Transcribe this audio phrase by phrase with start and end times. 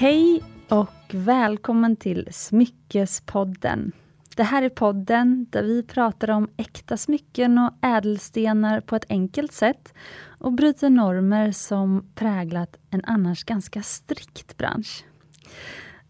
[0.00, 3.92] Hej och välkommen till Smyckespodden.
[4.36, 9.52] Det här är podden där vi pratar om äkta smycken och ädelstenar på ett enkelt
[9.52, 9.94] sätt
[10.38, 15.04] och bryter normer som präglat en annars ganska strikt bransch.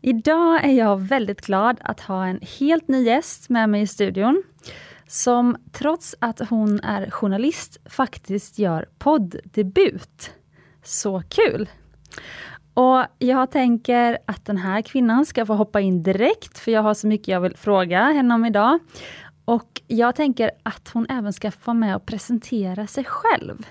[0.00, 4.42] Idag är jag väldigt glad att ha en helt ny gäst med mig i studion
[5.06, 10.30] som trots att hon är journalist faktiskt gör poddebut.
[10.82, 11.68] Så kul!
[12.74, 16.94] Och jag tänker att den här kvinnan ska få hoppa in direkt, för jag har
[16.94, 18.78] så mycket jag vill fråga henne om idag.
[19.44, 23.66] Och jag tänker att hon även ska få med och presentera sig själv.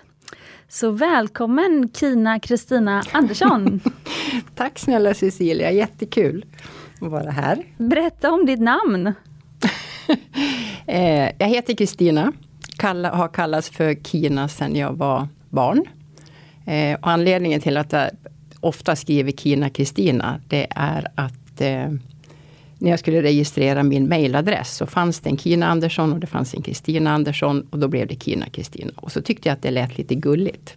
[0.68, 3.82] Så välkommen Kina Kristina Andersson!
[4.56, 6.46] Tack snälla Cecilia, jättekul
[7.02, 7.64] att vara här.
[7.78, 9.14] Berätta om ditt namn!
[10.86, 12.34] Eh, jag heter Kristina,
[13.12, 15.86] har kallats för Kina sedan jag var barn.
[16.66, 18.10] Eh, och anledningen till att jag
[18.60, 21.90] ofta skriver Kina Kristina, det är att eh,
[22.80, 26.54] när jag skulle registrera min mailadress så fanns det en Kina Andersson och det fanns
[26.54, 28.92] en Kristina Andersson och då blev det Kina Kristina.
[28.96, 30.76] Och så tyckte jag att det lät lite gulligt.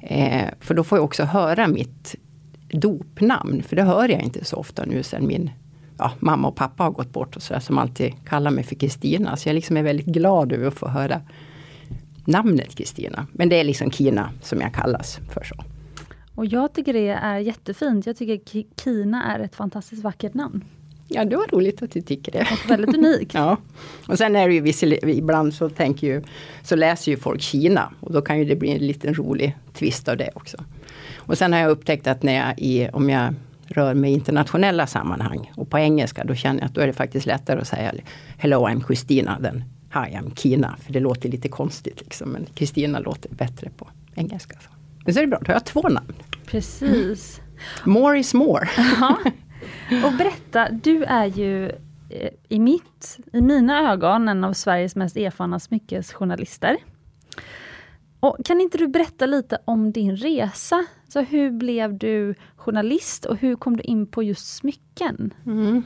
[0.00, 2.14] Eh, för då får jag också höra mitt
[2.68, 5.50] dopnamn, för det hör jag inte så ofta nu sen min
[5.98, 9.36] ja, mamma och pappa har gått bort och sådär, som alltid kallar mig för Kristina.
[9.36, 11.20] Så jag liksom är väldigt glad över att få höra
[12.24, 13.26] namnet Kristina.
[13.32, 15.64] Men det är liksom Kina som jag kallas för så.
[16.40, 18.06] Och jag tycker det är jättefint.
[18.06, 20.64] Jag tycker Kina är ett fantastiskt vackert namn.
[21.08, 22.40] Ja, det var roligt att du tycker det.
[22.40, 23.34] Och väldigt unikt.
[23.34, 23.56] ja.
[24.08, 26.22] Och sen är det ju visserligen, ibland så tänker ju,
[26.62, 27.92] så läser ju folk Kina.
[28.00, 30.56] Och då kan ju det bli en liten rolig twist av det också.
[31.16, 33.34] Och sen har jag upptäckt att när jag, i, om jag
[33.66, 36.92] rör mig i internationella sammanhang och på engelska, då känner jag att då är det
[36.92, 37.92] faktiskt lättare att säga
[38.38, 40.76] Hello I'm Christina than Hi I'm Kina.
[40.82, 42.28] För det låter lite konstigt liksom.
[42.28, 44.56] Men Kristina låter bättre på engelska.
[44.60, 44.70] Så.
[45.04, 46.14] Men så är det bra, då har jag två namn.
[46.50, 47.40] Precis.
[47.84, 48.68] More is more.
[50.04, 51.68] Och berätta, du är ju
[52.10, 56.76] eh, i, mitt, i mina ögon en av Sveriges mest erfarna smyckesjournalister.
[58.20, 60.84] Och kan inte du berätta lite om din resa?
[61.08, 65.34] Så hur blev du journalist och hur kom du in på just smycken?
[65.46, 65.82] Mm.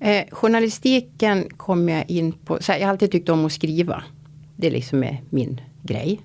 [0.00, 4.04] Eh, journalistiken kom jag in på, här, jag har alltid tyckt om att skriva.
[4.56, 6.20] Det liksom är min grej.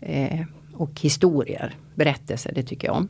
[0.00, 0.40] Eh,
[0.76, 3.08] och historier, berättelser, det tycker jag om.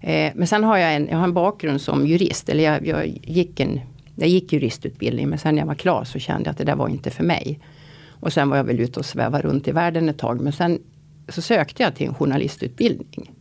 [0.00, 2.48] Eh, men sen har jag en, jag har en bakgrund som jurist.
[2.48, 3.80] Eller jag, jag, gick en,
[4.14, 6.76] jag gick juristutbildning men sen när jag var klar så kände jag att det där
[6.76, 7.60] var inte för mig.
[8.20, 10.40] Och sen var jag väl ute och sväva runt i världen ett tag.
[10.40, 10.78] Men sen
[11.28, 13.32] så sökte jag till en journalistutbildning.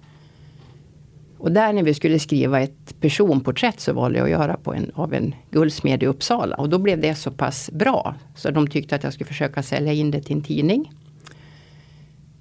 [1.37, 4.91] Och där när vi skulle skriva ett personporträtt så valde jag att göra på en,
[4.93, 6.55] av en guldsmed i Uppsala.
[6.55, 8.15] Och då blev det så pass bra.
[8.35, 10.91] Så de tyckte att jag skulle försöka sälja in det till en tidning.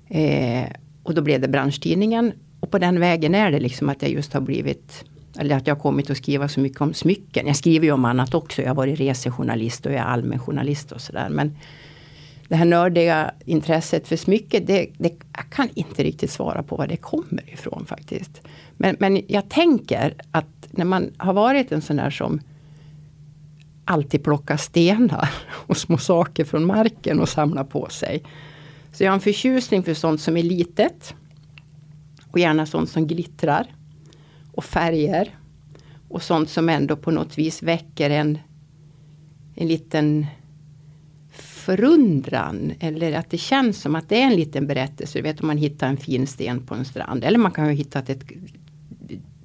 [0.09, 0.69] Eh,
[1.05, 2.33] och då blev det branschtidningen.
[2.61, 5.05] Och på den vägen är det liksom att jag just har blivit
[5.39, 7.47] eller att jag har kommit att skriva så mycket om smycken.
[7.47, 8.63] Jag skriver ju om annat också.
[8.63, 11.29] Jag har varit resejournalist och jag är allmän journalist och sådär.
[11.29, 11.57] Men
[12.49, 16.87] det här nördiga intresset för smycken, det, det, jag kan inte riktigt svara på var
[16.87, 18.43] det kommer ifrån faktiskt.
[18.77, 22.41] Men, men jag tänker att när man har varit en sån där som
[23.85, 28.23] alltid plockar stenar och små saker från marken och samlar på sig.
[28.95, 31.15] Så jag har en förtjusning för sånt som är litet.
[32.31, 33.75] Och gärna sånt som glittrar.
[34.53, 35.39] Och färger.
[36.09, 38.39] Och sånt som ändå på något vis väcker en,
[39.55, 40.27] en liten
[41.33, 42.73] förundran.
[42.81, 45.19] Eller att det känns som att det är en liten berättelse.
[45.19, 47.25] Du vet om man hittar en fin sten på en strand.
[47.25, 48.23] Eller man kan ha hittat ett,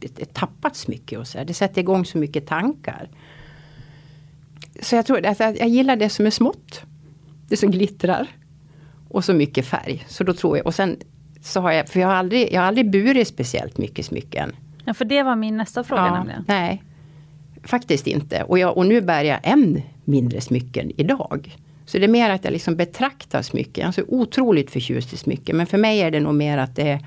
[0.01, 1.17] ett, ett tappat smycke.
[1.17, 3.09] Och så Det sätter igång så mycket tankar.
[4.81, 6.81] Så jag tror att jag gillar det som är smått.
[7.47, 8.27] Det som glittrar.
[9.09, 10.05] Och så mycket färg.
[10.07, 10.97] Så då tror jag, och sen
[11.41, 14.55] så har jag, för jag har aldrig, jag har aldrig burit speciellt mycket smycken.
[14.85, 16.45] Ja, för det var min nästa fråga ja, nämligen.
[16.47, 16.83] Nej,
[17.63, 18.43] faktiskt inte.
[18.43, 21.57] Och, jag, och nu bär jag än mindre smycken idag.
[21.85, 23.81] Så det är mer att jag liksom betraktar smycken.
[23.81, 25.57] Jag är så otroligt förtjust i smycken.
[25.57, 26.99] Men för mig är det nog mer att det,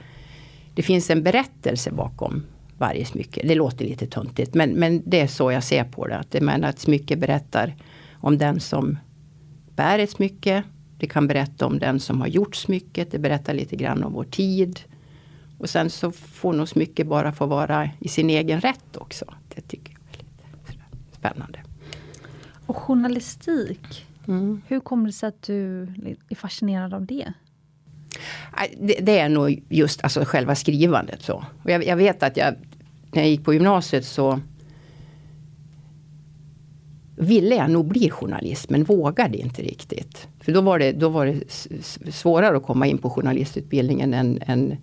[0.74, 2.42] det finns en berättelse bakom
[2.78, 3.42] varje smycke.
[3.44, 6.18] Det låter lite töntigt men, men det är så jag ser på det.
[6.18, 7.74] Att, det menar att smycke berättar
[8.12, 8.98] om den som
[9.76, 10.62] bär ett smycke.
[11.02, 13.10] Det kan berätta om den som har gjort smycket.
[13.10, 14.80] Det berättar lite grann om vår tid.
[15.58, 19.24] Och sen så får nog smycke bara få vara i sin egen rätt också.
[19.54, 21.58] Det tycker jag är lite spännande.
[22.66, 24.06] Och journalistik.
[24.28, 24.62] Mm.
[24.66, 25.82] Hur kommer det sig att du
[26.28, 27.32] är fascinerad av det?
[28.78, 31.22] Det, det är nog just alltså själva skrivandet.
[31.22, 31.44] Så.
[31.62, 32.54] Och jag, jag, vet att jag,
[33.12, 34.40] när jag gick på gymnasiet så
[37.22, 40.28] ville jag nog bli journalist men vågade inte riktigt.
[40.40, 44.76] För då var det, då var det svårare att komma in på journalistutbildningen än, än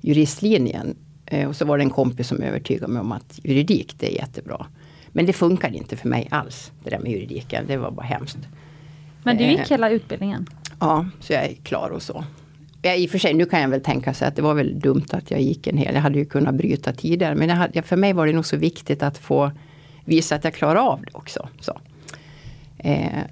[0.00, 0.96] juristlinjen.
[1.26, 4.16] Eh, och så var det en kompis som övertygade mig om att juridik det är
[4.16, 4.66] jättebra.
[5.08, 7.64] Men det funkade inte för mig alls, det där med juridiken.
[7.66, 8.38] Det var bara hemskt.
[9.22, 10.46] Men du gick Eh, hela utbildningen?
[10.80, 12.24] Ja, så jag är klar och så.
[12.82, 14.80] Ja, I och för sig, nu kan jag väl tänka sig att det var väl
[14.80, 15.94] dumt att jag gick en hel.
[15.94, 17.34] Jag hade ju kunnat bryta tidigare.
[17.34, 19.52] Men jag hade, för mig var det nog så viktigt att få
[20.08, 21.48] visa att jag klarar av det också.
[21.60, 21.80] Så.
[22.78, 23.22] Eh,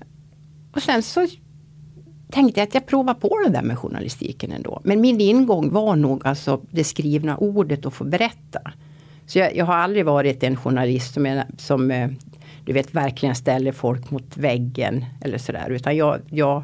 [0.73, 1.27] och sen så
[2.31, 4.81] tänkte jag att jag provar på det där med journalistiken ändå.
[4.85, 8.61] Men min ingång var nog alltså det skrivna ordet och få berätta.
[9.27, 12.09] Så jag, jag har aldrig varit en journalist som, är, som eh,
[12.65, 15.71] du vet verkligen ställer folk mot väggen eller sådär.
[15.71, 16.63] Utan jag, jag,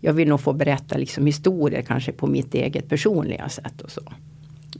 [0.00, 4.02] jag vill nog få berätta liksom historier kanske på mitt eget personliga sätt och så.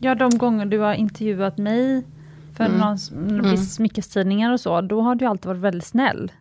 [0.01, 2.03] Ja, de gånger du har intervjuat mig
[2.57, 2.79] för Mm.
[2.79, 3.57] någon, mm.
[3.57, 6.33] smyckestidningar och så, då har du alltid varit väldigt snäll.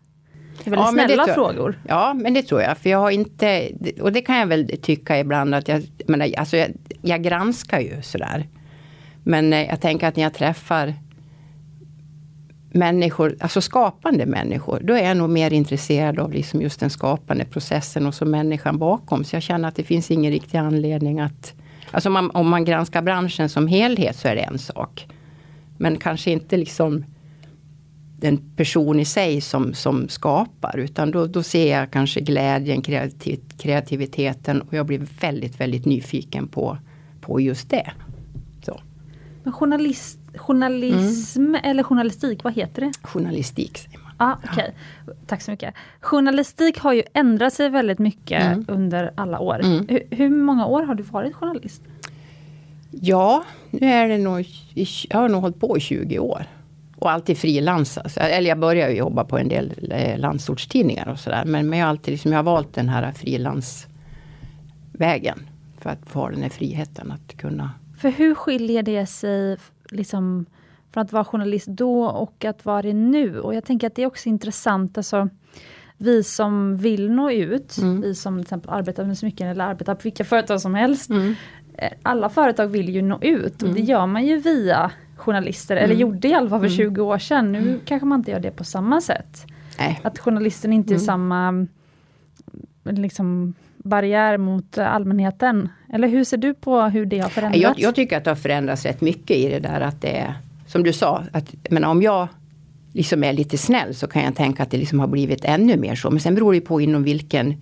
[0.63, 1.79] Det är väldigt Ja, snälla frågor.
[1.87, 2.77] Ja, men det tror jag.
[2.77, 3.71] För jag har inte,
[4.01, 6.69] och det kan jag väl tycka ibland att jag, men alltså jag,
[7.01, 8.47] jag granskar ju sådär.
[9.23, 10.93] Men eh, jag tänker att när jag träffar
[12.71, 17.45] människor, alltså skapande människor, då är jag nog mer intresserad av liksom just den skapande
[17.45, 19.23] processen och så människan bakom.
[19.23, 21.53] Så jag känner att det finns ingen riktig anledning att...
[21.91, 25.07] Alltså man, om man granskar branschen som helhet så är det en sak.
[25.77, 27.03] Men kanske inte liksom
[28.19, 30.77] den person i sig som, som skapar.
[30.77, 36.47] Utan då, då ser jag kanske glädjen, kreativ, kreativiteten och jag blir väldigt, väldigt nyfiken
[36.47, 36.77] på,
[37.21, 37.91] på just det.
[38.65, 38.79] Så,
[39.43, 41.61] Men journalist, journalism Mm.
[41.63, 42.91] eller journalistik, vad heter det?
[43.01, 44.11] journalistik säger man.
[44.17, 44.75] Ah, okej.
[45.27, 45.73] Tack så mycket.
[46.01, 48.65] Journalistik har ju ändrat sig väldigt mycket Mm.
[48.67, 49.59] under alla år.
[49.63, 49.87] Mm.
[49.89, 51.81] Hur, hur många år har du varit journalist?
[52.91, 54.45] Ja, nu är det nog,
[55.09, 56.45] jag har nog hållit på i 20 år.
[56.95, 58.11] Och alltid frilansat.
[58.11, 61.43] Så- Eller jag började jobba på en del eh, landsortstidningar och sådär.
[61.45, 65.39] Men, men jag alltid liksom, jag har valt den här frilansvägen.
[65.79, 69.57] För att få den här friheten att kunna För hur skiljer det sig
[69.91, 70.45] liksom,
[70.93, 73.39] från att vara journalist då och att vara det nu?
[73.39, 75.29] Och jag tänker att det är också intressant, alltså,
[75.97, 78.01] vi som vill nå ut, Mm.
[78.01, 81.09] vi som till exempel arbetar med smycken eller arbetar på vilka företag som helst.
[81.09, 81.35] Mm.
[81.77, 83.85] Eh, Alla företag vill ju nå ut och det Mm.
[83.85, 85.99] gör man ju via journalister, eller Mm.
[85.99, 86.77] gjorde i alla fall för Mm.
[86.77, 87.51] 20 år sedan.
[87.51, 89.45] Nu kanske man inte gör det på samma sätt.
[89.79, 89.99] Nej.
[90.03, 91.05] Att journalisten inte är Mm.
[91.05, 91.67] samma
[92.83, 95.69] liksom, barriär mot allmänheten.
[95.93, 97.61] Eller hur ser du på hur det har förändrats?
[97.63, 100.33] Jag, jag tycker att det har förändrats rätt mycket i det där att det är,
[100.67, 102.27] som du sa, att menar, om jag
[102.93, 105.95] liksom är lite snäll så kan jag tänka att det liksom har blivit ännu mer
[105.95, 106.09] så.
[106.09, 107.53] Men sen beror det på inom vilken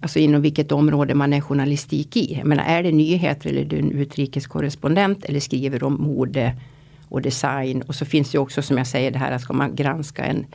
[0.00, 2.34] Alltså inom vilket område man är journalistik i.
[2.34, 6.56] Jag menar, är det nyheter eller är du en utrikeskorrespondent eller skriver om mode
[7.08, 7.82] och design.
[7.82, 10.46] Och så finns det också som jag säger det här att ska man granska en,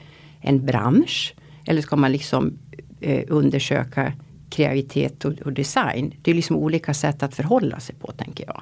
[0.42, 1.36] en bransch.
[1.66, 2.58] Eller ska man liksom
[3.02, 4.14] eh, undersöka
[4.50, 6.14] kreativitet och, och design.
[6.22, 8.62] Det är liksom olika sätt att förhålla sig på tänker jag.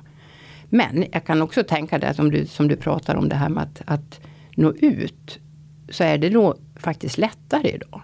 [0.70, 3.50] Men jag kan också tänka det att om du, som du pratar om det här
[3.50, 4.20] med att, att
[4.56, 5.40] nå ut.
[5.90, 8.02] Så är det nog faktiskt lättare idag.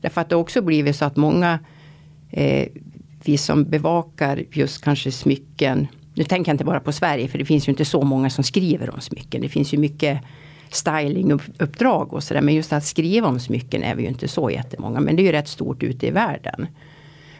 [0.00, 1.58] Därför att det har också blivit så att många
[2.30, 2.68] eh,
[3.24, 5.86] vi som bevakar just kanske smycken.
[6.14, 8.44] Nu tänker jag inte bara på Sverige för det finns ju inte så många som
[8.44, 9.42] skriver om smycken.
[9.42, 10.20] Det finns ju mycket
[10.70, 12.40] stylinguppdrag och sådär.
[12.40, 15.00] Men just att skriva om smycken är vi ju inte så jättemånga.
[15.00, 16.66] Men det är ju rätt stort ute i världen.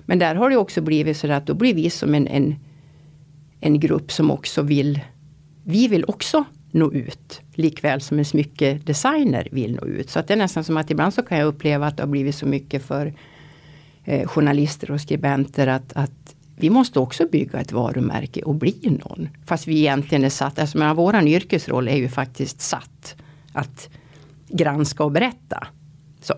[0.00, 2.56] Men där har det också blivit så att då blir vi som en, en,
[3.60, 5.00] en grupp som också vill
[5.64, 7.40] Vi vill också nå ut.
[7.54, 10.10] Likväl som en smyckedesigner vill nå ut.
[10.10, 12.08] Så att det är nästan som att ibland så kan jag uppleva att det har
[12.08, 13.14] blivit så mycket för
[14.08, 19.28] eh, journalister och skribenter att, att vi måste också bygga ett varumärke och bli någon.
[19.46, 23.16] Fast vi egentligen är satt, alltså men våran yrkesroll är ju faktiskt satt
[23.52, 23.88] att
[24.48, 25.66] granska och berätta.
[26.20, 26.34] Så.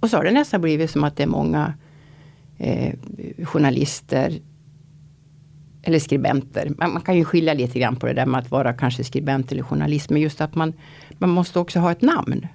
[0.00, 1.74] Och så har det nästan blivit som att det är många
[2.58, 2.94] eh,
[3.44, 4.38] journalister
[5.82, 6.72] eller skribenter.
[6.78, 9.52] Man, man kan ju skilja lite grann på det där med att vara kanske skribent
[9.52, 10.10] eller journalist.
[10.10, 10.72] Men just att man,
[11.18, 12.46] man måste också ha ett namn.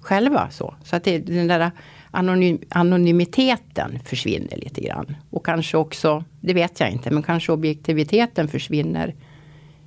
[0.00, 0.74] Själva så.
[0.84, 1.70] Så att det, den där
[2.10, 5.16] anonym, anonymiteten försvinner lite grann.
[5.30, 9.14] Och kanske också, det vet jag inte, men kanske objektiviteten försvinner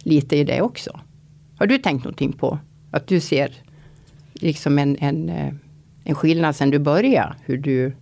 [0.03, 0.99] lite i det också.
[1.57, 2.59] Har du tänkt någonting på
[2.91, 3.51] att du ser
[4.33, 5.53] liksom en, en, eh,
[6.03, 7.35] en skillnad sen du började?
[7.45, 7.95] Hur du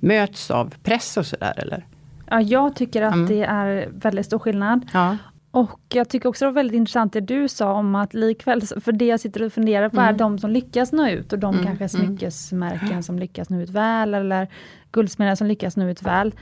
[0.00, 1.86] möts av press och sådär eller?
[2.30, 3.26] Ja, jag tycker att Mm.
[3.26, 4.86] det är väldigt stor skillnad.
[4.92, 5.16] Ja.
[5.54, 8.92] Och jag tycker också det var väldigt intressant det du sa om att likväl, för
[8.92, 10.16] det jag sitter och funderar på är Mm.
[10.16, 12.06] de som lyckas nå ut och de Mm, kanske mm.
[12.08, 14.48] smyckesmärken som lyckas nå ut väl eller
[14.92, 16.34] guldsmeder som lyckas nå ut väl.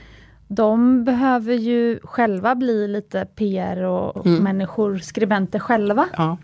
[0.49, 4.42] De behöver ju själva bli lite PR och Mm.
[4.45, 6.07] människor, skribenter själva.
[6.16, 6.38] ja.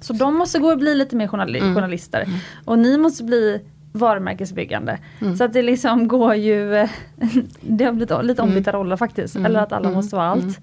[0.00, 1.74] Så de måste gå och bli lite mer journali- Mm.
[1.74, 2.24] journalister.
[2.64, 3.60] Och ni måste bli
[3.92, 4.98] varumärkesbyggande.
[5.20, 5.36] Mm.
[5.36, 6.70] Så att det liksom går ju,
[7.60, 9.36] det har blivit lite ombytta roller faktiskt.
[9.36, 9.46] Mm.
[9.46, 9.96] Eller att alla Mm.
[9.96, 10.58] måste vara allt.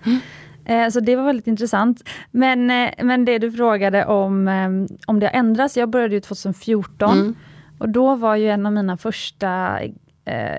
[0.65, 2.09] Eh, så det var väldigt intressant.
[2.31, 4.69] Men, eh, men det du frågade om, eh,
[5.07, 5.77] om det har ändrats.
[5.77, 7.35] Jag började ju 2014 mm.
[7.77, 9.79] och då var ju en av mina första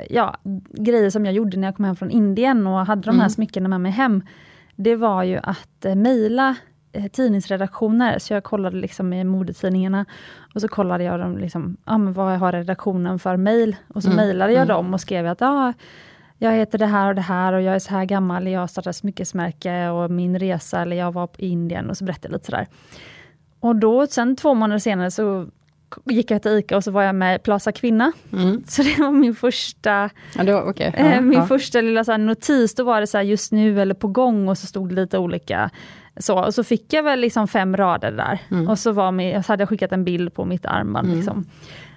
[0.09, 0.37] ja,
[0.73, 3.31] grejer som jag gjorde när jag kom hem från Indien och hade de här mm.
[3.31, 4.23] smyckena med mig hem.
[4.77, 6.57] Det var ju att mejla
[7.13, 10.05] tidningsredaktioner, så jag kollade liksom i modetidningarna
[10.55, 13.77] och så kollade jag dem, liksom, ah, men vad har redaktionen för mejl?
[13.89, 14.27] Och så mm.
[14.27, 14.77] mejlade jag mm.
[14.77, 15.73] dem och skrev att ah,
[16.45, 18.67] jag heter det här och det här och jag är så här gammal, jag har
[18.67, 22.47] startat smyckesmärke och min resa, eller jag var i Indien och så berättade jag lite
[22.47, 22.67] sådär.
[23.61, 25.47] Och då, sen två månader senare så
[26.05, 28.13] gick jag till ICA och så var jag med Plaza Kvinna.
[28.33, 28.65] Mm.
[28.69, 30.93] Så det var min första ja, var, okay.
[30.97, 31.47] ja, eh, min ja.
[31.47, 34.67] första lilla så notis, då var det så just nu eller på gång och så
[34.67, 35.71] stod det lite olika
[36.17, 38.39] så, och så fick jag väl liksom fem rader där.
[38.51, 38.69] Mm.
[38.69, 41.07] Och så, var med, så hade jag skickat en bild på mitt armband.
[41.07, 41.17] Mm.
[41.17, 41.47] Liksom.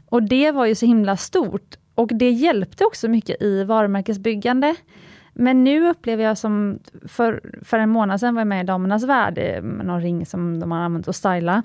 [0.09, 1.77] Och det var ju så himla stort.
[1.97, 4.75] Och det hjälpte också mycket i varumärkesbyggande.
[5.33, 9.03] Men nu upplever jag som, för, för en månad sedan var jag med i Damernas
[9.03, 11.63] Värld, eh, med någon ring som de har använt att styla.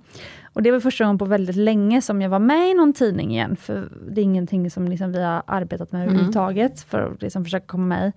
[0.53, 3.31] Och det var första gången på väldigt länge som jag var med i någon tidning
[3.31, 6.09] igen, för det är ingenting som liksom vi har arbetat med mm.
[6.09, 8.12] överhuvudtaget, för att liksom försöka komma med i.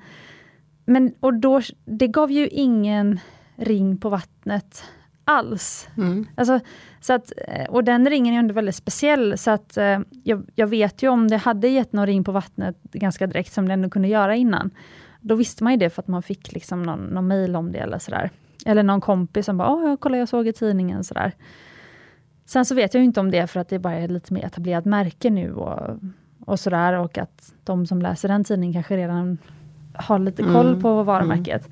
[0.86, 3.20] Men, och då, det gav ju ingen
[3.56, 4.84] ring på vattnet
[5.26, 5.88] alls.
[5.98, 6.28] Mm.
[6.36, 6.60] Alltså,
[7.06, 10.68] så att, eh, och den ringen är ändå väldigt speciell, så att eh, jag, jag,
[10.68, 13.90] vet ju om det hade gett någon ring på vattnet ganska direkt, som det ändå
[13.90, 14.72] kunde göra innan.
[15.22, 17.78] Då visste man ju det för att man fick liksom någon, någon mail om det
[17.78, 18.30] eller sådär.
[18.66, 21.32] Eller någon kompis som bara, åh, kolla jag såg i tidningen sådär.
[22.46, 24.86] Sen så vet jag inte om det för att det bara är lite mer etablerat
[24.86, 26.00] märke nu och,
[26.46, 29.38] och sådär och att de som läser den tidningen kanske redan
[29.94, 30.82] har lite koll mm.
[30.82, 31.68] på varumärket.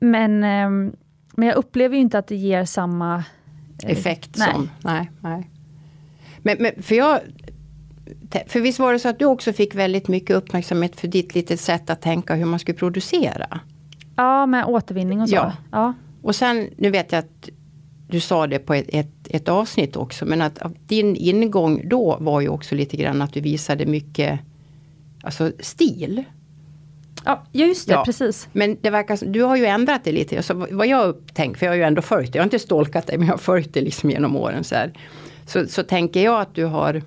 [0.00, 0.10] Mm.
[0.10, 0.96] Men ehm,
[1.36, 3.24] men jag upplever inte att det ger samma
[3.90, 4.52] effekt nej.
[4.52, 5.10] som, nej.
[5.20, 5.50] nej.
[6.38, 7.20] Men, men, för jag
[8.46, 11.60] för visst var det så att du också fick väldigt mycket uppmärksamhet för ditt litet
[11.60, 13.60] sätt att tänka hur man skulle producera?
[14.16, 15.34] Ja, med återvinning och så.
[15.34, 15.52] Ja.
[15.72, 15.94] ja.
[16.22, 17.48] Och sen, nu vet jag att
[18.08, 22.40] du sa det på ett, ett, ett, avsnitt också, men att din ingång då var
[22.40, 24.40] ju också lite grann att du visade mycket
[25.22, 26.24] alltså stil.
[27.24, 28.04] Ja, just det, ja.
[28.04, 28.48] precis.
[28.52, 30.36] Men det verkar som, du har ju ändrat det lite.
[30.36, 33.06] Alltså, vad jag upptänkt, för jag har ju ändå följt det, jag har inte stolkat
[33.06, 34.64] dig men jag har följt det liksom genom åren.
[34.64, 34.92] Så, här.
[35.46, 37.02] Så, så tänker jag att du har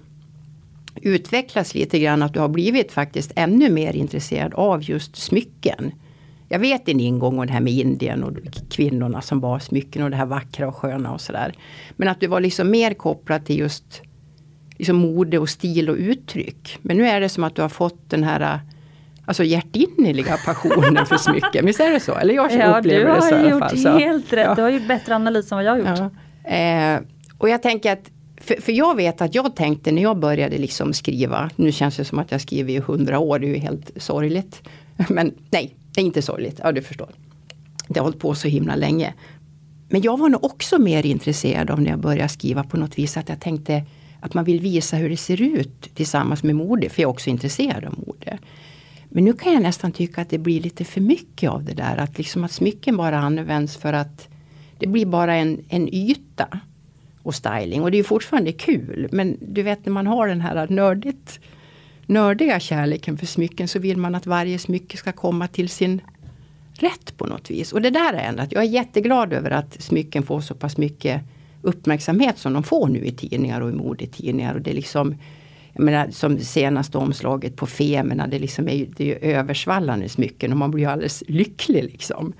[1.01, 5.91] utvecklats lite grann, att du har blivit faktiskt ännu mer intresserad av just smycken.
[6.49, 8.33] Jag vet din ingång och det här med Indien och
[8.69, 11.53] kvinnorna som bar smycken och det här vackra och sköna och sådär.
[11.91, 14.01] Men att du var liksom mer kopplad till just
[14.77, 16.77] liksom mode och stil och uttryck.
[16.81, 18.59] Men nu är det som att du har fått den här
[19.27, 21.65] alltså hjärtinnerliga passionen för smycken.
[21.65, 22.15] Visst är det så?
[22.15, 23.77] Eller jag ja, upplever det så i alla fall.
[23.77, 24.45] Du har gjort helt rätt.
[24.45, 24.55] Ja.
[24.55, 26.11] Du har gjort bättre analys än vad jag har gjort.
[26.43, 26.51] Ja.
[26.51, 26.99] Eh,
[27.37, 30.93] och jag tänker att för, för, jag vet att jag tänkte när jag började liksom
[30.93, 33.91] skriva, nu känns det som att jag skriver i hundra år, det är ju helt
[33.95, 34.61] sorgligt.
[35.09, 37.09] Men nej, det är inte sorgligt, ja du förstår.
[37.87, 39.13] Det har hållit på så himla länge.
[39.89, 43.17] Men jag var nog också mer intresserad av när jag började skriva på något vis
[43.17, 43.83] att jag tänkte
[44.19, 47.29] att man vill visa hur det ser ut tillsammans med mode, för jag är också
[47.29, 48.37] intresserad av mode.
[49.17, 51.97] Men nu kan jag nästan tycka att det blir lite för mycket av det där.
[51.97, 54.27] Att, liksom att smycken bara används för att
[54.77, 56.59] det blir bara en, en yta.
[57.23, 57.81] Och styling.
[57.81, 59.07] Och det är fortfarande kul.
[59.11, 61.39] Men du vet när man har den här nördigt,
[62.05, 66.01] nördiga kärleken för smycken så vill man att varje smycke ska komma till sin
[66.73, 67.73] rätt på något vis.
[67.73, 70.77] Och det där är ändå att jag är jätteglad över att smycken får så pass
[70.77, 71.21] mycket
[71.61, 74.55] uppmärksamhet som de får nu i tidningar och i modetidningar.
[74.55, 75.15] Och det är liksom
[75.77, 80.51] jag menar, som senaste omslaget på Femerna, det, liksom är, det är ju översvallande smycken
[80.51, 82.33] och man blir ju alldeles lycklig liksom.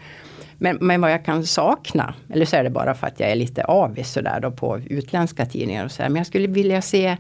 [0.58, 3.36] Men, men vad jag kan sakna, eller så är det bara för att jag är
[3.36, 6.10] lite avis sådär då på utländska tidningar och sådär.
[6.10, 7.18] Men jag skulle vilja se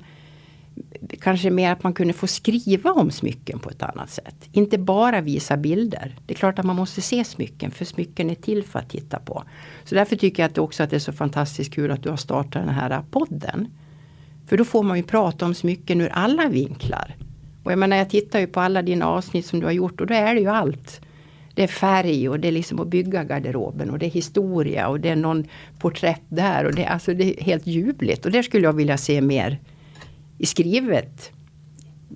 [1.22, 4.50] kanske mer att man kunde få skriva om smycken på ett annat sätt.
[4.52, 6.16] Inte bara visa bilder.
[6.26, 9.20] Det är klart att man måste se smycken för smycken är till för att titta
[9.20, 9.44] på.
[9.84, 12.18] Så därför tycker jag att också att det är så fantastiskt kul att du har
[12.18, 13.68] startat den här podden.
[14.48, 17.16] För då får man ju prata om smycken ur alla vinklar.
[17.64, 20.08] Och jag menar jag tittar ju på alla dina avsnitt som du har gjort och
[20.08, 21.02] då är det ju allt.
[21.54, 25.00] Det är färg och det är liksom att bygga garderoben och det är historia och
[25.00, 25.46] det är någon
[25.80, 28.26] porträtt där och det, alltså det är helt ljuvligt.
[28.26, 29.60] Och det skulle jag vilja se mer
[30.38, 31.32] i skrivet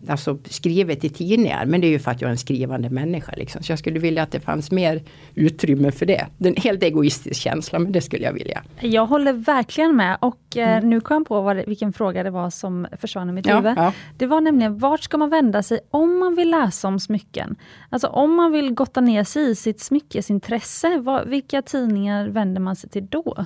[0.08, 1.66] alltså skrivet i tidningar.
[1.66, 3.34] Men det är ju för att jag är en skrivande människa.
[3.38, 3.64] Liksom.
[3.64, 5.04] Så jag skulle vilja att det fanns mer
[5.36, 6.28] utrymme för det.
[6.38, 8.64] Det är en helt egoistisk känsla men det skulle jag vilja.
[8.80, 10.90] Jag håller verkligen med och eh, mm.
[10.90, 13.74] nu kom jag på vad, vilken fråga det var som försvann i mitt ja, huvud.
[13.78, 13.94] Ja.
[14.18, 17.56] Det var nämligen vart ska man vända sig om man vill läsa om smycken?
[17.90, 22.76] Alltså om man vill gotta ner sig i sitt smyckesintresse, vad, vilka tidningar vänder man
[22.76, 23.46] sig till då?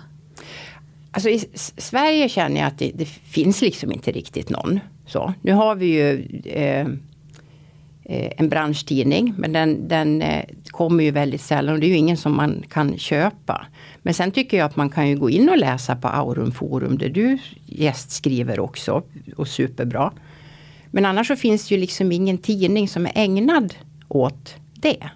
[1.12, 1.40] Alltså i
[1.78, 4.80] Sverige känner jag att det, det finns liksom inte riktigt någon.
[5.08, 6.88] Så, nu har vi ju eh,
[8.06, 9.34] eh en branschtidning.
[9.38, 12.64] Men den, den eh, kommer ju väldigt sällan och det är ju ingen som man
[12.70, 13.66] kan köpa.
[13.98, 16.98] Men sen tycker jag att man kan ju gå in och läsa på Aurum Forum
[16.98, 19.04] där du gästskriver också.
[19.36, 20.12] Och superbra.
[20.92, 23.74] Men annars så finns det ju liksom ingen tidning som är ägnad
[24.08, 25.10] åt det.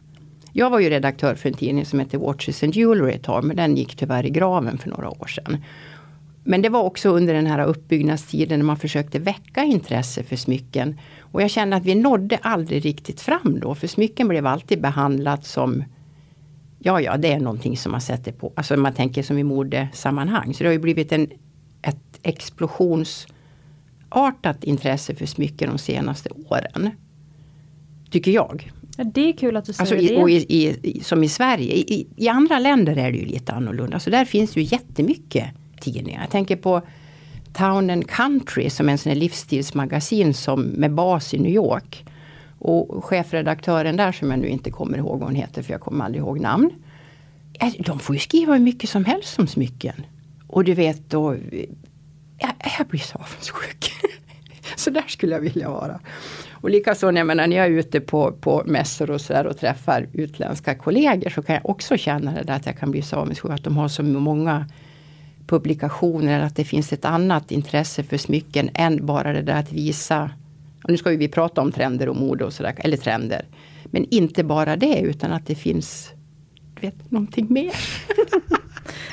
[0.54, 3.56] Jag var ju redaktör för en tidning som hette Watches and Jewelry ett tag, men
[3.56, 5.58] den gick tyvärr i graven för några år sedan.
[6.44, 11.00] Men det var också under den här uppbyggnadstiden när man försökte väcka intresse för smycken.
[11.20, 15.46] Och jag kände att vi nådde aldrig riktigt fram då, för smycken blev alltid behandlat
[15.46, 15.84] som
[16.82, 20.54] Ja, ja, det är någonting som man sätter på, alltså man tänker som i modesammanhang.
[20.54, 21.28] Så det har ju blivit en,
[21.82, 26.90] ett explosionsartat intresse för smycken de senaste åren.
[28.10, 28.72] Tycker jag.
[28.98, 30.22] Ja, det är kul att du säger alltså, det.
[30.22, 31.74] Och i, i, som i Sverige.
[31.74, 34.00] I, I, andra länder är det ju lite annorlunda.
[34.00, 35.46] Så där finns ju jättemycket
[35.82, 36.22] tidningar.
[36.22, 36.82] Jag tänker på
[37.54, 42.06] Town and Country som är en sån livsstilsmagasin som med bas i New York.
[42.60, 46.06] Och chefredaktören där som jag nu inte kommer ihåg vad hon heter för jag kommer
[46.06, 46.70] aldrig ihåg namn.
[47.80, 50.06] De får ju skriva hur mycket som helst om smycken.
[50.48, 51.36] Och du vet då,
[52.38, 53.92] jag, jag blir så avundsjuk.
[54.76, 56.00] så där skulle jag vilja vara.
[56.52, 60.08] Och likaså när, när jag är ute på, på mässor och, så där och träffar
[60.14, 63.52] utländska kollegor så kan jag också känna det där att jag kan bli så avundsjuk
[63.52, 64.66] att de har så många
[65.50, 70.32] publikationer, att det finns ett annat intresse för smycken än bara det där att visa
[70.84, 73.46] och nu ska ju vi prata om trender och mode och sådär, eller trender.
[73.86, 76.12] Men inte bara det utan att det finns
[76.74, 77.74] du vet, någonting mer.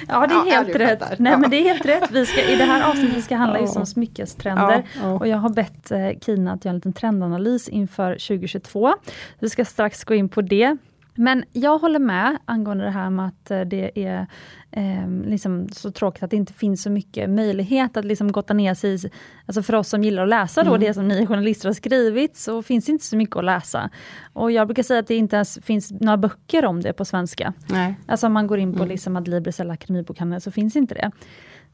[0.08, 1.18] Ja det är helt ja, rätt.
[1.18, 2.10] Nej men det är helt rätt.
[2.10, 4.84] Vi ska, I det här avsnittet ska handla just om smyckestrender.
[5.20, 8.94] Och jag har bett eh, Kina att göra en liten trendanalys inför 2022.
[9.38, 10.76] Vi ska strax gå in på det.
[11.16, 14.26] Men jag håller med angående det här med att eh, det är
[14.70, 18.74] eh, liksom så tråkigt att det inte finns så mycket möjlighet att liksom gotta ner
[18.74, 19.10] sig i,
[19.46, 20.80] alltså för oss som gillar att läsa då, mm.
[20.80, 23.90] det som ni journalister har skrivit, så finns det inte så mycket att läsa.
[24.32, 27.52] Och jag brukar säga att det inte ens finns några böcker om det på svenska.
[27.66, 27.94] Nej.
[28.06, 28.88] Alltså om man går in på mm.
[28.88, 31.10] liksom Adlibris eller Akademibokhandeln så finns inte det.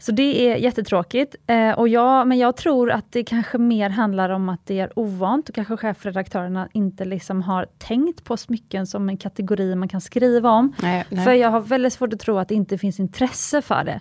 [0.03, 1.37] Så det är jättetråkigt.
[1.47, 4.99] Eh, och jag, men jag tror att det kanske mer handlar om att det är
[4.99, 10.01] ovant och kanske chefredaktörerna inte liksom har tänkt på smycken som en kategori man kan
[10.01, 10.73] skriva om.
[10.83, 11.25] Nej, nej.
[11.25, 14.01] För jag har väldigt svårt att tro att det inte finns intresse för det.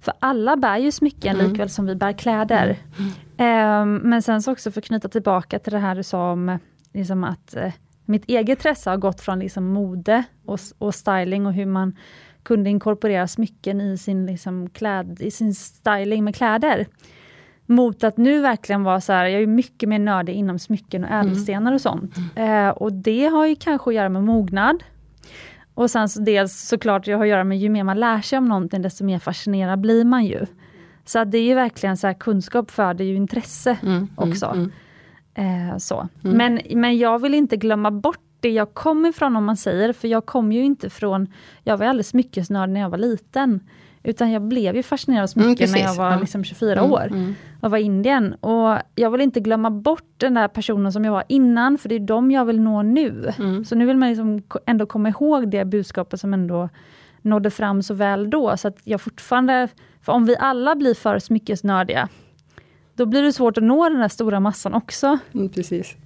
[0.00, 1.50] För alla bär ju smycken mm.
[1.50, 2.76] likväl som vi bär kläder.
[2.98, 4.00] Mm.
[4.00, 6.58] Eh, men sen så också för att knyta tillbaka till det här du sa om
[6.94, 7.72] liksom att eh,
[8.04, 11.96] mitt eget intresse har gått från liksom mode och, och styling och hur man
[12.42, 16.86] kunde inkorporera smycken i sin, liksom, kläd, i sin styling med kläder.
[17.66, 21.10] Mot att nu verkligen vara så här, jag är mycket mer nördig inom smycken och
[21.10, 21.26] mm.
[21.26, 22.14] ädelstenar och sånt.
[22.36, 22.68] Mm.
[22.68, 24.82] Eh, och det har ju kanske att göra med mognad.
[25.74, 28.38] Och sen så dels såklart det har att göra med ju mer man lär sig
[28.38, 30.46] om någonting desto mer fascinerad blir man ju.
[31.04, 34.46] Så det är ju verkligen så här, kunskap föder ju intresse mm, mm också.
[34.46, 36.08] Mm, eh, så.
[36.24, 36.36] Mm.
[36.36, 40.08] Men, men jag vill inte glömma bort det jag kom ifrån om man säger, för
[40.08, 41.26] jag kom ju inte från,
[41.62, 43.60] jag var alldeles smyckesnörd när jag var liten.
[44.04, 47.06] Utan jag blev ju fascinerad av smycken mm, när jag var liksom 24 mm, år
[47.06, 47.34] mm.
[47.60, 48.34] och var i Indien.
[48.34, 51.94] Och jag vill inte glömma bort den där personen som jag var innan, för det
[51.94, 53.32] är dem jag vill nå nu.
[53.38, 53.64] Mm.
[53.64, 56.68] Så nu vill man liksom ändå komma ihåg det budskapet som ändå
[57.22, 58.56] nådde fram så väl då.
[58.56, 59.68] Så att jag fortfarande,
[60.00, 62.08] för om vi alla blir för smyckesnördiga,
[62.96, 65.18] då blir det svårt att nå den där stora massan också.
[65.34, 65.96] Mm, precis.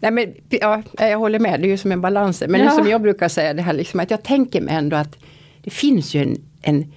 [0.00, 2.42] Nej, men, ja, jag håller med, det är ju som en balans.
[2.48, 2.70] Men ja.
[2.70, 5.16] som jag brukar säga, det här liksom, att jag tänker mig ändå att
[5.62, 6.92] det finns ju en, en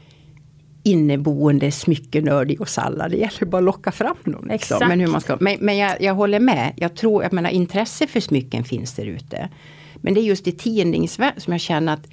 [0.83, 3.09] inneboende smyckenörd i oss alla.
[3.09, 4.47] Det gäller bara att locka fram dem.
[4.47, 4.79] Liksom.
[4.87, 6.73] Men, hur man ska, men, men jag, jag, håller med.
[6.75, 9.49] Jag tror, jag menar intresse för smycken finns där ute.
[9.95, 12.07] Men det är just i tidningsvärlden som jag känner att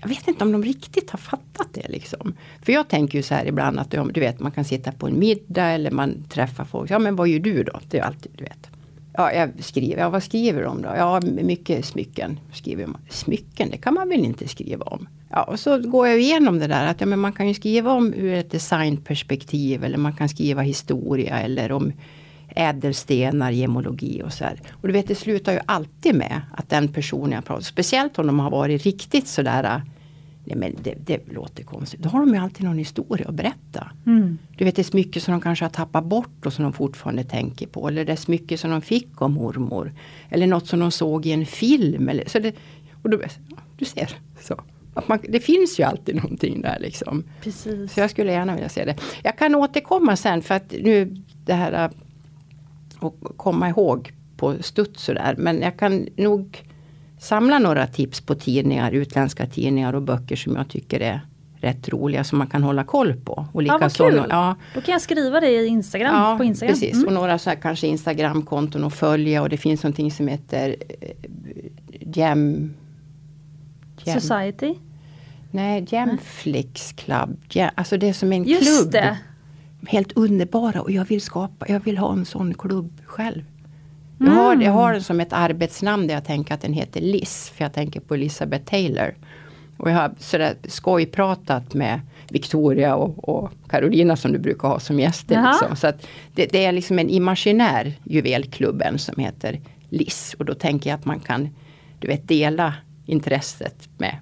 [0.00, 1.88] jag vet inte om de riktigt har fattat det.
[1.88, 2.34] Liksom.
[2.62, 5.18] För jag tänker ju så här ibland att du vet, man kan sitta på en
[5.18, 6.90] middag eller man träffar folk.
[6.90, 7.80] Ja men vad gör du då?
[7.90, 8.70] Det är alltid, du vet.
[9.12, 10.02] Ja, jag skriver.
[10.02, 10.88] Ja, vad skriver du om då?
[10.96, 12.40] Ja, mycket smycken.
[12.52, 13.00] Skriver man.
[13.08, 15.08] Smycken, det kan man väl inte skriva om?
[15.30, 17.92] Ja, och så går jag igenom det där att ja, men man kan ju skriva
[17.92, 21.92] om ur ett designperspektiv eller man kan skriva historia eller om
[22.56, 24.60] ädelstenar, gemologi och så här.
[24.70, 28.26] Och du vet, det slutar ju alltid med att den personen jag pratar speciellt om
[28.26, 29.82] de har varit riktigt sådär
[30.44, 32.00] Nej men det, det, låter konstigt.
[32.00, 33.90] Då har de ju alltid någon historia att berätta.
[34.06, 34.38] Mm.
[34.56, 37.24] Du vet det är smycken som de kanske har tappat bort och som de fortfarande
[37.24, 37.88] tänker på.
[37.88, 39.92] Eller det är smycken som de fick av mormor.
[40.30, 42.08] Eller något som de såg i en film.
[42.08, 42.54] Eller, så det,
[43.02, 43.18] och då,
[43.76, 44.16] du ser.
[44.40, 44.60] Så.
[45.06, 47.24] Man, det finns ju alltid någonting där liksom.
[47.42, 47.92] Precis.
[47.92, 48.96] Så jag skulle gärna vilja se det.
[49.22, 51.90] Jag kan återkomma sen för att nu det här
[53.02, 55.34] att komma ihåg på studs sådär.
[55.38, 56.64] Men jag kan nog
[57.18, 61.20] samla några tips på tidningar, utländska tidningar och böcker som jag tycker är,
[61.60, 63.46] rätt roliga som man kan hålla koll på.
[63.52, 64.24] Och Ja, vad kul.
[64.30, 66.72] ja, Då kan jag skriva det i Instagram, ja, på Instagram.
[66.74, 66.94] precis.
[66.94, 67.06] Mm.
[67.06, 71.08] Och några så här kanske Instagramkonton att följa och det finns någonting som heter eh,
[72.14, 72.74] Jam...
[74.04, 74.74] Jam Society.
[75.50, 77.36] nej, Jamflix Club.
[77.50, 78.92] Jam, alltså det är som en Just klubb.
[78.92, 79.18] det.
[79.86, 83.42] Helt underbara och jag vill skapa, jag vill ha en sån klubb själv.
[84.18, 87.52] Jag har, jag har den som ett arbetsnamn där jag tänker att den heter Liz.
[87.54, 89.14] För jag tänker på Elizabeth Taylor.
[89.76, 95.00] Och jag har sådär skojpratat med Victoria och, och Carolina som du brukar ha som
[95.00, 95.42] gäster.
[95.50, 95.76] Liksom.
[95.76, 95.92] Så
[96.34, 100.34] det, det är liksom en imaginär juvelklubben som heter Liz.
[100.38, 101.48] Och då tänker jag att man kan
[101.98, 102.74] du vet, dela
[103.06, 104.16] intresset med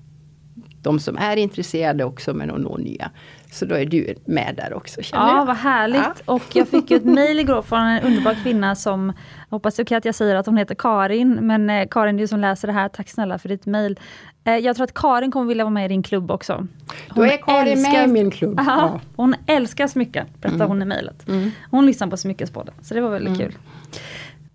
[0.83, 3.11] de som är intresserade också men att nå nya.
[3.53, 5.47] Så då är du med där också känner Ja, jag.
[5.47, 6.01] vad härligt.
[6.27, 6.33] Ja.
[6.35, 9.13] Och jag fick ju ett mejl igår från en underbar kvinna som,
[9.51, 12.27] hoppas det är okej att jag säger att hon heter Karin, men eh, Karin du
[12.27, 13.99] som läser det här, tack snälla för ditt mejl.
[14.45, 16.67] Eh, jag tror att Karin kommer vilja vara med i din klubb också.
[17.15, 18.61] Då är Karin med i min klubb.
[18.61, 19.01] Aha, Ja.
[19.17, 21.27] Hon älskar smycken, berättar hon i mejlet.
[21.71, 23.55] Hon lyssnar på Smyckespodden, så det var väldigt kul.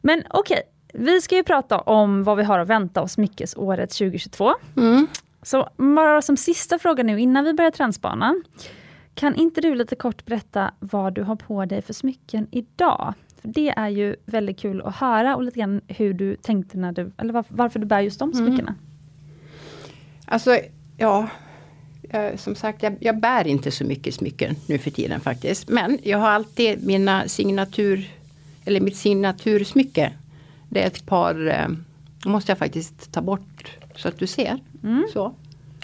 [0.01, 0.61] Men okej,
[0.93, 4.51] vi ska ju prata om vad vi har att vänta oss smyckesåret 2022.
[4.77, 5.07] Mm.
[5.41, 8.35] Så bara som sista fråga nu innan vi börjar trendspana.
[9.15, 13.13] Kan inte du lite kort berätta vad du har på dig för smycken idag?
[13.41, 16.91] För Det är ju väldigt kul att höra och lite grann hur du tänkte när
[16.91, 18.75] du, eller varför, varför du bär just de smyckena.
[20.25, 20.57] Alltså,
[20.97, 21.27] ja.
[22.11, 25.69] Jag, som sagt, jag, jag bär inte så mycket smycken nu för tiden faktiskt.
[25.69, 28.09] Men jag har alltid mina signatur,
[28.65, 30.13] eller mitt signatursmycke.
[30.69, 31.67] Det är ett par, eh,
[32.29, 34.59] måste jag faktiskt ta bort så att du ser.
[35.13, 35.33] Så.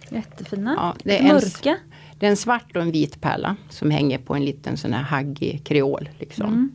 [0.10, 0.74] Jättefina.
[0.78, 1.78] Ja, det är en- Mörka.
[2.20, 5.04] Det är en svart och en vit pärla som hänger på en liten sån här
[5.04, 6.10] haggig kreol.
[6.20, 6.48] Liksom.
[6.48, 6.72] Mm.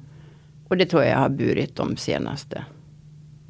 [0.69, 2.65] Och det tror jag jag har burit de senaste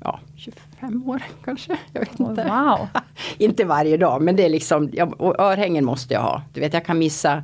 [0.01, 1.79] ja, 25 åren kanske.
[1.93, 2.45] Jag vet Oh, inte.
[2.45, 2.89] wow.
[3.39, 6.43] inte varje dag men det är liksom, ja, och örhängen måste jag ha.
[6.53, 7.43] Du vet jag kan missa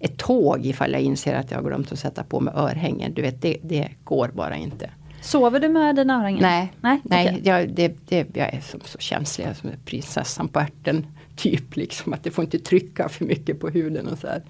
[0.00, 3.14] ett tåg ifall jag inser att jag har glömt att sätta på mig örhängen.
[3.14, 4.90] Du vet det, det går bara inte.
[5.20, 6.42] Sover du med dina örhängen?
[6.42, 7.40] Nej, Nej, nej okej.
[7.44, 11.06] jag, det, det, jag är som, så känslig, jag som prinsessan på ärten.
[11.38, 14.42] Typ liksom att det får inte trycka för mycket på huden och så här.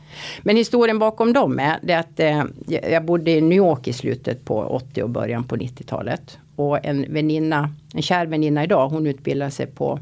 [0.43, 4.45] Men historien bakom dem är det att eh, jag bodde i New York i slutet
[4.45, 6.39] på 80 och början på 90-talet.
[6.57, 10.01] Och en väninna, en kär väninna idag, hon utbildade sig på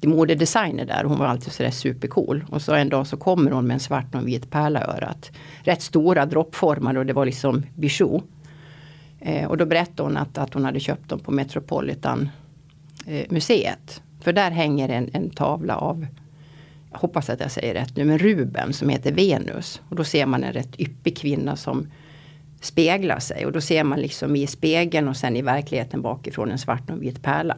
[0.00, 1.04] till modedesigner där.
[1.04, 2.44] Hon var alltid sådär supercool.
[2.48, 4.84] Och så en dag så kommer hon med en svart och en vit pärla i
[4.84, 5.30] örat.
[5.62, 8.20] Rätt stora droppformar och det var liksom bijou.
[9.20, 12.28] Eh, och då berättade hon att, att hon hade köpt dem på Metropolitan
[13.06, 14.02] eh, museet.
[14.20, 16.06] För där hänger en, en tavla av,
[16.92, 19.80] jag hoppas att jag säger rätt nu, men Ruben som heter Venus.
[19.88, 21.86] Och då ser man en rätt yppig kvinna som
[22.60, 23.46] speglar sig.
[23.46, 27.02] Och då ser man liksom i spegeln och sen i verkligheten bakifrån en svart och
[27.02, 27.56] vit pärla.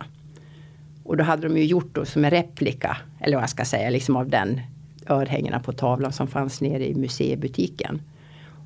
[1.04, 3.90] Och då hade de ju gjort då som en replika, eller vad jag ska säga,
[3.90, 4.60] liksom av den
[5.06, 8.00] örhängena på tavlan som fanns nere i museibutiken.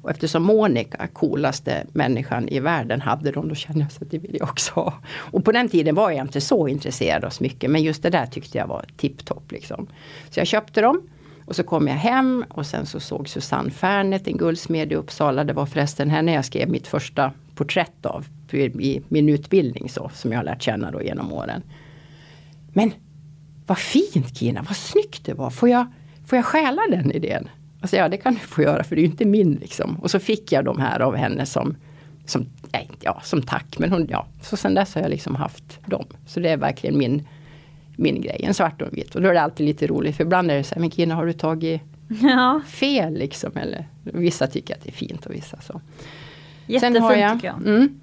[0.07, 4.37] Och eftersom Monica, coolaste människan i världen, hade dem, då kände jag att det vill
[4.41, 4.95] jag också ha.
[5.17, 8.27] Och på den tiden var jag inte så intresserad av smycken, men just det där
[8.27, 9.53] tyckte jag var tipptopp.
[9.53, 9.87] Liksom.
[10.31, 11.03] Så jag köpte dem.
[11.45, 15.45] Och så kom jag hem och sen så såg Susanne Färnet, en guldsmed i Uppsala.
[15.45, 20.33] Det var förresten henne jag skrev mitt första porträtt av i min utbildning så, som
[20.33, 21.63] jag har lärt känna då genom åren.
[22.73, 22.93] Men
[23.67, 25.51] vad fint Kina, vad snyggt det var.
[25.51, 25.87] Får jag,
[26.27, 27.49] får jag stjäla den idén?
[27.81, 29.97] Alltså, ja det kan du få göra för det är ju inte min liksom.
[29.97, 31.77] Och så fick jag de här av henne som,
[32.27, 33.79] som, nej, ja, som tack.
[33.79, 34.27] Men hon, ja.
[34.43, 36.05] Så sen dess har jag liksom haft dem.
[36.27, 37.29] Så det är verkligen min,
[37.97, 39.15] min grej, en svart och en vit.
[39.15, 41.15] Och då är det alltid lite roligt för ibland är det så här, men Kina
[41.15, 41.83] har du tagit
[42.23, 43.57] Ja, fel liksom?
[43.57, 45.81] Eller vissa tycker att det är fint och vissa så.
[46.67, 47.67] jättefint har jag, tycker jag.
[47.67, 48.01] Mm,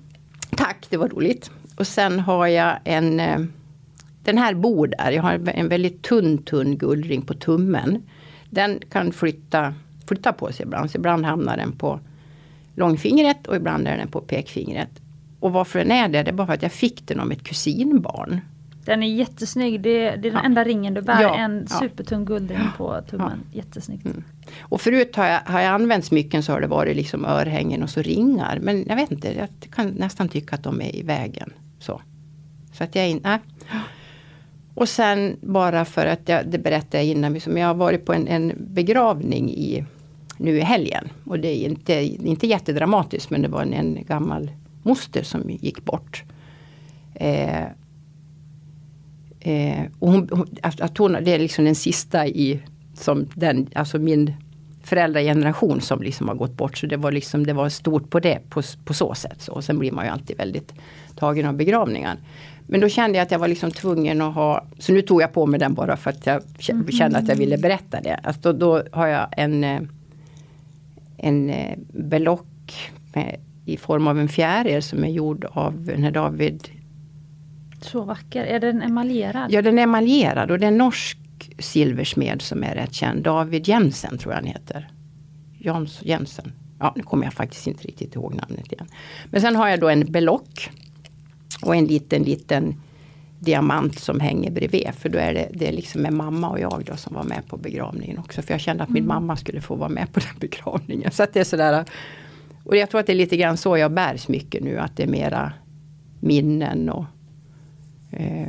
[0.57, 1.51] tack, det var roligt.
[1.75, 3.39] Och sen har jag en eh,
[4.23, 5.11] Den här bor där.
[5.11, 8.03] Jag har en väldigt tunn tunn guldring på tummen.
[8.53, 9.73] Den kan flytta,
[10.07, 10.91] flytta på sig ibland.
[10.91, 11.99] Så ibland hamnar den på
[12.75, 14.89] långfingret och ibland är den på pekfingret.
[15.39, 17.43] Och varför den är det, det är bara för att jag fick den av ett
[17.43, 18.41] kusinbarn.
[18.85, 19.81] Den är jättesnygg.
[19.81, 20.45] Det är, det är den Ja.
[20.45, 21.21] enda ringen du bär.
[21.21, 21.79] Ja, En ja.
[21.79, 23.39] supertung guldring på tummen.
[23.51, 24.05] Jättesnyggt.
[24.05, 24.23] Mm.
[24.61, 27.89] Och förut har jag, har jag använt smycken så har det varit liksom örhängen och
[27.89, 28.59] så ringar.
[28.61, 31.53] Men jag vet inte, jag kan nästan tycka att de är i vägen.
[31.79, 32.01] Så,
[32.73, 33.39] så att jag inte...
[34.75, 38.13] Och sen bara för att jag, det berättade jag innan, liksom, jag har varit på
[38.13, 39.85] en, en begravning i,
[40.37, 41.09] nu i helgen.
[41.25, 44.51] Och det är inte, inte jättedramatiskt men det var en, en gammal
[44.83, 46.23] moster som gick bort.
[47.15, 47.67] Eh,
[49.43, 52.59] Eh, och hon, hon, att, att hon, det är liksom den sista i
[52.93, 54.33] som den, alltså min
[54.83, 56.77] föräldrageneration som liksom har gått bort.
[56.77, 59.41] Så det var, liksom, det var stort på det på, på så sätt.
[59.41, 59.51] Så.
[59.51, 60.73] Och sen blir man ju alltid väldigt
[61.15, 62.17] tagen av begravningar.
[62.67, 65.33] Men då kände jag att jag var liksom tvungen att ha, så nu tog jag
[65.33, 66.41] på mig den bara för att jag
[66.91, 68.19] kände att jag ville berätta det.
[68.23, 69.81] Alltså då, då har jag en, eh,
[71.17, 76.67] en eh, belock med, i form av en fjäril som är gjord av när David
[77.81, 79.51] Så vacker, är den emaljerad?
[79.51, 81.17] Ja den är emaljerad och det är en norsk
[81.59, 83.23] silversmed som är rätt känd.
[83.23, 84.91] David Jensen tror jag han heter.
[85.59, 86.51] Jans Jensen.
[86.79, 88.87] Ja, nu kommer jag faktiskt inte riktigt ihåg namnet igen.
[89.25, 90.69] Men sen har jag då en belock.
[91.61, 92.75] Och en liten, liten
[93.39, 94.89] diamant som hänger bredvid.
[94.97, 97.47] För då är det, det är liksom med mamma och jag då som var med
[97.47, 98.41] på begravningen också.
[98.41, 99.15] För jag kände att min mm.
[99.15, 101.11] mamma skulle få vara med på den begravningen.
[101.11, 101.85] Så att det är sådär.
[102.63, 104.79] Och jag tror att det är lite grann så jag bär smycken nu.
[104.79, 105.53] Att det är mera
[106.19, 107.05] minnen och
[108.11, 108.47] eh,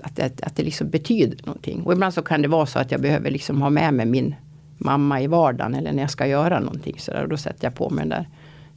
[0.00, 1.82] att, det, att det liksom betyder någonting.
[1.82, 4.34] Och ibland så kan det vara så att jag behöver liksom ha med mig min
[4.78, 6.94] mamma i vardagen eller när jag ska göra någonting.
[6.98, 8.28] Så där, och då sätter jag på mig den där,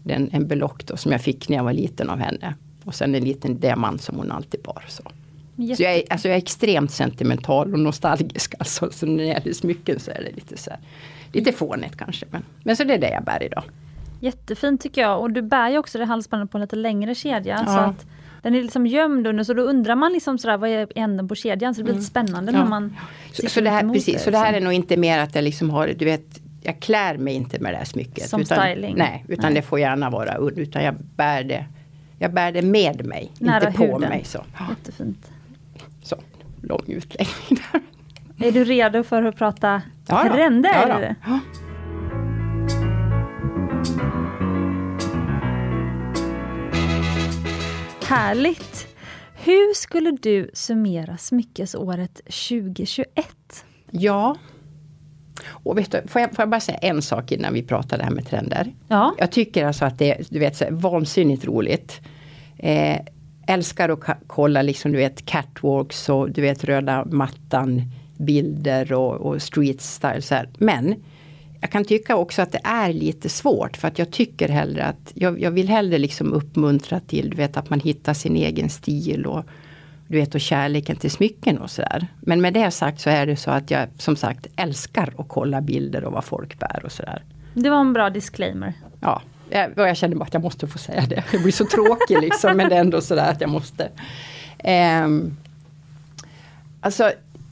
[0.03, 2.55] den, en belock då, som jag fick när jag var liten av henne.
[2.83, 4.83] Och sen en liten diamant som hon alltid bar.
[4.87, 5.03] Så.
[5.75, 8.53] Så jag är, alltså jag är extremt sentimental och nostalgisk.
[8.59, 10.79] Alltså, så när det gäller smycken så är det lite så här,
[11.31, 12.25] lite fånigt kanske.
[12.31, 13.63] Men, men så det är det jag bär idag.
[14.19, 15.21] Jättefint tycker jag.
[15.21, 17.63] Och du bär ju också det halsbandet på en lite längre kedja.
[17.65, 17.73] Ja.
[17.73, 18.05] Så att
[18.41, 21.35] den är liksom gömd under så då undrar man liksom sådär vad är änden på
[21.35, 21.75] kedjan.
[21.75, 22.27] Så det blir lite mm.
[22.27, 22.61] spännande mm.
[22.61, 22.97] när man
[23.31, 25.43] så, så, det här, precis, det, så det här är nog inte mer att jag
[25.43, 28.29] liksom har, du vet jag klär mig inte med det här smycket.
[28.29, 28.95] Som utan, styling?
[28.97, 29.61] Nej, utan nej.
[29.61, 30.37] det får gärna vara.
[30.55, 31.65] Utan jag bär det,
[32.21, 34.09] jag bär det med mig, Nära inte på huden.
[34.09, 34.23] mig.
[34.25, 34.45] Så.
[34.69, 35.31] Jättefint.
[36.03, 36.15] Så,
[36.61, 37.81] lång utläggning där.
[38.47, 41.15] Är du redo för att prata ja, trender?
[41.25, 41.39] Ja,
[48.05, 48.87] Härligt!
[49.35, 53.65] Hur skulle du summera smyckesåret 2021?
[53.91, 54.37] Ja,
[55.47, 58.03] och vet du, får, jag, får jag bara säga en sak innan vi pratar det
[58.03, 58.73] här med trender?
[58.87, 59.15] Ja.
[59.17, 62.01] Jag tycker alltså att det är du vet, så vansinnigt roligt.
[62.57, 62.99] Eh,
[63.47, 67.81] älskar att kolla liksom, du vet, catwalks och du vet röda mattan
[68.17, 70.21] bilder och, och street style.
[70.21, 70.49] Så här.
[70.57, 70.95] Men
[71.61, 75.11] jag kan tycka också att det är lite svårt för att jag tycker hellre att
[75.13, 79.25] jag, jag vill hellre liksom uppmuntra till du vet, att man hittar sin egen stil
[79.25, 79.45] och
[80.11, 82.07] du vet och kärleken till smycken och sådär.
[82.19, 85.61] Men med det sagt så är det så att jag som sagt älskar att kolla
[85.61, 87.23] bilder och vad folk bär och sådär.
[87.53, 88.73] Det var en bra disclaimer.
[88.99, 91.23] Ja, jag, jag känner bara att jag måste få säga det.
[91.31, 93.89] Det blir så tråkigt liksom men det är ändå sådär att jag måste.
[95.03, 95.37] Um,
[96.81, 97.11] alltså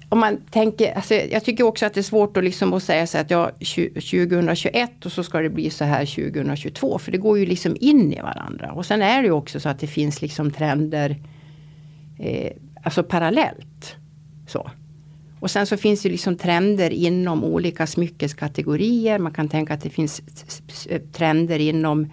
[0.10, 3.08] om man tänker, alltså jag tycker också att det är svårt att, liksom att säga
[3.08, 7.00] så att ja, 2021 och så ska det bli så här 2022.
[7.00, 8.72] För det går ju liksom in i varandra.
[8.72, 11.16] Och sen är det ju också så att det finns liksom trender
[12.20, 12.52] eh,
[12.84, 13.96] alltså parallellt.
[14.48, 14.72] Så.
[15.40, 19.20] Och sen så finns det liksom trender inom olika smyckeskategorier.
[19.20, 20.22] Man kan tänka att det finns
[21.12, 22.08] trender inom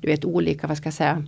[0.00, 1.22] du vet olika, vad ska jag säga,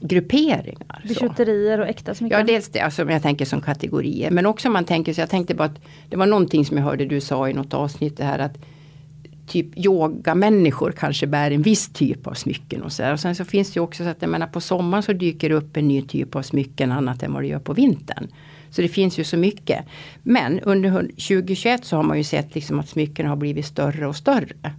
[0.00, 1.02] grupperingar.
[1.08, 2.38] Bijouterier och äkta smycken?
[2.38, 4.30] Ja, dels det, alltså, jag tänker som kategorier.
[4.30, 7.04] Men också man tänker så jag tänkte bara att det var någonting som jag hörde
[7.04, 8.58] du sa i något avsnitt det här att
[9.46, 13.12] typ yogamänniskor kanske bär en viss typ av smycken och så där.
[13.12, 15.48] Och sen så finns det ju också så att jag menar på sommaren så dyker
[15.48, 18.28] det upp en ny typ av smycken annat än vad det gör på vintern.
[18.70, 19.84] Så det finns ju så mycket.
[20.22, 24.16] Men under 2021 så har man ju sett liksom att smycken har blivit större och
[24.16, 24.72] större.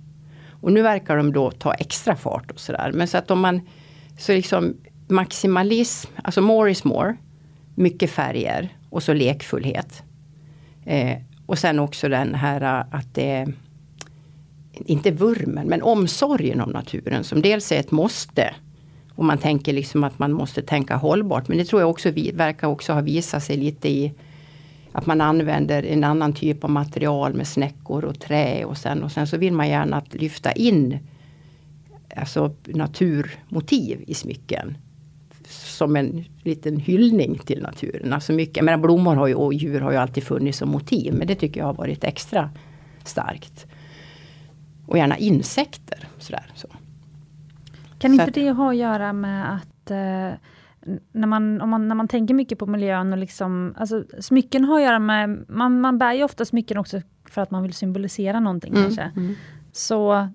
[0.52, 2.92] Och nu verkar de då ta extra fart och sådär.
[2.94, 3.62] Men så att om man
[4.18, 4.74] så liksom
[5.08, 7.16] maximalism, alltså more is more.
[7.76, 10.04] Mycket färger och så lekfullhet.
[10.86, 13.48] Eh, och sen också den här att det
[14.86, 18.56] inte vurmen, men omsorgen om naturen som dels är ett måste.
[19.16, 21.48] Och man tänker liksom att man måste tänka hållbart.
[21.48, 24.14] Men det tror jag också vi, verkar också ha visat sig lite i
[24.92, 29.12] att man använder en annan typ av material med snäckor och trä och sen, och
[29.12, 31.00] sen så vill man gärna lyfta in
[32.16, 34.78] alltså naturmotiv i smycken
[35.50, 38.14] som en liten hyllning till naturen.
[38.14, 41.14] Alltså mycket, men blommor har ju, och djur har ju alltid funnits som motiv.
[41.14, 42.50] Men det tycker jag har varit extra
[43.04, 43.67] starkt.
[44.88, 46.08] Och gärna insekter.
[46.18, 46.68] Sådär, så.
[48.00, 50.40] Kan så inte att, det ha att göra med att eh,
[51.12, 54.76] när, man, om man, när man tänker mycket på miljön och liksom, alltså, smycken har
[54.76, 58.40] att göra med, man, man bär ju ofta smycken också för att man vill symbolisera
[58.40, 59.12] någonting mm, kanske.
[59.16, 59.36] Mm.
[59.72, 60.28] Så eh,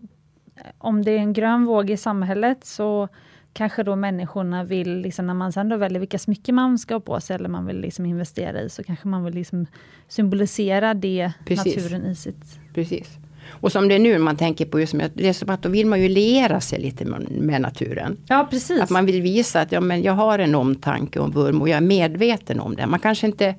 [0.79, 3.09] om det är en grön våg i samhället så
[3.53, 7.01] kanske då människorna vill, liksom, när man sen då väljer vilka smycken man ska ha
[7.01, 9.67] på sig, eller man vill liksom investera i, så kanske man vill liksom
[10.09, 11.77] symbolisera det, Precis.
[11.77, 12.61] naturen i sitt...
[12.75, 13.19] Precis.
[13.63, 15.87] Och som det är nu, man tänker på just det är som att då vill
[15.87, 18.17] man ju liera sig lite med, med, naturen.
[18.27, 18.81] Ja, precis.
[18.81, 21.77] Att man vill visa att ja, men jag har en omtanke en vurm och jag
[21.77, 22.87] är medveten om det.
[22.87, 23.55] Man kanske inte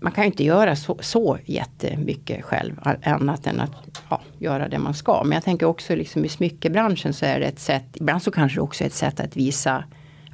[0.00, 4.78] man kan ju inte göra så, så jättemycket själv annat än att ja, göra det
[4.78, 5.22] man ska.
[5.24, 8.58] Men jag tänker också liksom i smyckebranschen så är det ett sätt, ibland så kanske
[8.58, 9.84] det också är ett sätt att visa,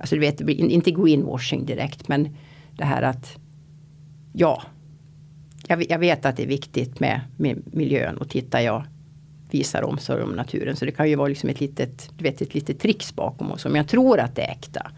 [0.01, 2.37] alltså du vet, inte greenwashing direkt men
[2.77, 3.37] det här att
[4.33, 4.63] ja,
[5.69, 8.85] jag, jag vet att det är viktigt med, med miljön och tittar jag
[9.51, 10.77] visar omsorg om naturen.
[10.77, 13.65] Så det kan ju vara liksom ett litet, du vet, ett litet tricks bakom oss.
[13.65, 14.91] Men jag tror att det är äkta.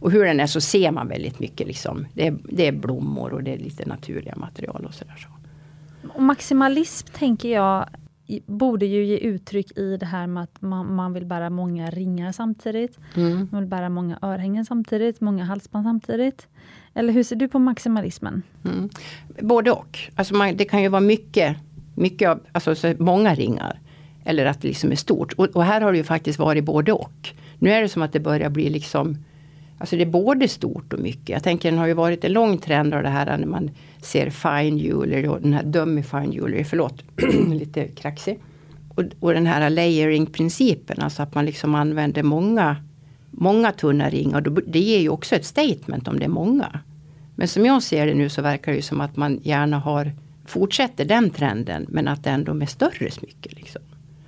[0.00, 2.06] Och hur den är så ser man väldigt mycket liksom.
[2.14, 5.16] Det är, det är blommor och det är lite naturliga material och sådär.
[5.16, 5.28] Så.
[6.14, 7.88] Och maximalism tänker jag
[8.46, 12.32] borde ju ge uttryck i det här med att man, man vill bära många ringar
[12.32, 12.98] samtidigt.
[13.14, 13.48] Mm.
[13.52, 16.46] Man vill bära många örhängen samtidigt, många halsband samtidigt.
[16.94, 18.42] Eller hur ser du på maximalismen?
[18.64, 18.88] Mm.
[19.40, 19.98] Både och.
[20.14, 21.56] Alltså man, det kan ju vara mycket,
[21.94, 23.80] mycket av, alltså många ringar.
[24.24, 25.32] Eller att det liksom är stort.
[25.32, 27.28] Och, och, här har det ju faktiskt varit både och.
[27.58, 29.16] Nu är det som att det börjar bli liksom
[29.78, 31.28] Alltså det är både stort och mycket.
[31.28, 34.30] Jag tänker det har ju varit en lång trend av det här när man ser
[34.30, 37.02] fine jewelry och den här dummy fine jewelry, förlåt,
[37.48, 38.38] lite kraxig.
[38.94, 42.76] Och, och den här layering principen, alltså att man liksom använder många,
[43.30, 44.40] många tunna ringar.
[44.66, 46.80] Det ger ju också ett statement om det är många.
[47.34, 50.12] Men som jag ser det nu så verkar det som att man gärna har
[50.46, 53.52] fortsätter den trenden men att det ändå med större smycken.
[53.56, 53.82] Liksom.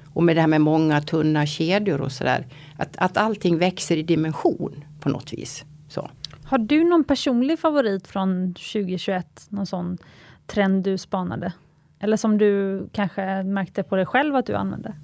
[0.05, 2.47] Och med det här med många tunna kedjor och sådär.
[2.77, 5.65] Att, att allting växer i dimension på något vis.
[5.89, 6.11] Så.
[6.45, 9.47] Har du någon personlig favorit från 2021?
[9.49, 9.99] Någon sån
[10.47, 11.53] trend du spanade?
[12.01, 14.95] Eller som du kanske märkte på dig själv att du använde?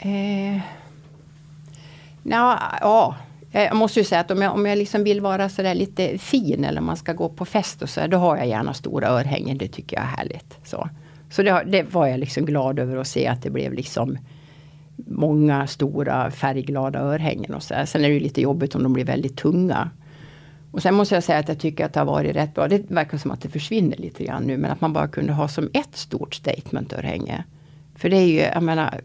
[0.00, 0.62] Eh,
[2.22, 3.16] na, ja,
[3.52, 6.64] jag måste ju säga att om jag, om jag liksom vill vara sådär lite fin
[6.64, 9.58] eller man ska gå på fest och så då har jag gärna stora örhängen.
[9.58, 10.58] Det tycker jag är härligt.
[10.64, 10.88] Så,
[11.30, 14.18] så det, det var jag liksom glad över att se att det blev liksom
[15.06, 17.84] många stora färgglada örhängen och så här.
[17.84, 19.90] Sen är det lite jobbigt om de blir väldigt tunga.
[20.70, 22.68] Och sen måste jag säga att jag tycker att det har varit rätt bra.
[22.68, 24.56] Det verkar som att det försvinner lite grann nu.
[24.56, 27.44] Men att man bara kunde ha som ett stort statement-örhänge.
[27.94, 29.00] För det är ju, jag menar,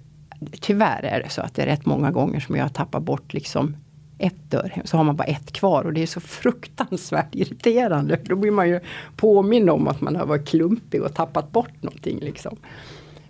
[0.60, 3.75] tyvärr är det så att det är rätt många gånger som jag tappar bort liksom
[4.17, 8.19] ett örhänge, Så har man bara ett kvar och det är så fruktansvärt irriterande.
[8.23, 8.79] Då blir man ju
[9.15, 12.19] påmind om att man har varit klumpig och tappat bort någonting.
[12.19, 12.58] Liksom.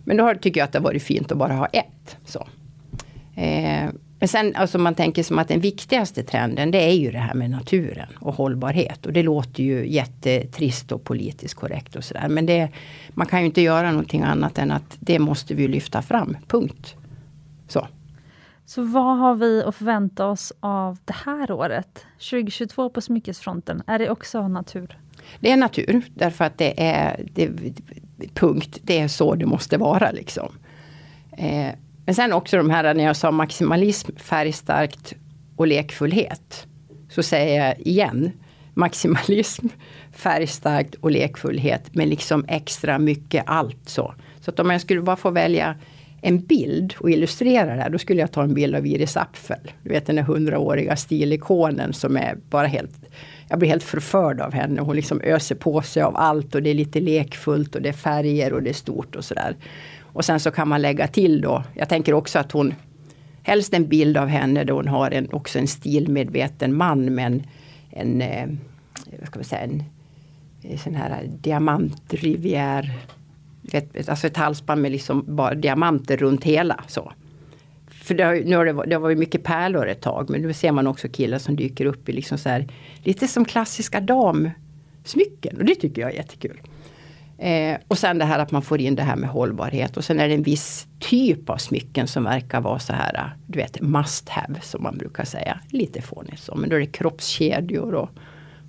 [0.04, 2.18] Men då tycker jag att det har varit fint att bara ha ett.
[2.26, 2.48] Så.
[3.36, 3.90] Eh,
[4.20, 7.34] men sen alltså man tänker som att den viktigaste trenden det är ju det här
[7.34, 9.06] med naturen och hållbarhet.
[9.06, 12.28] Och det låter ju jättetrist och politiskt korrekt och sådär.
[12.30, 12.70] Men det,
[13.10, 16.38] man kan ju inte göra någonting annat än att det måste vi lyfta fram.
[16.48, 16.96] Punkt.
[17.68, 17.88] Så.
[18.66, 22.06] Så vad har vi att förvänta oss av det här året?
[22.18, 24.98] 2022 på smyckesfronten, är det också natur?
[25.40, 27.50] Det är natur, därför att det är det,
[28.34, 28.80] punkt.
[28.82, 30.52] Det är så det måste vara liksom.
[31.38, 31.70] Eh,
[32.06, 35.14] men sen också de här när jag sa maximalism, färgstarkt
[35.56, 36.68] och lekfullhet.
[37.10, 38.32] Så säger jag igen
[38.74, 39.68] maximalism,
[40.12, 44.14] färgstarkt och lekfullhet Men liksom extra mycket allt så.
[44.42, 45.76] Så att om jag skulle bara få välja
[46.22, 49.72] en bild och illustrera det här, då skulle jag ta en bild av Iris Apfel.
[49.84, 52.96] Du vet den där hundraåriga stilikonen som är bara helt
[53.54, 54.82] jag blir helt förförd av henne.
[54.82, 57.94] Hon liksom öser på sig av allt och det är lite lekfullt och det är
[57.94, 59.56] färger och det är stort och sådär.
[60.02, 62.74] Och sen så kan man lägga till då, jag tänker också att hon
[63.44, 67.44] Helst en bild av henne då hon har en, också en stilmedveten man med en,
[67.90, 68.50] en eh,
[69.20, 69.84] vad ska man säga, en,
[70.62, 72.92] en sån här diamantrivier,
[73.72, 76.84] ett, alltså ett halsband med liksom bara diamanter runt hela.
[76.88, 77.12] Så.
[78.04, 80.54] För det har, nu har det, det har varit mycket pärlor ett tag men nu
[80.54, 82.68] ser man också killar som dyker upp i liksom så här,
[83.04, 86.62] lite som klassiska damsmycken och det tycker jag är jättekul.
[87.38, 90.20] Eh, och sen det här att man får in det här med hållbarhet och sen
[90.20, 94.30] är det en viss typ av smycken som verkar vara så här, du vet must
[94.30, 95.60] have som man brukar säga.
[95.70, 98.10] Lite fånigt så, men då är det kroppskedjor och,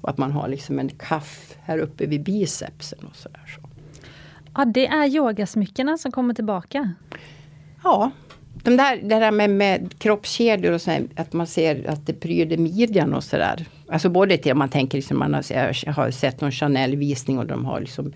[0.01, 3.47] och att man har liksom en kaff här uppe vid bicepsen och så där.
[3.55, 3.68] Så.
[4.55, 6.94] Ja, det är yogasmyckena som kommer tillbaka.
[7.85, 8.11] Ja,
[8.64, 12.57] de där, det där med, med kroppskedjor och så, att man ser att det pryder
[12.57, 13.66] midjan och sådär.
[13.88, 17.64] Alltså både till om man tänker, liksom, man har, har sett någon Chanel-visning och de
[17.64, 18.12] har liksom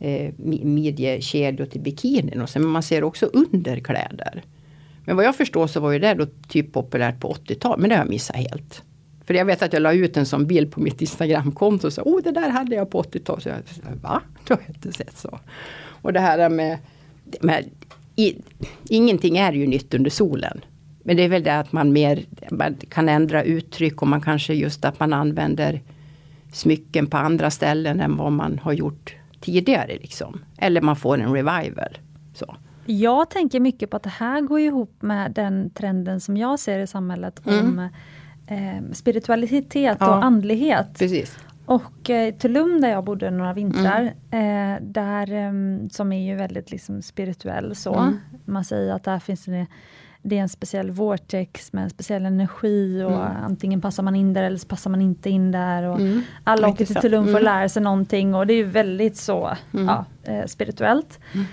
[0.00, 4.42] eh, midjekedjor till bikinin och så, men man ser också underkläder.
[5.04, 7.96] Men vad jag förstår så var ju det då typ populärt på 80-talet, men det
[7.96, 8.82] har jag missat helt.
[9.24, 12.02] För jag vet att jag la ut en sån bild på mitt Instagramkonto och sa,
[12.02, 13.42] oh det där hade jag på 80-talet.
[13.42, 13.56] Så jag,
[14.02, 14.22] va?
[14.46, 15.38] Det har jag inte sett så.
[16.02, 16.78] Och det här med,
[17.40, 17.64] med
[18.18, 18.42] i,
[18.88, 20.64] ingenting är ju nytt under solen.
[21.02, 24.54] Men det är väl det att man mer man kan ändra uttryck och man kanske
[24.54, 25.82] just att man använder
[26.52, 29.98] smycken på andra ställen än vad man har gjort tidigare.
[30.00, 30.40] Liksom.
[30.58, 31.98] Eller man får en revival.
[32.34, 32.56] Så.
[32.86, 36.78] Jag tänker mycket på att det här går ihop med den trenden som jag ser
[36.78, 37.66] i samhället mm.
[37.66, 37.88] om
[38.46, 40.98] eh, spiritualitet ja, och andlighet.
[40.98, 41.36] Precis.
[41.68, 45.52] Och eh, Tulum där jag bodde några vintrar, eh, där, eh,
[45.90, 47.94] som är ju väldigt liksom, spirituell så.
[47.94, 48.18] Mm.
[48.44, 49.66] Man säger att där finns det,
[50.22, 53.44] det är en speciell vortex med en speciell energi och Mm.
[53.44, 55.82] antingen passar man in där eller så passar man inte in där.
[55.82, 56.22] Och Mm.
[56.44, 56.96] Alla åker till.
[56.96, 57.44] Tulum för att Mm.
[57.44, 59.86] lära sig någonting och det är ju väldigt så Mm.
[59.86, 61.18] ja, eh, spirituellt.
[61.34, 61.46] Mm.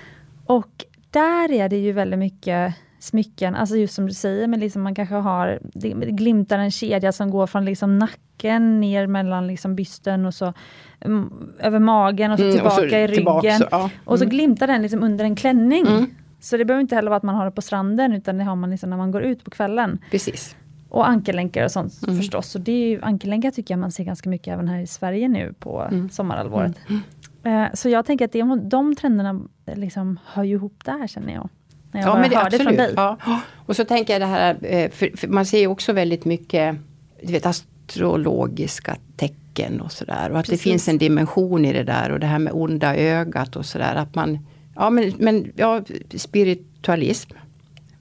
[0.46, 2.74] Och där är det ju väldigt mycket
[3.06, 7.12] smycken, alltså just som du säger, men liksom man kanske har, det glimtar en kedja
[7.12, 10.54] som går från liksom nacken ner mellan liksom bysten och så
[11.02, 13.16] mm, över magen och så Mm, och tillbaka så i ryggen.
[13.16, 13.90] tillbaks, ja.
[14.06, 14.32] Och så Mm.
[14.32, 15.88] glimtar den liksom under en klänning.
[15.88, 16.06] Mm.
[16.40, 18.56] Så det behöver inte heller vara att man har det på stranden utan det har
[18.56, 20.00] man liksom när man går ut på kvällen.
[20.12, 20.56] Precis.
[20.90, 22.18] Och ankellänkar och sånt Mm.
[22.18, 22.56] förstås.
[22.56, 25.28] Och det är ju, ankellänkar tycker jag man ser ganska mycket även här i Sverige
[25.28, 26.10] nu på Mm.
[26.10, 26.76] sommarhalvåret.
[27.44, 29.42] Eh, så jag tänker att det, de trenderna
[29.76, 31.50] liksom hör ju ihop där känner jag.
[31.96, 32.94] När jag bara hör det från dig.
[32.96, 33.18] Ja.
[33.66, 36.78] Och så tänker jag det här, eh, för, för man ser ju också väldigt mycket
[37.22, 40.30] du vet, astrologiska tecken och sådär.
[40.32, 40.60] Och att Precis.
[40.60, 43.96] det finns en dimension i det där och det här med onda ögat och sådär.
[43.96, 44.40] Att man,
[44.76, 45.82] ja men, men ja,
[46.16, 47.32] spiritualism.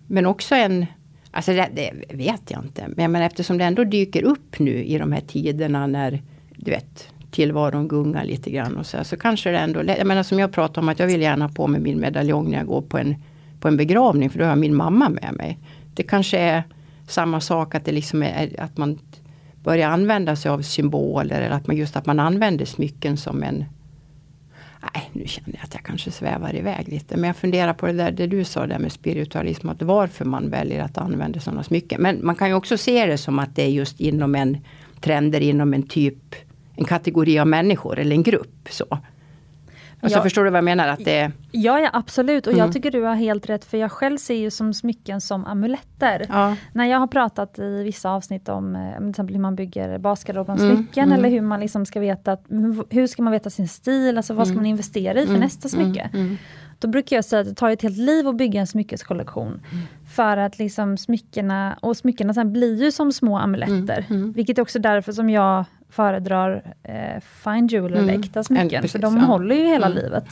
[0.06, 0.86] Men också en,
[1.30, 2.84] alltså det, det vet jag inte.
[2.96, 6.22] Men, men eftersom det ändå dyker upp nu i de här tiderna när,
[6.56, 10.38] du vet, tillvaron gungar lite grann och så, så kanske det ändå, jag menar som
[10.38, 12.82] jag pratar om att jag vill gärna ha på mig min medaljong när jag går
[12.82, 13.14] på en,
[13.64, 15.58] på en begravning för då har jag min mamma med mig.
[15.94, 16.62] Det kanske är
[17.08, 18.98] samma sak att det liksom är att man
[19.62, 23.64] börjar använda sig av symboler eller att man just att man använder smycken som en
[24.94, 27.16] Nej, nu känner jag att jag kanske svävar iväg lite.
[27.16, 29.68] Men jag funderar på det där det du sa där med spiritualism.
[29.68, 32.02] Att varför man väljer att använda sådana smycken.
[32.02, 34.58] Men man kan ju också se det som att det är just inom en
[35.00, 36.34] trender inom en typ
[36.76, 38.68] en kategori av människor eller en grupp.
[38.70, 38.98] Så.
[40.04, 40.22] Alltså Ja.
[40.22, 40.88] förstår du vad jag menar?
[40.88, 42.46] Att det, Ja, ja absolut.
[42.46, 42.64] Och Mm.
[42.64, 46.26] jag tycker du har helt rätt, för jag själv ser ju som smycken som amuletter.
[46.28, 49.98] ja, När jag har pratat i vissa avsnitt om eh, till exempel hur man bygger
[49.98, 51.18] basgarderoben Mm, smycken mm.
[51.18, 52.44] eller hur man liksom ska veta, att,
[52.90, 54.62] hur ska man veta sin stil, alltså vad ska Mm.
[54.62, 56.10] man investera i för Mm, nästa smycke.
[56.78, 59.60] Då brukar jag säga att det tar ett helt liv att bygga en smyckeskollektion.
[60.14, 64.04] För att liksom smyckena, och smyckena sen blir ju som små amuletter.
[64.34, 65.64] Vilket är också därför som jag
[65.94, 68.20] föredrar eh, fine jewelry eller Mm.
[68.20, 68.64] äkta smycken.
[68.74, 69.22] En- precis, för de ja.
[69.22, 69.98] håller ju hela Mm.
[69.98, 70.24] livet.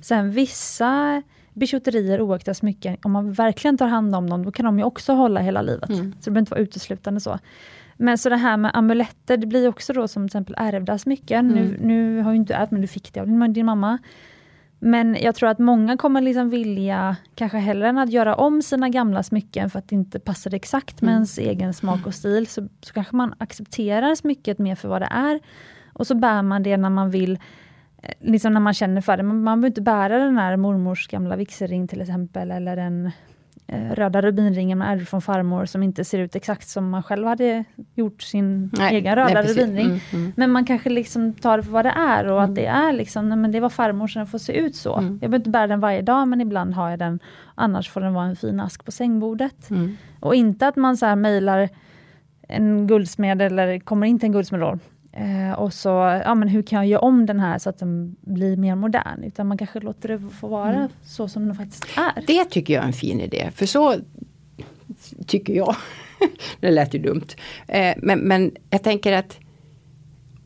[0.00, 1.22] Sen vissa
[1.54, 5.12] bijouterier, oäkta smycken, om man verkligen tar hand om dem, då kan de ju också
[5.12, 5.90] hålla hela livet.
[5.90, 6.12] Mm.
[6.12, 7.38] Så det behöver inte vara uteslutande så.
[7.96, 11.48] Men så det här med amuletter, det blir också då som till exempel ärvda smycken.
[11.48, 11.80] Nu, Mm.
[11.80, 13.98] nu har ju inte du ärvt, men du fick det av din, din mamma.
[14.84, 18.88] Men jag tror att många kommer liksom vilja, kanske hellre än att göra om sina
[18.88, 21.14] gamla smycken för att det inte passar exakt med Mm.
[21.14, 25.08] ens egen smak och stil, så, så kanske man accepterar smycket mer för vad det
[25.10, 25.40] är.
[25.92, 27.38] Och så bär man det när man vill,
[28.02, 29.22] eh, liksom när man känner för det.
[29.22, 33.10] Man, man behöver inte bära den här mormors gamla vigselring till exempel, eller eh,
[33.68, 37.64] röda rubinringen man ärvde från farmor som inte ser ut exakt som man själv hade
[37.94, 39.86] gjort sin Nej, egen röda nej, rubinring.
[39.86, 40.32] Mm, mm.
[40.36, 42.50] Men man kanske liksom tar det för vad det är och Mm.
[42.50, 44.96] att det är liksom, nej, men det var farmor så den får se ut så.
[44.96, 45.10] Mm.
[45.10, 47.20] Jag behöver inte bära den varje dag men ibland har jag den.
[47.54, 49.70] Annars får den vara en fin ask på sängbordet.
[49.70, 49.96] Mm.
[50.20, 51.68] Och inte att man så här mejlar
[52.48, 54.78] en guldsmed eller kommer in till en guldsmed.
[55.12, 55.88] Eh, och så,
[56.24, 59.22] ja men hur kan jag göra om den här så att den blir mer modern?
[59.24, 60.88] Utan man kanske låter det få vara Mm.
[61.04, 62.22] så som den faktiskt är.
[62.26, 63.50] Det tycker jag är en fin idé.
[63.54, 63.94] För så
[65.26, 65.76] tycker jag.
[66.60, 67.26] det lät ju dumt.
[67.68, 69.38] Eh, men, men jag tänker att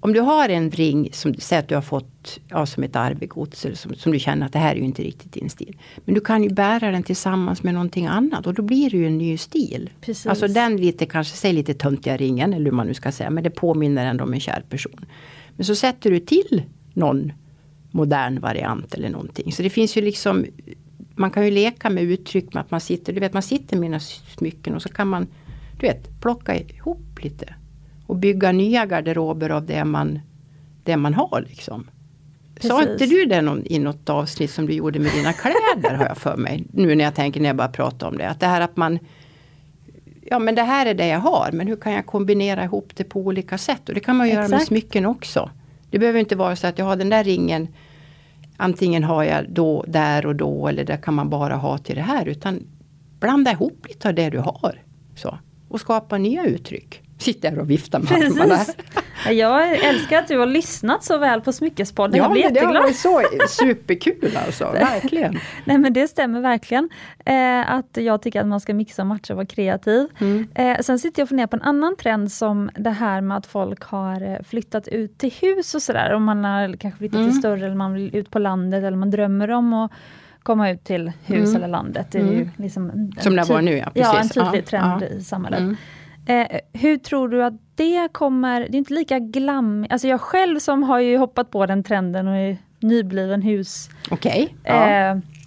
[0.01, 3.65] om du har en ring som säger att du har fått ja, som ett arvegods.
[3.65, 5.77] Eller som, som du känner att det här är ju inte riktigt din stil.
[6.05, 9.07] Men du kan ju bära den tillsammans med någonting annat och då blir det ju
[9.07, 9.91] en ny stil.
[10.01, 10.27] Precis.
[10.27, 13.31] Alltså den lite, kanske säg lite töntiga ringen eller hur man nu ska säga.
[13.31, 15.07] Men det påminner ändå om en kär person.
[15.57, 17.33] Men så sätter du till någon
[17.91, 19.53] modern variant eller någonting.
[19.53, 20.47] Så det finns ju liksom
[21.19, 23.81] Man kan ju leka med uttryck med att man sitter, du vet man sitter med
[23.81, 24.01] mina
[24.39, 25.27] smycken och så kan man
[25.81, 27.55] Du vet plocka ihop lite.
[28.07, 30.21] Och bygga nya garderober av det man
[30.85, 31.87] Det man har liksom.
[32.61, 36.05] Sa inte du det någon, i något avsnitt som du gjorde med dina kläder har
[36.05, 36.67] jag för mig.
[36.73, 38.29] Nu när jag tänker när jag bara pratar om det.
[38.29, 38.99] Att det här att man
[40.31, 43.05] Ja men det här är det jag har men hur kan jag kombinera ihop det
[43.05, 43.89] på olika sätt.
[43.89, 44.67] Och det kan man göra med Exakt.
[44.67, 45.51] smycken också.
[45.91, 47.69] Det behöver inte vara så att jag har den där ringen
[48.57, 52.03] Antingen har jag då, där och då eller det kan man bara ha till det
[52.03, 52.29] här.
[52.29, 52.67] Utan
[53.21, 54.83] blanda ihop lite av det du har.
[55.17, 55.39] Så.
[55.69, 57.03] Och skapa nya uttryck.
[57.19, 58.55] Sitter här och viftar med armarna.
[58.57, 58.77] Precis.
[59.31, 62.17] Jag älskar att du har lyssnat så väl på Smyckespodden.
[62.19, 62.83] jag blir men det har jätteglad.
[62.83, 64.65] varit så superkul alltså.
[64.73, 65.39] Verkligen.
[65.65, 66.89] Nej men det stämmer verkligen.
[67.25, 70.09] Eh, att jag tycker att man ska mixa och matcha och vara kreativ.
[70.19, 70.49] Mm.
[70.55, 73.47] Eh, sen sitter jag och funderar på en annan trend som det här med att
[73.47, 76.13] folk har eh, flyttat ut till hus och sådär.
[76.15, 77.31] Om man har kanske flyttat Mm.
[77.31, 79.91] till större eller man vill ut på landet eller man drömmer om att
[80.43, 81.57] komma ut till hus Mm.
[81.57, 82.07] eller landet.
[82.11, 84.33] Det är ju liksom en, Som det var nu, ja, Ja, en precis.
[84.33, 85.07] tydlig Ja, trend ja.
[85.07, 85.79] i samhället.
[86.27, 90.59] Eh, hur tror du att det kommer, det är inte lika glam, alltså jag själv
[90.59, 94.89] som har ju hoppat på den trenden och är nybliven husägare okay, ja.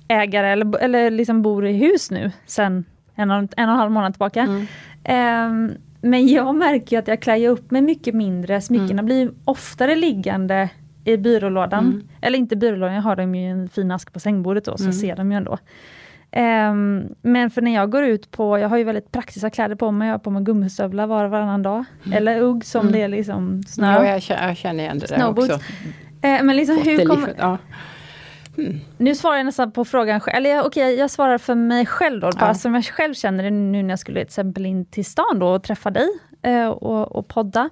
[0.08, 3.92] eh, eller, eller liksom bor i hus nu sen en och en, och en halv
[3.92, 4.42] månad tillbaka.
[4.42, 4.62] Mm.
[5.04, 9.06] Eh, men jag märker att jag klär upp mig mycket mindre, smyckena mm.
[9.06, 10.70] blir oftare liggande
[11.04, 11.86] i byrålådan.
[11.86, 12.08] Mm.
[12.22, 14.94] Eller inte byrålådan, jag har dem i en fin ask på sängbordet då, så mm.
[14.94, 15.58] ser de ju ändå.
[16.36, 19.92] Um, men för när jag går ut på, jag har ju väldigt praktiska kläder på
[19.92, 21.86] mig, jag har på mig gummistövlar var och varannan dag.
[22.06, 22.18] Mm.
[22.18, 22.94] Eller ugg som mm.
[22.94, 23.94] det är liksom snö.
[23.94, 25.54] Ja, jag känner, jag känner igen det där också.
[25.54, 25.60] Uh,
[26.22, 27.34] men liksom hur kommer...
[27.38, 27.58] Ja.
[28.58, 28.80] Mm.
[28.98, 32.22] Nu svarar jag nästan på frågan själv, eller okej okay, jag svarar för mig själv
[32.22, 32.40] då, ja.
[32.40, 35.40] bara som jag själv känner det nu när jag skulle till exempel in till stan
[35.40, 36.08] då och träffa dig
[36.48, 37.70] uh, och, och podda.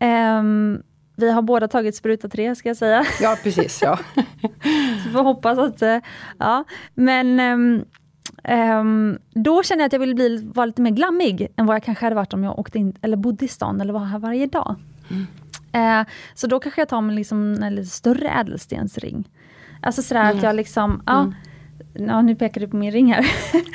[0.00, 0.82] Um,
[1.16, 3.04] vi har båda tagit spruta tre ska jag säga.
[3.20, 3.98] Ja precis, ja.
[5.04, 5.98] Så får hoppas att, eh,
[6.38, 6.64] ja.
[6.94, 7.84] Men um,
[8.54, 11.82] um, då känner jag att jag vill bli, vara lite mer glammig än vad jag
[11.82, 14.46] kanske hade varit om jag åkte in, eller bodde i stan eller var här varje
[14.46, 14.74] dag.
[15.10, 15.26] Mm.
[16.00, 19.28] Uh, så då kanske jag tar mig liksom en lite större ädelstensring.
[19.80, 20.36] Alltså sådär mm.
[20.36, 21.34] att jag liksom, ja, mm.
[21.98, 23.26] Ja, nu pekar du på min ring här.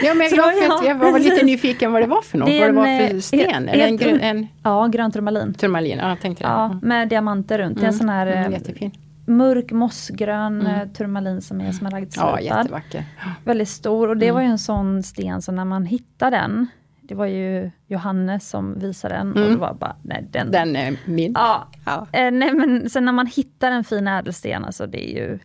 [0.03, 2.49] Ja, men jag, jag, jag var lite nyfiken vad det var för något.
[2.49, 3.69] Vad det var för eh, sten?
[3.69, 4.47] Är det en, grön, en...
[4.63, 5.53] Ja, grön turmalin.
[5.53, 6.49] Turmalin, ja, tänkte det.
[6.49, 7.78] Ja, med diamanter runt.
[7.78, 7.82] Mm.
[7.82, 8.91] Det är en sån här mm, jättefin.
[9.26, 10.93] mörk mossgrön mm.
[10.93, 12.39] turmalin som är smaragdslipad.
[12.41, 13.03] Ja, jättevacker.
[13.43, 14.36] Väldigt stor och det mm.
[14.36, 16.67] var ju en sån sten så när man hittar den
[17.11, 19.43] det var ju Johannes som visade den mm.
[19.43, 20.51] och det var bara, nej den...
[20.51, 21.32] Den är min.
[21.36, 21.67] Ja.
[21.86, 22.07] ja.
[22.11, 25.39] Eh, nej men sen när man hittar en fin ädelsten, alltså det är ju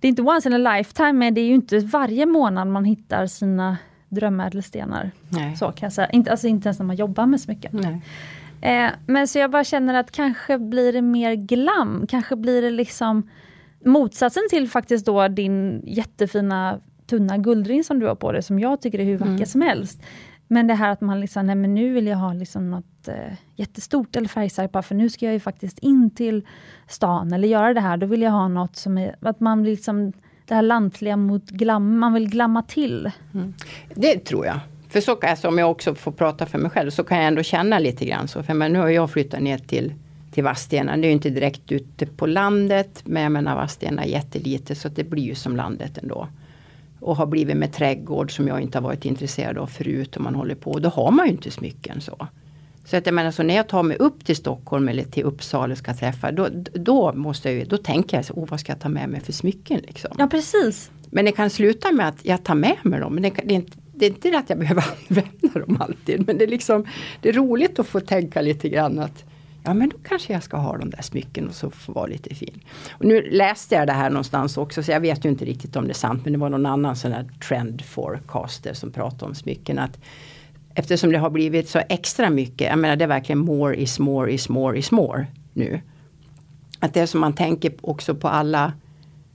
[0.00, 2.84] det är inte once in a lifetime, men det är ju inte varje månad man
[2.84, 3.76] hittar sina
[4.08, 5.10] drömädelstenar.
[5.28, 5.56] Nej.
[5.56, 6.10] Så kan jag säga.
[6.10, 8.00] Inte, alltså inte ens när man jobbar med smycken.
[8.60, 12.70] Eh, men så jag bara känner att kanske blir det mer glam, kanske blir det
[12.70, 13.28] liksom
[13.84, 18.80] motsatsen till faktiskt då din jättefina tunna guldring som du har på dig, som jag
[18.80, 19.46] tycker är hur vacker mm.
[19.46, 20.02] som helst.
[20.48, 23.14] Men det här att man liksom, nej men nu vill jag ha liksom något eh,
[23.56, 26.46] jättestort eller färgstarkt, för nu ska jag ju faktiskt in till
[26.88, 27.96] stan eller göra det här.
[27.96, 30.12] Då vill jag ha något som är, att man blir liksom
[30.44, 33.10] det här lantliga mot glam, man vill glamma till.
[33.34, 33.54] Mm.
[33.94, 34.60] Det tror jag.
[34.88, 37.26] För så kan jag, om jag också får prata för mig själv, så kan jag
[37.26, 38.42] ändå känna lite grann så.
[38.42, 39.94] För men nu har jag flyttat ner till,
[40.30, 40.96] till Vadstena.
[40.96, 44.88] Det är ju inte direkt ute på landet, men jag menar Vadstena är jättelite så
[44.88, 46.28] det blir ju som landet ändå
[47.00, 50.34] och har blivit med trädgård som jag inte har varit intresserad av förut och man
[50.34, 50.78] håller på.
[50.78, 52.28] Då har man ju inte smycken så.
[52.84, 55.72] Så att jag menar så när jag tar mig upp till Stockholm eller till Uppsala
[55.72, 58.80] och ska träffa då, då måste jag då tänker jag så, oh, vad ska jag
[58.80, 60.10] ta med mig för smycken liksom.
[60.18, 60.90] Ja precis.
[61.10, 63.14] Men det kan sluta med att jag tar med mig dem.
[63.14, 66.26] Men det, det, är inte, det är inte det att jag behöver använda dem alltid.
[66.26, 66.86] Men det är liksom
[67.20, 69.24] Det är roligt att få tänka lite grann att
[69.64, 72.34] ja men då kanske jag ska ha de där smycken och så få vara lite
[72.34, 72.60] fin.
[72.90, 75.84] Och nu läste jag det här någonstans också så jag vet ju inte riktigt om
[75.84, 79.34] det är sant men det var någon annan sån här trend forecaster som pratade om
[79.34, 79.78] smycken.
[79.78, 79.98] Att
[80.74, 84.32] eftersom det har blivit så extra mycket, jag menar det är verkligen more is more
[84.32, 85.80] is more is more nu.
[86.80, 88.72] Att det är som man tänker också på alla,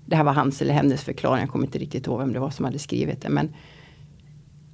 [0.05, 2.49] det här var hans eller hennes förklaring, jag kommer inte riktigt ihåg vem det var
[2.49, 3.29] som hade skrivit det.
[3.29, 3.53] Men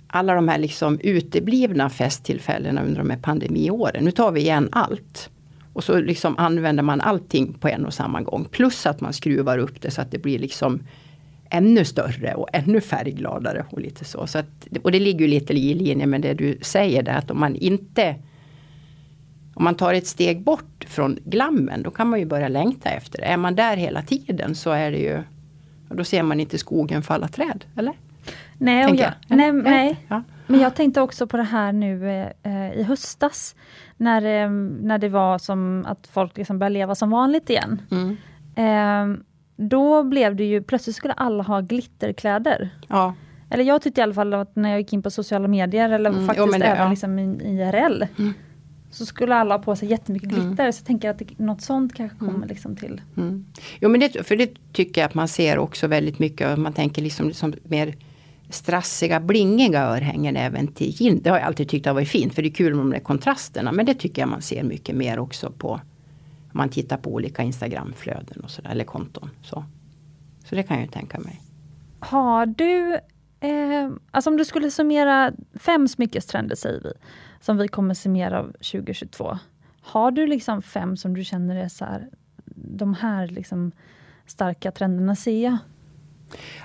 [0.08, 4.04] alla de här liksom uteblivna festtillfällena under de här pandemiåren.
[4.06, 5.30] Nu tar vi igen allt.
[5.80, 8.48] Och så liksom använder man allting på en och samma gång.
[8.52, 10.80] Plus att man skruvar upp det så att det blir liksom
[11.50, 13.66] ännu större och ännu färggladare.
[13.70, 14.28] Och lite så.
[14.28, 17.32] så att, och det ligger ju lite i linje med det du säger där att
[17.32, 18.16] om man inte
[19.54, 23.18] om man tar ett steg bort från glammen då kan man ju börja längta efter
[23.22, 23.26] det.
[23.26, 25.24] Är man där hela tiden så är det ju
[25.90, 27.94] Då ser man inte skogen falla träd, eller?
[28.58, 29.38] Nej, jag, jag.
[29.38, 30.06] nej, nej.
[30.08, 30.24] Ja.
[30.48, 32.10] men jag tänkte också på det här nu
[32.44, 33.56] eh, i höstas
[33.98, 34.50] när, eh,
[34.82, 37.82] när det var som att folk liksom började leva som vanligt igen.
[37.92, 38.18] Mm.
[38.56, 39.22] Eh,
[39.56, 42.70] då blev det ju, plötsligt skulle alla ha glitterkläder.
[42.88, 43.16] Ja.
[43.50, 46.10] Eller jag tyckte i alla fall att när jag gick in på sociala medier eller
[46.10, 46.90] mm, faktiskt jo, det, även ja.
[46.90, 48.04] liksom IRL.
[48.18, 48.34] Mm.
[48.92, 50.48] Så skulle alla ha på sig jättemycket mm.
[50.48, 50.64] glitter.
[50.64, 50.74] Mm.
[50.74, 52.48] Så jag tänker att det, något sånt kanske kommer mm.
[52.48, 53.02] liksom till.
[53.18, 53.46] Mm.
[53.80, 56.60] Jo men det, för det tycker jag att man ser också väldigt mycket.
[56.60, 57.96] Man tänker liksom, liksom mer
[58.50, 61.22] strassiga, blingiga örhängen även till gin.
[61.24, 63.00] Det har jag alltid tyckt har varit fint för det är kul med de där
[63.00, 63.72] kontrasterna.
[63.72, 65.82] Men det tycker jag man ser mycket mer också på
[66.52, 69.30] om man tittar på olika Instagramflöden och sådär, eller konton.
[69.42, 69.66] Så.
[70.46, 71.42] så det kan jag ju tänka mig.
[72.00, 72.94] Har du,
[73.40, 76.92] eh, alltså om du skulle summera fem smyckestrender säger vi,
[77.42, 79.40] som vi kommer summera av 2022.
[79.82, 82.10] Har du liksom fem som du känner är så här,
[82.56, 83.72] de här liksom
[84.26, 85.58] starka trenderna ser jag?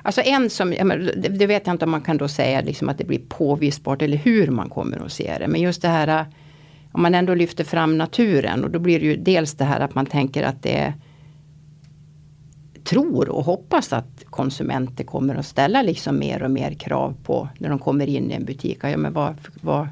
[0.02, 0.70] Alltså en som,
[1.16, 4.16] det vet jag inte om man kan då säga liksom att det blir påvisbart eller
[4.16, 5.48] hur man kommer att se det.
[5.48, 6.26] Men just det här
[6.92, 9.94] om man ändå lyfter fram naturen och då blir det ju dels det här att
[9.94, 10.94] man tänker att det är
[12.84, 17.68] tror och hoppas att konsumenter kommer att ställa liksom mer och mer krav på när
[17.68, 18.78] de kommer in i en butik.
[18.82, 19.88] Ja, men vad, vad,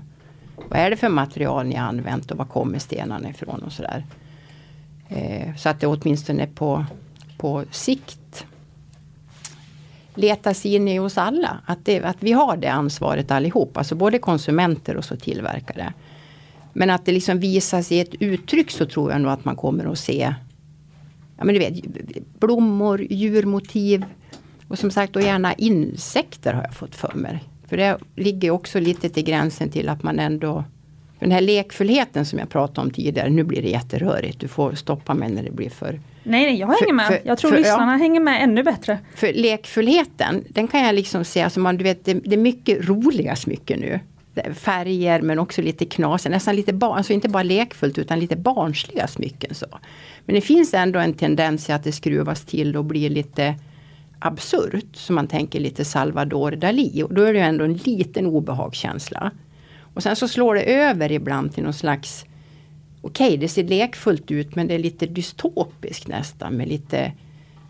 [0.69, 4.05] vad är det för material ni har använt och var kommer stenarna ifrån och sådär.
[5.09, 6.85] Eh, så att det åtminstone på,
[7.39, 8.19] på sikt
[10.15, 11.61] leta sig in i oss alla.
[11.67, 15.93] Att, det, att vi har det ansvaret allihop, alltså både konsumenter och så tillverkare.
[16.73, 19.93] Men att det liksom visas i ett uttryck så tror jag nog att man kommer
[19.93, 20.35] att se
[21.37, 21.85] ja, men du vet,
[22.39, 24.05] blommor, djurmotiv
[24.69, 27.45] och som sagt och gärna insekter har jag fått för mig.
[27.67, 30.65] För det ligger också lite till gränsen till att man ändå
[31.23, 34.41] den här lekfullheten som jag pratade om tidigare, nu blir det jätterörigt.
[34.41, 36.01] Du får stoppa mig när det blir för...
[36.23, 37.07] Nej, nej jag hänger för, med.
[37.07, 38.99] För, jag tror för, lyssnarna ja, hänger med ännu bättre.
[39.15, 42.89] För lekfullheten, den kan jag liksom se, alltså man, du vet, det, det är mycket
[42.89, 44.01] roliga smycken nu.
[44.55, 49.07] Färger men också lite knas, nästan lite barn, alltså inte bara lekfullt utan lite barnsliga
[49.07, 49.55] smycken.
[49.55, 49.67] Så.
[50.25, 53.55] Men det finns ändå en tendens att det skruvas till och blir lite
[54.19, 54.97] absurt.
[54.97, 59.31] Så man tänker lite Salvador Dalí och då är det ändå en liten obehagskänsla.
[59.95, 62.25] Och sen så slår det över ibland till någon slags
[63.05, 67.13] Okej, okay, det ser lekfullt ut men det är lite dystopiskt nästan med lite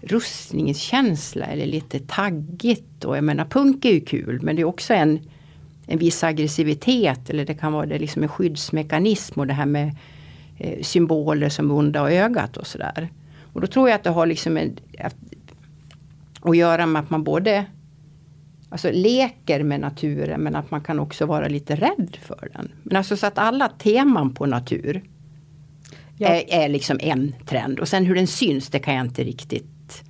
[0.01, 3.05] rustningskänsla eller lite taggigt.
[3.05, 5.21] Och jag menar punk är ju kul men det är också en,
[5.87, 9.97] en viss aggressivitet eller det kan vara det liksom en skyddsmekanism och det här med
[10.59, 13.09] eh, symboler som onda och ögat och sådär.
[13.53, 15.17] Och då tror jag att det har liksom en, att,
[16.41, 17.65] att göra med att man både
[18.73, 22.73] alltså leker med naturen men att man kan också vara lite rädd för den.
[22.83, 25.03] Men alltså så att alla teman på natur
[26.17, 26.29] ja.
[26.29, 30.03] är, är liksom en trend och sen hur den syns det kan jag inte riktigt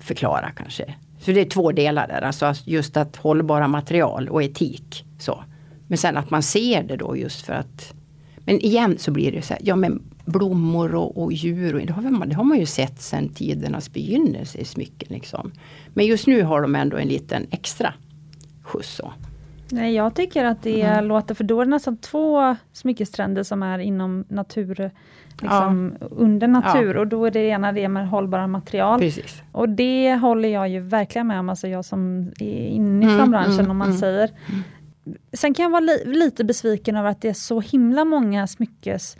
[0.00, 0.94] förklara kanske.
[1.20, 5.04] Så det är två delar där, alltså just att hållbara material och etik.
[5.18, 5.44] Så.
[5.86, 7.94] Men sen att man ser det då just för att
[8.44, 11.74] Men igen så blir det så här, ja men blommor och, och djur.
[11.74, 15.08] Och, det, har man, det har man ju sett sedan tidernas begynnelse i smycken.
[15.10, 15.52] Liksom.
[15.94, 17.94] Men just nu har de ändå en liten extra
[18.62, 19.00] skjuts.
[19.72, 21.04] Nej, jag tycker att det mm.
[21.04, 24.90] låter, för då är det nästan två smyckestrender som är inom natur,
[25.42, 26.06] liksom ja.
[26.10, 27.00] under natur ja.
[27.00, 29.00] och då är det ena det med hållbara material.
[29.00, 29.42] Precis.
[29.52, 33.60] Och det håller jag ju verkligen med om, alltså jag som är inifrån mm, branschen
[33.60, 33.98] mm, om man mm.
[33.98, 34.30] säger.
[34.48, 34.62] Mm.
[35.32, 39.16] Sen kan jag vara li lite besviken över att det är så himla många smyckes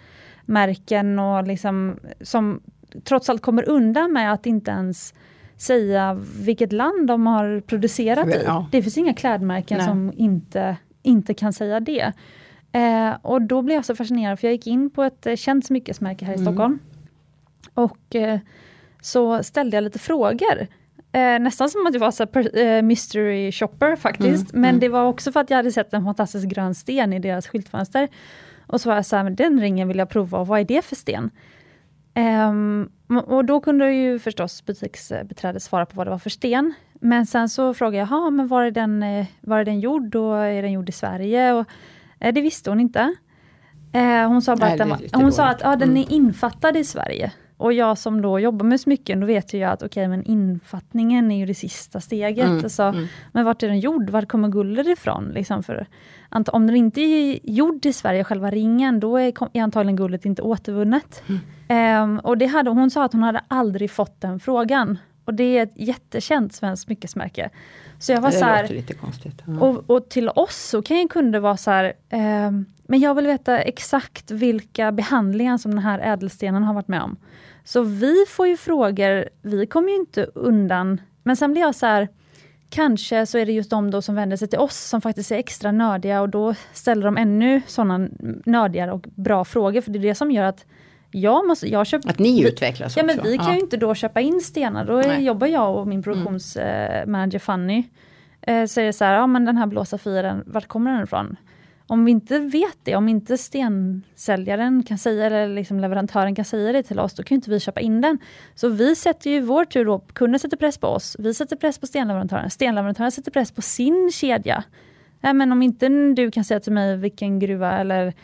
[0.51, 2.61] märken och liksom, som
[3.05, 5.15] trots allt kommer undan med att inte ens
[5.57, 8.43] säga vilket land de har producerat i.
[8.47, 8.67] Ja.
[8.71, 9.87] Det finns inga klädmärken Nej.
[9.87, 12.13] som inte, inte kan säga det.
[12.73, 15.67] Eh, och då blev jag så fascinerad, för jag gick in på ett eh, känt
[15.67, 16.47] smyckesmärke här i mm.
[16.47, 16.79] Stockholm.
[17.75, 18.39] Och eh,
[19.01, 20.67] så ställde jag lite frågor.
[21.13, 24.53] Eh, nästan som att jag var så per, eh, mystery shopper faktiskt.
[24.53, 24.61] Mm.
[24.61, 24.81] Men mm.
[24.81, 28.09] det var också för att jag hade sett en fantastisk grön sten i deras skyltfönster.
[28.71, 30.65] Och så var jag så här, men den ringen vill jag prova, och vad är
[30.65, 31.31] det för sten?
[32.49, 32.91] Um,
[33.27, 36.75] och då kunde ju förstås butiksbiträdet svara på vad det var för sten.
[37.01, 40.37] Men sen så frågade jag, men var är, den, eh, var är den gjord och
[40.37, 41.53] är den gjord i Sverige?
[41.53, 41.67] Och,
[42.21, 43.15] eh, det visste hon inte.
[43.93, 46.15] Eh, hon sa bara Nej, att, den, var, hon sa att ja, den är mm.
[46.15, 47.33] infattad i Sverige.
[47.61, 51.31] Och jag som då jobbar med smycken, då vet jag att okej, okay, men infattningen
[51.31, 52.47] är ju det sista steget.
[52.47, 53.07] Mm, alltså, mm.
[53.33, 54.11] Men vart är den gjord?
[54.11, 55.31] Var kommer guldet ifrån?
[55.35, 55.87] Liksom för,
[56.31, 60.43] om den inte är gjord i Sverige, själva ringen, då är, är antagligen guldet inte
[60.43, 61.23] återvunnet.
[61.69, 62.03] Mm.
[62.03, 64.99] Um, och det hade, hon sa att hon hade aldrig fått den frågan.
[65.25, 67.51] Och det är ett jättekänt svenskt smyckesmärke.
[67.99, 69.43] Så jag var det så här, lite konstigt.
[69.47, 69.61] Ja.
[69.61, 73.27] Och, och, till oss så kan en kunde vara så här, um, men jag vill
[73.27, 77.17] veta exakt vilka behandlingar som den här ädelstenen har varit med om.
[77.65, 81.01] Så vi får ju frågor, vi kommer ju inte undan.
[81.23, 82.09] Men sen blir jag så här,
[82.71, 85.37] kanske så är det just de då som vänder sig till oss som faktiskt är
[85.37, 88.09] extra nördiga och då ställer de ännu sådana
[88.47, 89.81] nördigare och bra frågor.
[89.81, 90.65] För det är det som gör att
[91.11, 93.17] jag måste, jag köper, att ni utvecklas ja, också.
[93.17, 93.55] Men vi kan ja.
[93.55, 94.85] ju inte då köpa in stenar.
[94.85, 95.25] Då Nej.
[95.25, 97.41] jobbar jag och min produktionsmanager mm.
[97.41, 97.85] Fanny.
[98.43, 101.37] Eh, säger så här, ja men den här blå safiren, vart kommer den ifrån?
[101.91, 106.73] Om vi inte vet det, om inte stensäljaren kan säga eller liksom leverantören kan säga
[106.73, 108.19] det till oss, då kan inte vi köpa in den.
[108.55, 111.57] Så vi sätter ju i vår tur då, kunden sätter press på oss, vi sätter
[111.57, 114.65] press på stenleverantören, stenleverantören sätter press på sin kedja.
[115.21, 118.15] Nej, men om inte du kan säga till mig vilken gruva eller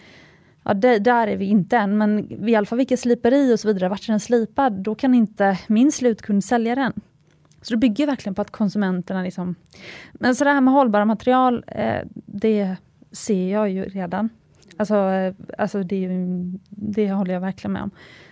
[0.65, 3.69] Ja, det, där är vi inte än, men i alla fall vilket sliperi och så
[3.69, 4.73] vidare, vart är den slipad?
[4.73, 6.93] Då kan inte min slutkund sälja den.
[7.63, 9.55] Så det bygger verkligen på att konsumenterna liksom...
[10.13, 12.77] Men så det här med hållbara material, eh, det
[13.17, 14.29] ser jag ju redan.
[14.77, 14.95] Alltså,
[15.59, 16.09] alltså det,
[16.71, 17.91] det håller jag verkligen med om.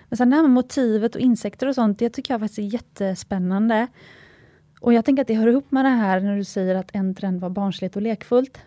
[0.09, 2.63] Men sen det här med motivet och insekter och sånt, det tycker jag faktiskt är
[2.63, 3.87] jättespännande.
[4.81, 7.15] Och jag tänker att det hör ihop med det här när du säger att en
[7.15, 8.59] trend var barnsligt och lekfullt.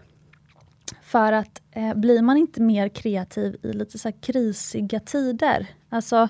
[1.01, 6.29] För att eh, blir man inte mer kreativ i lite så krisiga tider, alltså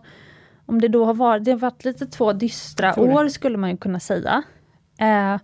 [0.66, 4.00] om det då har varit, det har varit lite två dystra år skulle man kunna
[4.00, 4.44] säga.
[5.00, 5.38] Eh,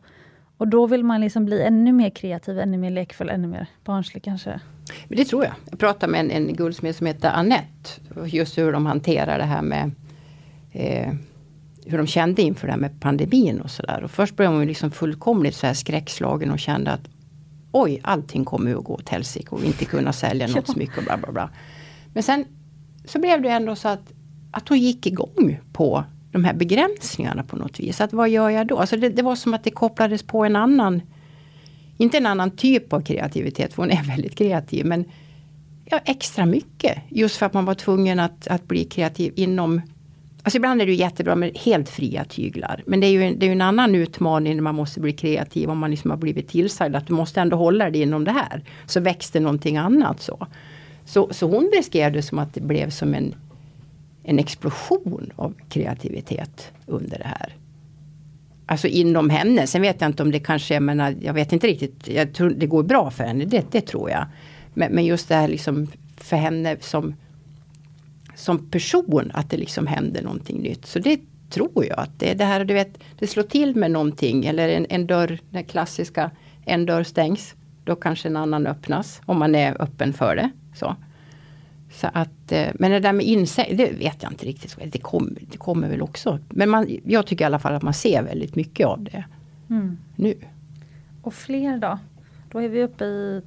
[0.57, 4.23] och då vill man liksom bli ännu mer kreativ, ännu mer lekfull, ännu mer barnslig
[4.23, 4.59] kanske.
[5.07, 5.53] Men det tror jag.
[5.69, 7.89] Jag pratade med en, en guldsmed som heter Annette.
[8.25, 9.91] Just hur de hanterar det här med
[10.71, 11.13] eh,
[11.85, 14.03] hur de kände inför det här med pandemin och sådär.
[14.03, 17.07] Och först blev hon liksom fullkomligt så här skräckslagen och kände att
[17.71, 21.03] oj, allting kommer att gå åt helsike och inte kunna sälja något så mycket och
[21.03, 21.49] bla bla bla.
[22.13, 22.45] Men sen
[23.05, 24.11] så blev det ändå så att,
[24.51, 28.01] att hon gick igång på de här begränsningarna på något vis.
[28.01, 28.79] Att vad gör jag då?
[28.79, 31.01] Alltså det, det var som att det kopplades på en annan,
[31.97, 35.05] inte en annan typ av kreativitet, för hon är väldigt kreativ, men
[35.85, 36.97] ja, extra mycket.
[37.09, 39.81] Just för att man var tvungen att, att bli kreativ inom
[40.45, 42.83] Alltså ibland är det jättebra med helt fria tyglar.
[42.85, 45.69] Men det är ju en, det är en annan utmaning när man måste bli kreativ
[45.69, 48.63] om man liksom har blivit tillsagd att du måste ändå hålla dig inom det här.
[48.85, 50.47] Så växte någonting annat så.
[51.05, 53.35] Så, så hon beskrev det som att det blev som en,
[54.23, 57.55] en explosion av kreativitet under det här.
[58.65, 59.67] Alltså inom henne.
[59.67, 62.07] Sen vet jag inte om det kanske, jag menar, jag vet inte riktigt.
[62.07, 64.25] Jag tror det går bra för henne, det, det tror jag.
[64.73, 67.13] Men, men just det här liksom för henne som
[68.35, 70.85] som person att det liksom händer någonting nytt.
[70.85, 71.19] Så det
[71.49, 74.69] tror jag att det är det här, du vet, det slår till med någonting eller
[74.69, 76.31] en, en dörr, den klassiska,
[76.65, 77.55] en dörr stängs.
[77.83, 80.49] Då kanske en annan öppnas om man är öppen för det.
[80.75, 80.95] Så.
[81.93, 84.77] Så att, eh, men det där med insikt, det vet jag inte riktigt.
[84.91, 86.39] Det, kom, det kommer väl också.
[86.49, 89.25] Men man, jag tycker i alla fall att man ser väldigt mycket av det
[89.69, 89.97] mm.
[90.15, 90.35] nu.
[91.21, 91.99] Och fler då?
[92.51, 93.41] Då är vi uppe i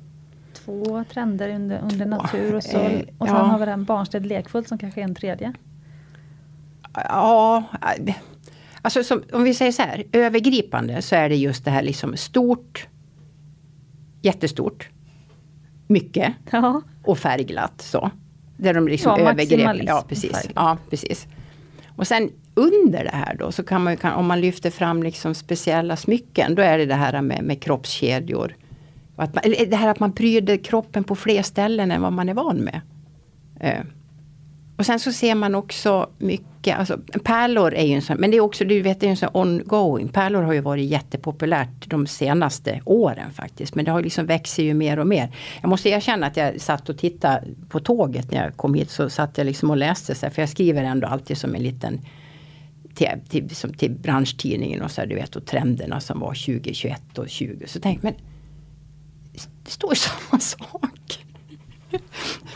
[0.52, 2.78] två trender under, under natur och så.
[2.78, 3.42] Eh, och sen ja.
[3.42, 5.52] har vi den barnsted lekfullt som kanske är en tredje.
[6.94, 7.64] Ja,
[8.82, 12.16] alltså som, om vi säger så här, övergripande så är det just det här liksom
[12.16, 12.88] stort,
[14.22, 14.88] jättestort,
[15.86, 16.82] mycket ja.
[17.04, 18.10] och färgglatt så.
[18.56, 19.86] Där de liksom ja, övergrepp.
[19.86, 20.48] Ja, precis.
[20.54, 21.26] ja, precis.
[21.96, 25.34] Och sen under det här då så kan man ju, om man lyfter fram liksom
[25.34, 28.54] speciella smycken, då är det det här med, med kroppskedjor
[29.16, 32.34] att man, det här att man pryder kroppen på fler ställen än vad man är
[32.34, 32.80] van med.
[33.60, 33.84] Eh.
[34.76, 38.36] Och sen så ser man också mycket, alltså pärlor är ju en sån, men det
[38.36, 40.08] är också, du vet det är en sån ongoing.
[40.08, 43.74] Pärlor har ju varit jättepopulärt de senaste åren faktiskt.
[43.74, 45.36] Men det har liksom växer ju mer och mer.
[45.60, 48.90] Jag måste erkänna att jag satt och tittade på tåget när jag kom hit.
[48.90, 51.62] Så satt jag liksom och läste, så här, för jag skriver ändå alltid som en
[51.62, 52.00] liten
[52.94, 57.18] till, till, som till branschtidningen och så här, du vet och trenderna som var 2021
[57.18, 57.66] och 20.
[57.66, 58.14] Så tänkte men
[59.64, 60.95] det står ju samma sak.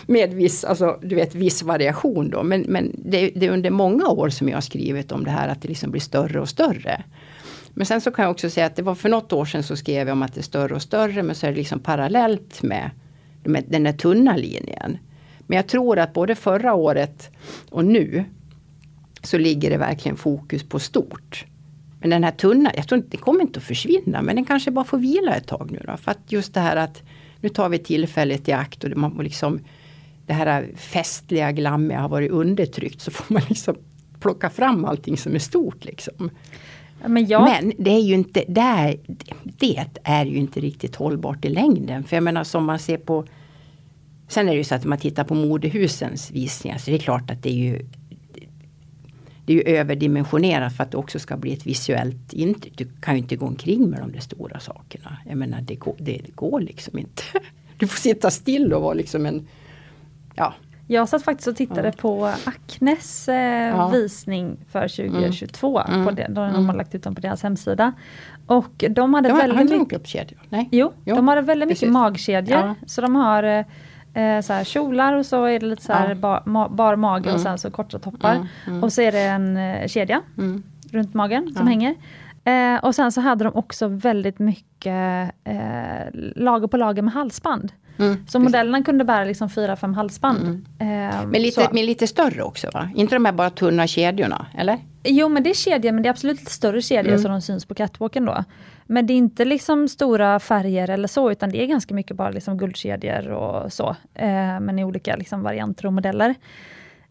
[0.06, 2.42] Med viss, alltså, du vet, viss variation då.
[2.42, 5.48] Men, men det, det, är under många år som jag har skrivit om det här
[5.48, 7.04] att det liksom blir större och större.
[7.74, 9.76] Men sen så kan jag också säga att det var för något år sedan så
[9.76, 11.22] skrev jag om att det är större och större.
[11.22, 12.90] Men så är det liksom parallellt med,
[13.44, 14.98] med den där tunna linjen.
[15.46, 17.30] Men jag tror att både förra året
[17.70, 18.24] och nu
[19.22, 21.46] så ligger det verkligen fokus på stort.
[22.00, 24.70] Men den här tunna, jag tror inte, den kommer inte att försvinna men den kanske
[24.70, 25.96] bara får vila ett tag nu då.
[25.96, 27.02] För att just det här att
[27.40, 29.60] nu tar vi tillfället i akt och man liksom
[30.26, 33.76] det här festliga, glammiga har varit undertryckt så får man liksom
[34.20, 36.30] plocka fram allting som är stort liksom.
[37.06, 37.42] Men, jag...
[37.42, 38.96] men, det är ju inte, det är,
[39.42, 42.04] det är ju inte riktigt hållbart i längden.
[42.04, 43.24] För jag menar som man ser på
[44.28, 47.30] Sen är det ju så att man tittar på modehusens visningar så det är klart
[47.30, 47.86] att det är ju
[49.50, 52.72] det är ju överdimensionerat för att det också ska bli ett visuellt intryck.
[52.76, 55.16] Du kan ju inte gå omkring med de där stora sakerna.
[55.28, 57.22] Jag menar det går, det, det går liksom inte.
[57.76, 59.48] Du får sitta still och vara liksom en
[60.34, 60.54] ja,
[60.86, 61.92] jag satt faktiskt och tittade ja.
[62.00, 63.36] på Acnes eh,
[63.68, 63.88] ja.
[63.88, 65.80] visning för 2022.
[65.80, 66.04] Mm.
[66.06, 66.68] På det, de, mm.
[66.68, 67.92] har lagt ut dem på deras hemsida.
[68.46, 70.32] Och de hade de har, väldigt mycket...
[70.48, 70.68] Nej?
[70.72, 72.58] Jo, jo, de hade väldigt mycket magkedjor.
[72.58, 72.74] Ja.
[72.86, 73.64] Så de har
[74.14, 76.14] eh, så här, kjolar och så är det lite så här ja.
[76.14, 77.34] bar, ma bar mage mm.
[77.34, 78.34] och sen så korta toppar.
[78.34, 78.46] Mm.
[78.66, 78.84] Mm.
[78.84, 80.62] Och så är det en eh, kedja mm.
[80.92, 81.94] runt magen som hänger.
[82.44, 87.72] Eh, och sen så hade de också väldigt mycket eh, lager på lager med halsband.
[88.00, 90.40] Mm, så modellerna kunde bära liksom fyra, fem halsband.
[90.40, 90.64] Mm.
[90.78, 92.90] Eh, men, lite, men lite större också va?
[92.96, 94.78] Inte de här bara tunna kedjorna, eller?
[95.04, 97.22] Jo men det är kedjor, men det är absolut lite större kedjor mm.
[97.22, 98.44] så de syns på catwalken då.
[98.86, 102.30] Men det är inte liksom stora färger eller så, utan det är ganska mycket bara
[102.30, 103.96] liksom guldkedjor och så.
[104.14, 106.34] Eh, men i olika liksom varianter och modeller.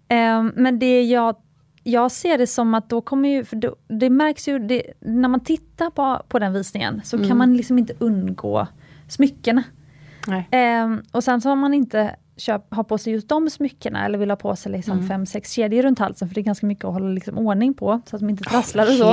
[0.07, 1.35] Eh, men det jag,
[1.83, 5.29] jag ser det som att då kommer ju, för då, det märks ju, det, när
[5.29, 7.27] man tittar på, på den visningen så mm.
[7.27, 8.67] kan man liksom inte undgå
[9.07, 9.63] smyckena.
[10.51, 14.17] Eh, och sen så har man inte köp, har på sig just de smyckena eller
[14.17, 15.07] vill ha på sig liksom mm.
[15.07, 18.01] fem, sex kedjor runt halsen för det är ganska mycket att hålla liksom ordning på
[18.05, 19.11] så att de inte trasslar och så.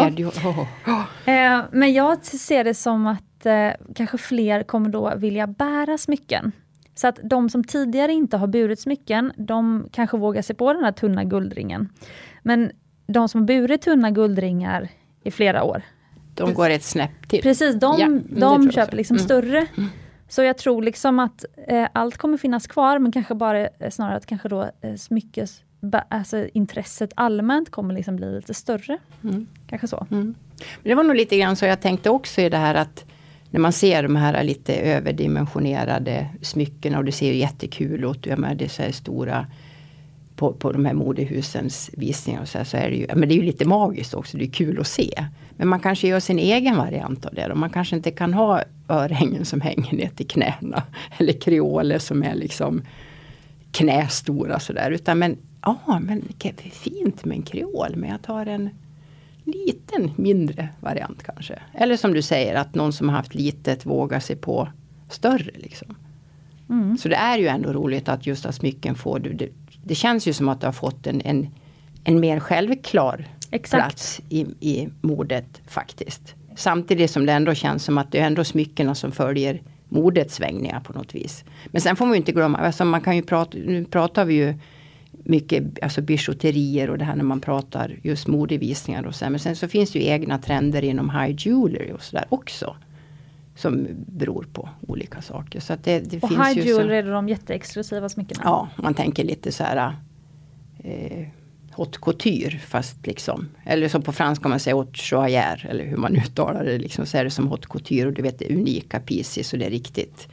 [0.48, 1.62] Oh, oh.
[1.70, 6.52] Men jag ser det som att eh, kanske fler kommer då vilja bära smycken.
[6.94, 10.84] Så att de som tidigare inte har burit smycken, de kanske vågar sig på den
[10.84, 11.88] här tunna guldringen.
[12.42, 12.70] Men
[13.06, 14.88] de som har burit tunna guldringar
[15.22, 15.82] i flera år.
[16.34, 17.42] De går ett snäpp till.
[17.42, 18.08] Precis, de, ja,
[18.40, 19.24] de köper liksom mm.
[19.24, 19.88] större mm
[20.28, 24.16] Så jag tror liksom att eh, allt kommer finnas kvar, men kanske bara eh, snarare
[24.16, 25.62] att kanske då eh, smyckes,
[26.08, 28.98] alltså intresset allmänt kommer liksom bli lite större.
[29.24, 29.46] Mm.
[29.66, 30.06] Kanske så.
[30.10, 30.34] Mm.
[30.56, 33.04] Men det var nog lite grann så jag tänkte också i det här att
[33.50, 38.26] när man ser de här lite överdimensionerade smyckena och det ser jättekul ut.
[38.26, 39.46] Ja, men det är så här stora
[40.36, 43.34] på, på de här modehusens visningar och så, här, så är det ju, men det
[43.34, 44.36] är ju lite magiskt också.
[44.36, 45.24] Det är kul att se.
[45.56, 47.50] Men man kanske gör sin egen variant av det.
[47.50, 50.82] Och man kanske inte kan ha örhängen som hänger ner till knäna.
[51.18, 52.82] Eller kreoler som är liksom
[53.72, 54.90] knästora sådär.
[54.90, 56.22] Utan men, ja men
[56.70, 57.96] fint med en kreol.
[57.96, 58.70] Men jag tar en
[59.44, 61.58] liten mindre variant kanske.
[61.74, 64.68] Eller som du säger att någon som har haft litet vågar sig på
[65.08, 65.50] större.
[65.54, 65.96] Liksom.
[66.68, 66.98] Mm.
[66.98, 69.48] Så det är ju ändå roligt att just att smycken får, det,
[69.84, 71.48] det känns ju som att du har fått en, en,
[72.04, 73.82] en mer självklar Exakt.
[73.82, 76.34] plats i, i modet faktiskt.
[76.56, 80.80] Samtidigt som det ändå känns som att det är ändå smyckena som följer modets svängningar
[80.80, 81.44] på något vis.
[81.66, 84.34] Men sen får man ju inte glömma, alltså man kan ju prata, nu pratar vi
[84.34, 84.54] ju
[85.10, 89.30] mycket alltså bijouterier och det här när man pratar just modevisningar och så.
[89.30, 92.76] Men sen så finns det ju egna trender inom high jewelry och sådär också.
[93.56, 95.60] Som beror på olika saker.
[95.60, 98.40] Så det, det och finns high ju jewelry så, är de jätteexklusiva smyckena?
[98.44, 99.94] Ja, man tänker lite så här
[100.84, 101.28] eh,
[101.76, 103.48] haute couture fast liksom.
[103.64, 106.78] Eller som på franska man säger haute joyer eller hur man uttalar det.
[106.78, 109.66] Liksom, så är det som haute couture och du vet det unika pieces och det
[109.66, 110.28] är riktigt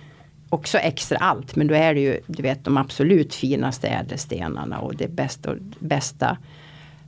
[0.50, 1.56] också extra allt.
[1.56, 6.38] Men då är det ju du vet de absolut finaste ädelstenarna och det bästa, bästa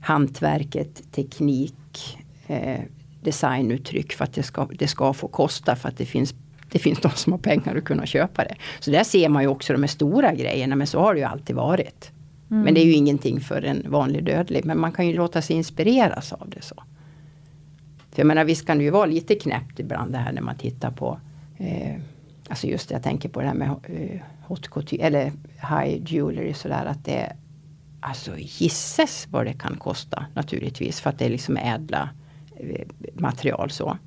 [0.02, 2.18] hantverket, teknik,
[2.48, 2.80] eh,
[3.22, 6.34] designuttryck för att det ska, det ska få kosta för att det finns
[6.72, 8.56] det finns de som har pengar att kunna köpa det.
[8.80, 11.26] Så där ser man ju också de här stora grejerna men så har det ju
[11.26, 12.12] alltid varit.
[12.52, 12.64] Mm.
[12.64, 14.66] Men det är ju ingenting för en vanlig dödlig.
[14.66, 16.76] Men man kan ju låta sig inspireras av det så.
[18.12, 20.56] För jag menar visst kan det ju vara lite knäppt ibland det här när man
[20.56, 21.20] tittar på
[21.58, 21.96] eh,
[22.50, 25.32] Alltså just det, jag tänker på det här med eh, hot couture eller
[25.70, 27.36] high jewelry sådär att det
[28.00, 32.10] Alltså gisses vad det kan kosta naturligtvis för att det är liksom ädla
[32.58, 33.98] eh, material så.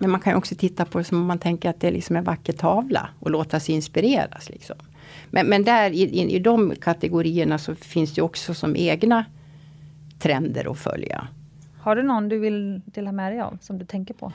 [0.00, 1.94] Men man kan ju också titta på det som om man tänker att det liksom
[1.94, 4.50] är liksom en vacker tavla och låta sig inspireras.
[4.50, 4.76] Liksom.
[5.34, 9.24] Men, men där i, i, i de kategorierna så finns det också som egna
[10.18, 11.28] trender att följa.
[11.80, 14.32] Har du någon du vill dela med dig av som du tänker på?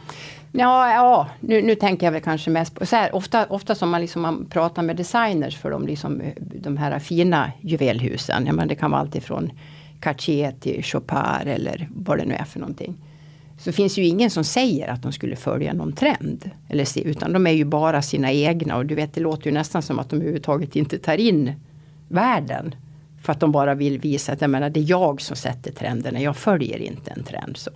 [0.52, 3.90] Ja, ja nu, nu tänker jag väl kanske mest på så här, ofta, ofta som
[3.90, 8.46] man, liksom, man pratar med designers för de, liksom, de här fina juvelhusen.
[8.46, 9.52] Ja, men det kan vara alltifrån
[10.00, 12.98] Cartier till Chopard eller vad det nu är för någonting.
[13.60, 16.52] Så finns ju ingen som säger att de skulle följa någon trend.
[16.70, 19.52] Eller se, utan de är ju bara sina egna och du vet det låter ju
[19.52, 21.54] nästan som att de överhuvudtaget inte tar in
[22.08, 22.76] världen.
[23.22, 26.22] För att de bara vill visa att jag menar, det är jag som sätter trenderna.
[26.22, 27.72] Jag följer inte en trend så.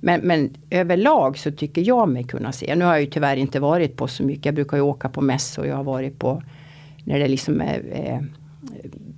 [0.00, 2.74] Men, men överlag så tycker jag mig kunna se.
[2.74, 4.44] Nu har jag ju tyvärr inte varit på så mycket.
[4.44, 5.66] Jag brukar ju åka på mässor.
[5.66, 6.42] Jag har varit på
[7.04, 8.26] när det liksom är är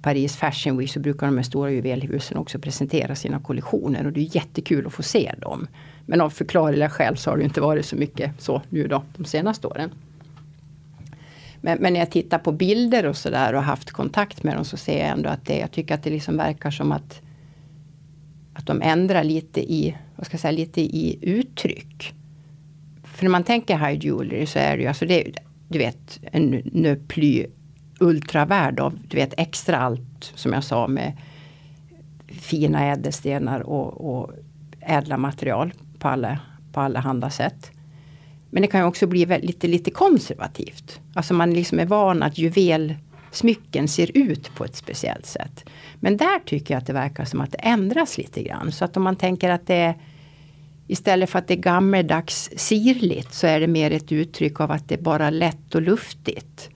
[0.03, 4.07] Paris Fashion Week så brukar de här stora juvelhusen också presentera sina kollektioner.
[4.07, 5.67] Och det är jättekul att få se dem.
[6.07, 9.25] Men av förklarliga skäl så har det inte varit så mycket så nu då de
[9.25, 9.91] senaste åren.
[11.61, 14.77] Men, men när jag tittar på bilder och sådär och haft kontakt med dem så
[14.77, 17.21] ser jag ändå att det, jag tycker att det liksom verkar som att
[18.57, 22.15] att de ändrar lite i, vad ska jag säga, lite i uttryck.
[23.05, 25.33] För när man tänker high jewelry så är det ju alltså det,
[25.69, 27.47] du vet en Nöply
[28.01, 31.13] ultravärld av du vet extra allt som jag sa med
[32.29, 34.31] fina ädelstenar och, och
[34.81, 36.39] ädla material på alla,
[36.73, 37.71] på alla handa sätt.
[38.51, 41.01] Men det kan ju också bli lite, lite konservativt.
[41.15, 45.65] Alltså man liksom är van att juvelsmycken ser ut på ett speciellt sätt.
[46.01, 48.73] Men där tycker jag att det verkar som att det ändras lite grann.
[48.73, 49.95] Så att om man tänker att det är
[50.89, 54.89] Istället för att det är gammeldags sirligt så är det mer ett uttryck av att
[54.89, 56.71] det är bara lätt och luftigt.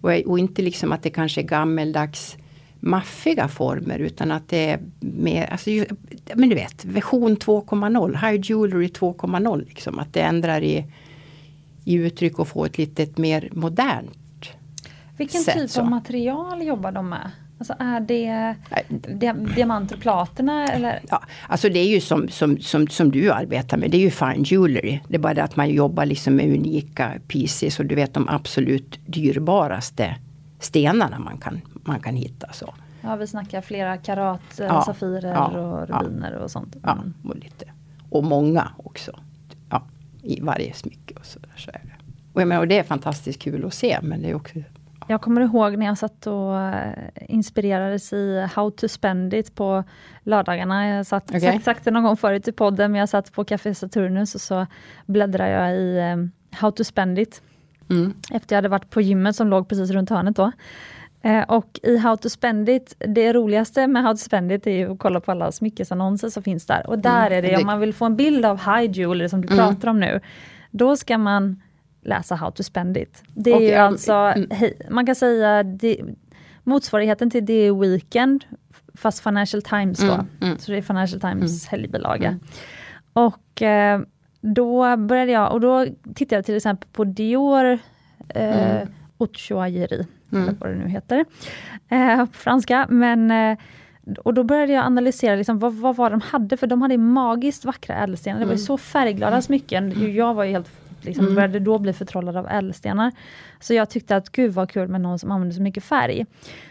[0.00, 2.36] Och, och inte liksom att det kanske är gammeldags
[2.80, 5.70] maffiga former utan att det är mer, alltså,
[6.34, 9.68] men du vet, version 2.0, High Jewelry 2.0.
[9.68, 10.84] Liksom, att det ändrar i
[11.88, 14.50] i uttryck och få ett lite mer modernt
[15.16, 15.80] Vilken sätt, typ så.
[15.80, 17.30] av material jobbar de med?
[17.58, 18.54] Alltså är det
[19.54, 21.00] diamanter och platina eller?
[21.08, 24.10] Ja, alltså det är ju som, som, som, som du arbetar med, det är ju
[24.10, 25.00] fine jewelry.
[25.08, 28.28] Det är bara det att man jobbar liksom med unika pieces och du vet de
[28.28, 30.16] absolut dyrbaraste
[30.58, 32.52] stenarna man kan, man kan hitta.
[32.52, 32.74] Så.
[33.00, 36.74] Ja, vi snackar flera karat, eh, ja, safirer ja, och rubiner ja, och sånt.
[36.74, 36.84] Mm.
[36.84, 37.64] Ja, och, lite.
[38.10, 39.20] och många också.
[39.70, 39.82] Ja,
[40.22, 41.52] I varje smycke och så där.
[41.56, 42.12] Så är det.
[42.32, 44.58] Och, jag menar, och det är fantastiskt kul att se men det är också
[45.08, 46.92] jag kommer ihåg när jag satt och eh,
[47.28, 49.84] inspirerades i How to spend it på
[50.22, 50.88] lördagarna.
[50.88, 51.40] Jag satt, okay.
[51.40, 54.40] sagt, sagt det någon gång förut i podden, men jag satt på Café Saturnus och
[54.40, 54.66] så
[55.06, 57.42] bläddrade jag i um, How to spend it.
[57.90, 58.14] Mm.
[58.32, 60.52] Efter jag hade varit på gymmet som låg precis runt hörnet då.
[61.22, 64.90] Eh, och i How to spend it, det roligaste med How to spend it är
[64.90, 66.86] att kolla på alla smyckesannonser som finns där.
[66.86, 67.38] Och där mm.
[67.38, 69.58] är det, om man vill få en bild av high jewelry som du mm.
[69.58, 70.20] pratar om nu,
[70.70, 71.62] då ska man
[72.02, 73.22] läsa How to spend it.
[73.34, 74.48] Det är okay, alltså, mm.
[74.90, 76.00] man kan säga det,
[76.64, 78.44] motsvarigheten till det Weekend,
[78.94, 80.12] fast Financial Times då.
[80.12, 80.58] Mm, mm.
[80.58, 81.80] Så det är Financial Times mm.
[81.80, 82.28] helgbilaga.
[82.28, 82.40] Mm.
[83.12, 84.00] Och eh,
[84.40, 87.78] då började jag, och då tittade jag till exempel på Dior
[88.28, 88.88] eh, mm.
[89.18, 90.56] Haute mm.
[90.60, 91.24] vad det nu heter
[91.88, 92.86] eh, på franska.
[92.90, 93.58] Men, eh,
[94.24, 97.64] och då började jag analysera liksom, vad, vad var de hade, för de hade magiskt
[97.64, 98.40] vackra ädelstenar.
[98.40, 100.14] Det var så färgglada smycken.
[100.14, 100.68] Jag var ju helt
[101.00, 101.34] liksom, mm.
[101.34, 103.12] började då bli förtrollad av ädelstenar.
[103.60, 106.26] Så jag tyckte att gud vad kul med någon som använder så mycket färg.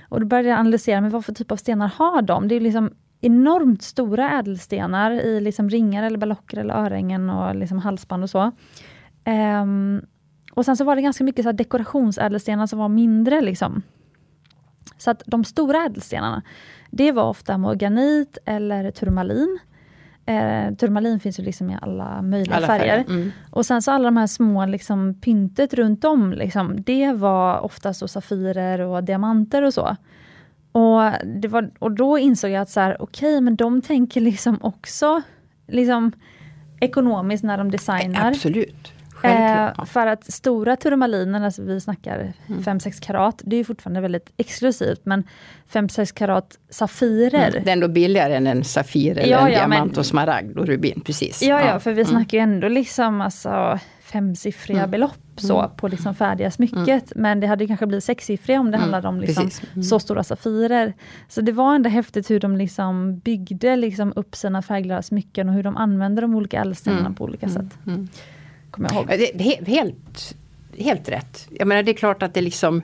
[0.09, 2.47] Och då började jag analysera, men vad för typ av stenar har de?
[2.47, 7.77] Det är liksom enormt stora ädelstenar i liksom ringar eller ballocker eller örhängen och liksom
[7.77, 8.51] halsband och så.
[9.25, 10.01] Um,
[10.53, 13.41] och sen så var det ganska mycket så dekorationsädelstenar som var mindre.
[13.41, 13.81] Liksom.
[14.97, 16.41] Så att de stora ädelstenarna,
[16.91, 19.59] det var ofta morganit eller turmalin.
[20.27, 23.03] Eh, turmalin finns ju liksom i alla möjliga alla färger.
[23.03, 23.05] färger.
[23.09, 23.31] Mm.
[23.49, 27.99] Och sen så alla de här små liksom, pyntet runt om, liksom, det var oftast
[27.99, 29.95] då safirer och diamanter och så.
[30.71, 31.01] Och,
[31.41, 34.57] det var, och då insåg jag att så här, okej, okay, men de tänker liksom
[34.61, 35.21] också
[35.67, 36.11] liksom,
[36.79, 38.27] ekonomiskt när de designar.
[38.27, 38.93] Absolut.
[39.23, 42.61] Eh, för att stora turmaliner, alltså vi snackar mm.
[42.61, 45.23] 5-6 karat, det är fortfarande väldigt exklusivt, men
[45.71, 47.49] 5-6 karat Safirer.
[47.49, 47.63] Mm.
[47.63, 50.57] Det är ändå billigare än en Safir eller ja, en ja, diamant men, och smaragd
[50.57, 51.41] och rubin, precis.
[51.41, 52.11] Ja, ja, för vi mm.
[52.11, 54.91] snackar ju ändå liksom alltså, femsiffriga mm.
[54.91, 55.71] belopp så, mm.
[55.75, 56.87] på liksom färdiga smycket.
[56.87, 57.21] Mm.
[57.21, 58.81] Men det hade kanske blivit sexsiffriga om det mm.
[58.81, 59.49] handlade om liksom
[59.83, 60.93] så stora Safirer.
[61.27, 65.55] Så det var ändå häftigt hur de liksom byggde liksom upp sina färgglada smycken och
[65.55, 67.77] hur de använde de olika ädelstenarna på olika sätt.
[68.77, 69.67] Kommer jag ihåg.
[69.67, 70.35] Helt,
[70.77, 71.47] helt rätt.
[71.51, 72.81] Jag menar det är klart att det liksom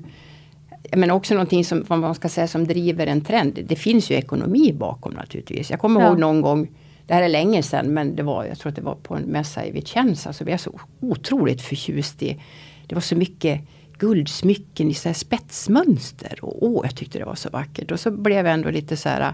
[0.90, 3.60] jag menar också någonting som man ska säga som driver en trend.
[3.68, 5.72] Det finns ju ekonomi bakom naturligtvis.
[5.72, 6.08] Jag kommer ja.
[6.08, 6.68] ihåg någon gång
[7.08, 9.24] det här är länge sedan men det var, jag tror att det var på en
[9.24, 10.34] mässa i Vicenza.
[10.34, 12.42] Så vi är så otroligt förtjust i.
[12.88, 13.62] Det var så mycket
[13.98, 16.40] guldsmycken i så här spetsmönster.
[16.42, 17.92] Och åh, jag tyckte det var så vackert.
[17.92, 19.34] Och så blev jag ändå lite så här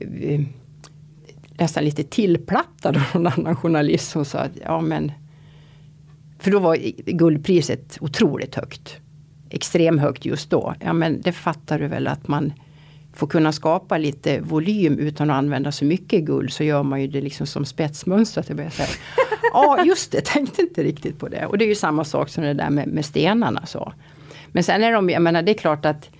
[0.00, 0.40] eh,
[1.58, 5.12] nästan lite tillplattad av någon annan journalist som sa att ja men
[6.42, 6.76] för då var
[7.12, 8.96] guldpriset otroligt högt.
[9.50, 10.74] Extremt högt just då.
[10.80, 12.52] Ja men det fattar du väl att man
[13.14, 17.06] får kunna skapa lite volym utan att använda så mycket guld så gör man ju
[17.06, 18.50] det liksom som spetsmönstrat.
[19.52, 21.46] Ja just det, tänkte inte riktigt på det.
[21.46, 23.66] Och det är ju samma sak som det där med, med stenarna.
[23.66, 23.92] Så.
[24.48, 26.10] Men sen är de, jag menar det är klart att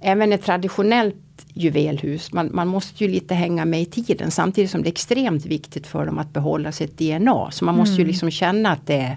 [0.00, 1.16] även ett traditionellt
[1.54, 5.46] juvelhus, man, man måste ju lite hänga med i tiden samtidigt som det är extremt
[5.46, 7.50] viktigt för dem att behålla sitt DNA.
[7.50, 8.00] Så man måste mm.
[8.00, 9.16] ju liksom känna att det är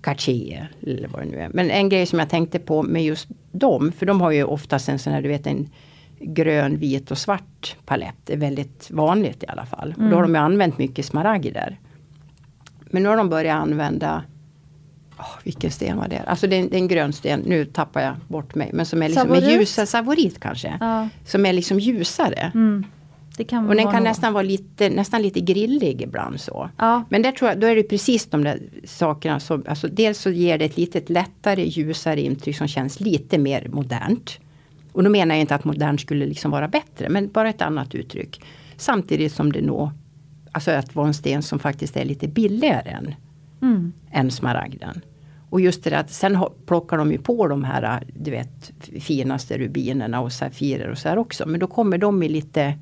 [0.00, 1.48] Cartier eller vad det nu är.
[1.48, 4.88] Men en grej som jag tänkte på med just dem, för de har ju oftast
[4.88, 5.68] en sån här, du vet en
[6.20, 8.16] grön, vit och svart palett.
[8.24, 9.94] Det är väldigt vanligt i alla fall.
[9.96, 10.04] Mm.
[10.04, 11.78] Och då har de ju använt mycket smaragder.
[12.84, 14.22] Men nu har de börjat använda
[15.22, 16.22] Oh, vilken sten var det?
[16.26, 18.70] Alltså det är, det är, en grön sten, nu tappar jag bort mig.
[18.72, 20.78] Men som är liksom en ljusare, savorit kanske.
[20.80, 21.08] Ja.
[21.26, 22.52] Som är liksom ljusare.
[22.54, 22.84] Mm.
[23.68, 26.70] och den kan nästan vara lite, nästan lite grillig ibland så.
[26.78, 27.04] Ja.
[27.08, 30.30] Men där tror jag, då är det precis de där sakerna som, alltså dels så
[30.30, 34.38] ger det ett litet lättare ljusare intryck som känns lite mer modernt.
[34.92, 37.94] Och då menar jag inte att modern skulle liksom vara bättre, men bara ett annat
[37.94, 38.40] uttryck.
[38.76, 39.90] Samtidigt som det nog,
[40.52, 43.14] alltså att vara en sten som faktiskt är lite billigare än,
[43.62, 43.92] mm.
[44.10, 45.00] än smaragden.
[45.52, 49.58] Och just det där att sen plockar de ju på de här du vet finaste
[49.58, 51.46] rubinerna och safirer och så här också.
[51.46, 52.78] Men då kommer de i lite,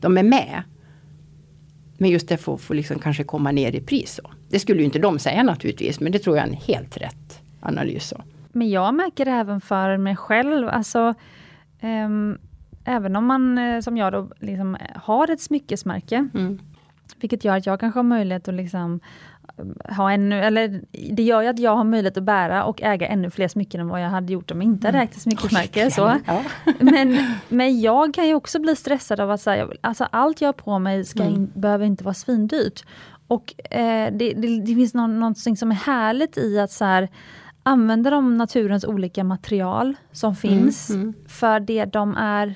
[0.00, 0.62] de är med.
[1.98, 4.14] Men just det får, får liksom kanske komma ner i pris.
[4.14, 4.30] Så.
[4.48, 7.42] Det skulle ju inte de säga naturligtvis men det tror jag är en helt rätt
[7.60, 8.08] analys.
[8.08, 8.22] Så.
[8.52, 11.14] Men jag märker även för mig själv, alltså
[11.82, 12.38] um,
[12.84, 16.28] även om man eh, som jag då liksom har ett smyckesmärke.
[16.34, 16.58] Mm.
[17.20, 19.00] Vilket gör att jag kanske har möjlighet att liksom
[19.96, 20.80] ha ännu, eller
[21.12, 23.88] det gör ju att jag har möjlighet att bära och äga ännu fler smycken än
[23.88, 25.90] vad jag hade gjort om jag inte hade ägt ett smyckesmärke.
[25.90, 26.18] Så.
[26.78, 30.52] men, men jag kan ju också bli stressad av att säga, alltså allt jag har
[30.52, 31.34] på mig ska mm.
[31.34, 32.84] in, behöver inte vara svindyrt.
[33.26, 37.08] Och eh, det, det, det, finns någon, någonting som är härligt i att så här,
[37.62, 41.14] använda de naturens olika material som mm, finns mm, mm.
[41.26, 42.54] för det de är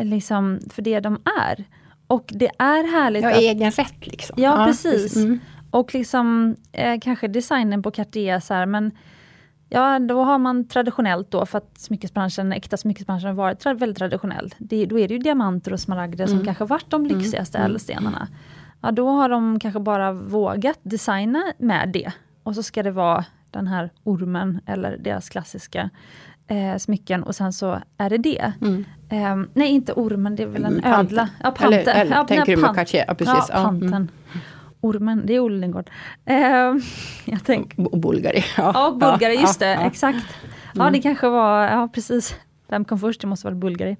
[0.00, 1.64] liksom, för det de är.
[2.06, 3.22] Och det är härligt.
[3.22, 4.34] Ja, att, egen rätt liksom.
[4.38, 5.16] Ja, ja precis.
[5.16, 5.40] Mm.
[5.70, 8.92] Och liksom eh, kanske designen på Cartier så här, men
[9.68, 14.54] Ja, då har man traditionellt då, för att smyckesbranschen, äkta smyckesbranschen har varit väldigt traditionell.
[14.58, 16.36] Det, då är det ju diamanter och smaragder mm.
[16.36, 17.18] som kanske varit de mm.
[17.18, 17.70] lyxigaste mm.
[17.70, 18.28] ädelstenarna.
[18.80, 22.12] ja då har de kanske bara vågat designa med det.
[22.42, 25.90] Och så ska det vara den här ormen eller deras klassiska
[26.46, 28.52] eh, smycken och sen så är det det.
[28.60, 28.84] Mm.
[29.08, 31.28] Eh, nej inte ormen, det är väl en ödla.
[31.42, 31.80] Ja, panten.
[31.80, 33.04] Eller, eller ja, tänker du med Cartier?
[33.08, 33.44] Ja, precis.
[33.48, 33.88] Ja, panten.
[33.88, 34.08] Mm.
[34.86, 35.90] Ormen, det är Olle Lindgård.
[36.24, 36.36] Eh,
[37.24, 38.44] jag tänk, och Bulgari.
[38.56, 40.26] Ja, ja Bulgari, just det, exakt.
[40.74, 41.02] Ja, det mm.
[41.02, 42.36] kanske var, ja precis.
[42.68, 43.20] Vem kom först?
[43.20, 43.96] Det måste vara Bulgari.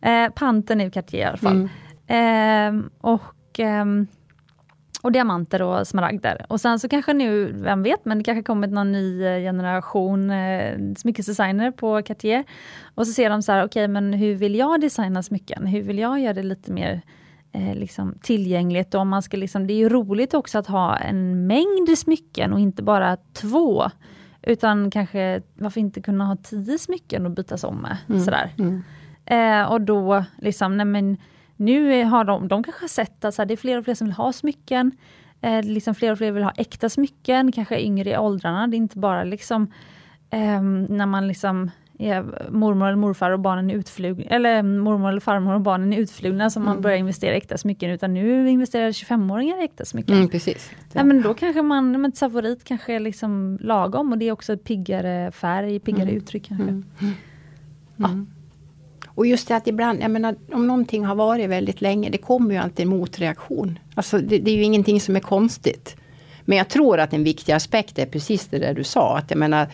[0.00, 1.68] Eh, panten är Cartier i alla fall.
[2.06, 2.78] Mm.
[2.78, 3.84] Eh, och, eh,
[5.02, 6.46] och diamanter och smaragder.
[6.48, 10.30] Och sen så kanske nu, vem vet, men det kanske kommit någon ny eh, generation
[10.30, 12.44] eh, smyckesdesigner på Cartier.
[12.94, 15.66] Och så ser de så här, okej okay, men hur vill jag designa smycken?
[15.66, 17.02] Hur vill jag göra det lite mer
[17.52, 18.94] eh, liksom tillgängligt?
[18.94, 22.60] Och man ska liksom, det är ju roligt också att ha en mängd smycken och
[22.60, 23.90] inte bara två.
[24.42, 27.96] Utan kanske, varför inte kunna ha tio smycken att bytas om med?
[28.08, 28.20] Mm.
[28.20, 28.50] Sådär.
[28.58, 28.82] Mm.
[29.24, 31.16] Eh, och då, liksom, nej men,
[31.56, 34.06] nu har de, de kanske sett att så här, det är fler och fler som
[34.06, 34.92] vill ha smycken.
[35.40, 38.66] Eh, liksom fler och fler vill ha äkta smycken, kanske yngre i åldrarna.
[38.66, 39.72] Det är inte bara liksom
[40.30, 45.20] eh, när man liksom är mormor eller morfar och barnen är utflugna, eller mormor eller
[45.20, 46.74] farmor och barnen är utflugna som mm.
[46.74, 50.16] man börjar investera i äkta smycken, utan nu investerar 25-åringar i äkta smycken.
[50.16, 50.70] Mm, precis.
[50.92, 54.56] Ja, men då kanske man, men favorit kanske är liksom lagom och det är också
[54.56, 56.16] piggare färg, piggare mm.
[56.16, 56.48] uttryck.
[56.48, 56.68] Kanske.
[56.68, 56.84] Mm.
[57.96, 58.10] Ja.
[59.06, 62.54] Och just det att ibland, jag menar om någonting har varit väldigt länge, det kommer
[62.54, 63.78] ju alltid en motreaktion.
[63.94, 65.96] Alltså det, det är ju ingenting som är konstigt.
[66.44, 69.18] Men jag tror att en viktig aspekt är precis det där du sa.
[69.18, 69.66] Att jag menar,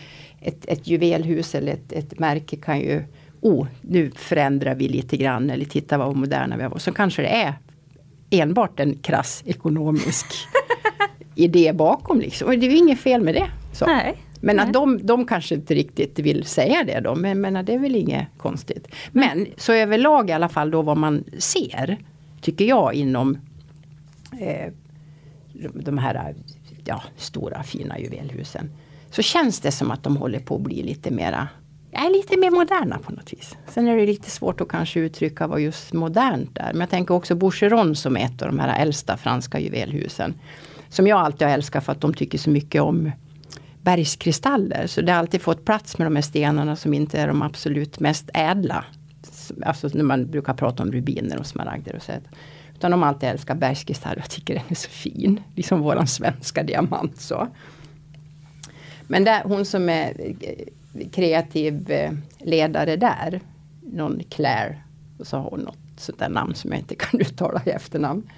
[0.45, 3.03] ett, ett juvelhus eller ett, ett märke kan ju
[3.41, 6.81] oh, nu förändrar vi lite grann eller titta vad moderna vi har varit.
[6.81, 7.53] Så kanske det är
[8.29, 10.25] enbart en krass ekonomisk
[11.35, 12.19] idé bakom.
[12.19, 12.47] Liksom.
[12.47, 13.49] Och det är ju inget fel med det.
[13.73, 13.85] Så.
[13.85, 14.17] Nej.
[14.41, 17.79] Men att de, de kanske inte riktigt vill säga det då, men, men det är
[17.79, 18.87] väl inget konstigt.
[19.11, 21.97] Men så överlag i alla fall då vad man ser,
[22.41, 23.37] tycker jag inom
[24.39, 24.71] eh,
[25.73, 26.35] de här
[26.85, 28.69] ja, stora fina juvelhusen.
[29.15, 31.47] Så känns det som att de håller på att bli lite mera
[31.91, 33.57] är lite mer moderna på något vis.
[33.67, 36.73] Sen är det lite svårt att kanske uttrycka vad just modernt är.
[36.73, 40.33] Men jag tänker också Boucheron som är ett av de här äldsta franska juvelhusen.
[40.89, 43.11] Som jag alltid har älskat för att de tycker så mycket om
[43.81, 44.87] bergskristaller.
[44.87, 47.99] Så det har alltid fått plats med de här stenarna som inte är de absolut
[47.99, 48.85] mest ädla.
[49.65, 52.11] Alltså när man brukar prata om rubiner och smaragder och så.
[52.75, 54.17] Utan de har alltid älskat bergskristaller.
[54.17, 55.41] Jag tycker den är så fin.
[55.55, 57.47] Liksom våran svenska diamant så.
[59.07, 63.41] Men där, hon som är eh, kreativ eh, ledare där,
[63.81, 64.77] någon Claire,
[65.19, 68.29] och så har hon något sånt där namn som jag inte kan uttala i efternamn.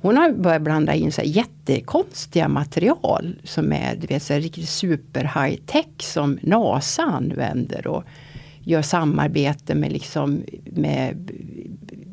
[0.00, 5.20] Hon har börjat blanda in så jättekonstiga material som är du vet, så riktigt super
[5.20, 8.04] high tech som NASA använder och
[8.60, 11.30] gör samarbete med liksom med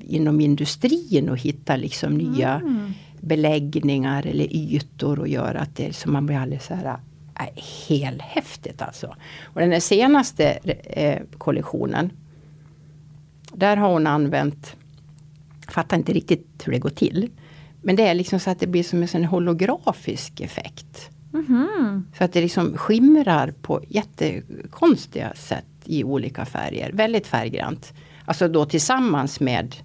[0.01, 2.91] inom industrin och hittar liksom nya mm.
[3.21, 6.97] beläggningar eller ytor och gör att det som man blir alldeles så här
[7.87, 9.15] helhäftigt alltså.
[9.43, 10.51] Och den här senaste
[10.83, 12.11] eh, kollektionen
[13.53, 14.75] där har hon använt,
[15.67, 17.29] fattar inte riktigt hur det går till.
[17.81, 21.09] Men det är liksom så att det blir som en holografisk effekt.
[21.33, 22.05] Mm.
[22.17, 26.91] Så att det liksom skimrar på jättekonstiga sätt i olika färger.
[26.93, 27.93] Väldigt färggrant.
[28.25, 29.75] Alltså då tillsammans med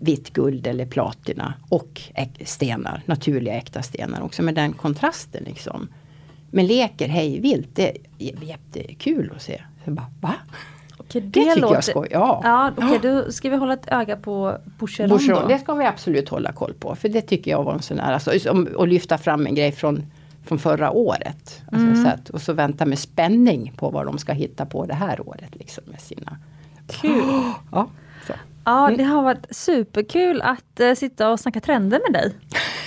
[0.00, 2.00] vitt guld eller platina och
[2.44, 5.88] stenar, naturliga äkta stenar också med den kontrasten liksom.
[6.54, 9.62] Men leker hej vilt, det är jättekul att se.
[9.84, 10.34] Så bara, va?
[10.96, 11.74] Okej, det, det tycker låter...
[11.74, 12.08] jag skoj.
[12.10, 12.40] Ja.
[12.44, 15.10] Ja, okay, då ska vi hålla ett öga på Boucheron.
[15.10, 16.94] Boucheron det ska vi absolut hålla koll på.
[16.94, 20.06] För det tycker jag var en sån här, alltså, och lyfta fram en grej från,
[20.44, 21.62] från förra året.
[21.72, 22.04] Alltså, mm.
[22.04, 25.28] så att, och så vänta med spänning på vad de ska hitta på det här
[25.28, 25.54] året.
[25.56, 26.38] Liksom, med sina...
[26.88, 27.42] Kul!
[27.72, 27.88] Ja,
[28.26, 28.32] så.
[28.64, 32.34] ja, det har varit superkul att uh, sitta och snacka trender med dig.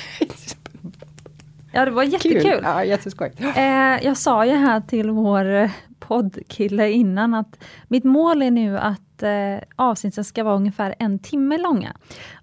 [1.78, 2.41] Ja det var jättekul.
[2.41, 2.60] Kul.
[2.64, 3.32] Ja, jätteskoj.
[3.56, 8.78] Eh, jag sa ju här till vår eh, poddkille innan att mitt mål är nu
[8.78, 11.95] att eh, avsnitten ska vara ungefär en timme långa.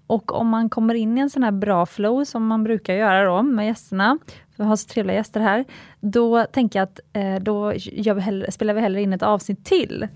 [0.07, 3.25] Och om man kommer in i en sån här bra flow som man brukar göra
[3.25, 4.17] då med gästerna,
[4.55, 5.65] för vi har så trevliga gäster här,
[5.99, 7.73] då tänker jag att eh, då
[8.13, 10.07] vi hellre, spelar vi hellre in ett avsnitt till.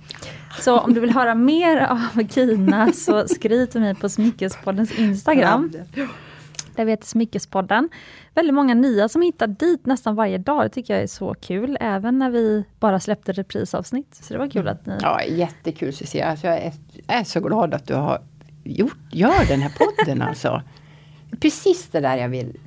[0.59, 5.71] Så om du vill höra mer av Kina så skriv till mig på Smyckespoddens Instagram.
[6.75, 7.89] Där vi heter Smyckespodden.
[8.35, 10.65] Väldigt många nya som hittar dit nästan varje dag.
[10.65, 11.77] Det tycker jag är så kul.
[11.79, 14.15] Även när vi bara släppte reprisavsnitt.
[14.21, 14.97] Så det var kul att ni...
[15.01, 16.25] Ja, jättekul Cecilia.
[16.25, 16.73] Alltså jag är,
[17.07, 18.21] är så glad att du har
[18.63, 20.61] gjort, gör den här podden alltså.
[21.39, 22.57] Precis det där jag vill,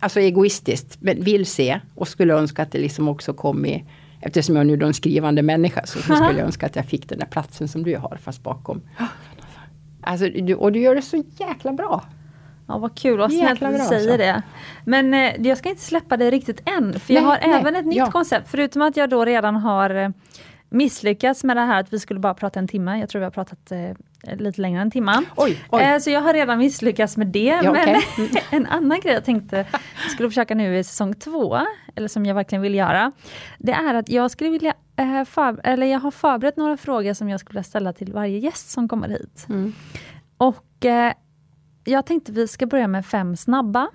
[0.00, 3.84] alltså egoistiskt, men vill se och skulle önska att det liksom också kom i
[4.20, 7.08] Eftersom jag nu är en skrivande människa så, så skulle jag önska att jag fick
[7.08, 8.82] den där platsen som du har fast bakom.
[10.00, 12.04] Alltså, du, och du gör det så jäkla bra.
[12.68, 14.42] Ja vad kul, vad snällt att du säger det.
[14.84, 17.76] Men eh, jag ska inte släppa det riktigt än, för jag Nej, har nej, även
[17.76, 18.10] ett nytt ja.
[18.10, 18.50] koncept.
[18.50, 20.08] Förutom att jag då redan har eh,
[20.68, 23.00] misslyckats med det här att vi skulle bara prata en timme.
[23.00, 25.22] Jag tror vi har pratat eh, lite längre än en timme.
[25.36, 25.82] Oj, oj.
[25.82, 27.60] Eh, så jag har redan misslyckats med det.
[27.62, 28.42] Ja, men okej.
[28.50, 29.66] en annan grej jag tänkte
[30.02, 31.58] jag skulle försöka nu i säsong två,
[31.94, 33.12] eller som jag verkligen vill göra.
[33.58, 37.28] Det är att jag skulle vilja eh, för, eller jag har förberett några frågor som
[37.28, 39.46] jag skulle vilja ställa till varje gäst som kommer hit.
[39.48, 39.72] Mm.
[40.36, 41.12] Och eh,
[41.88, 43.88] jag tänkte vi ska börja med fem snabba.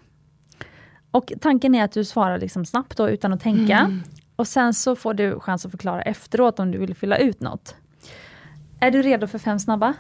[1.12, 3.78] Och tanken är att du svarar liksom snabbt då, utan att tänka.
[3.78, 4.02] Mm.
[4.36, 7.76] Och sen så får du chans att förklara efteråt om du vill fylla ut något.
[8.80, 9.94] Är du redo för fem snabba?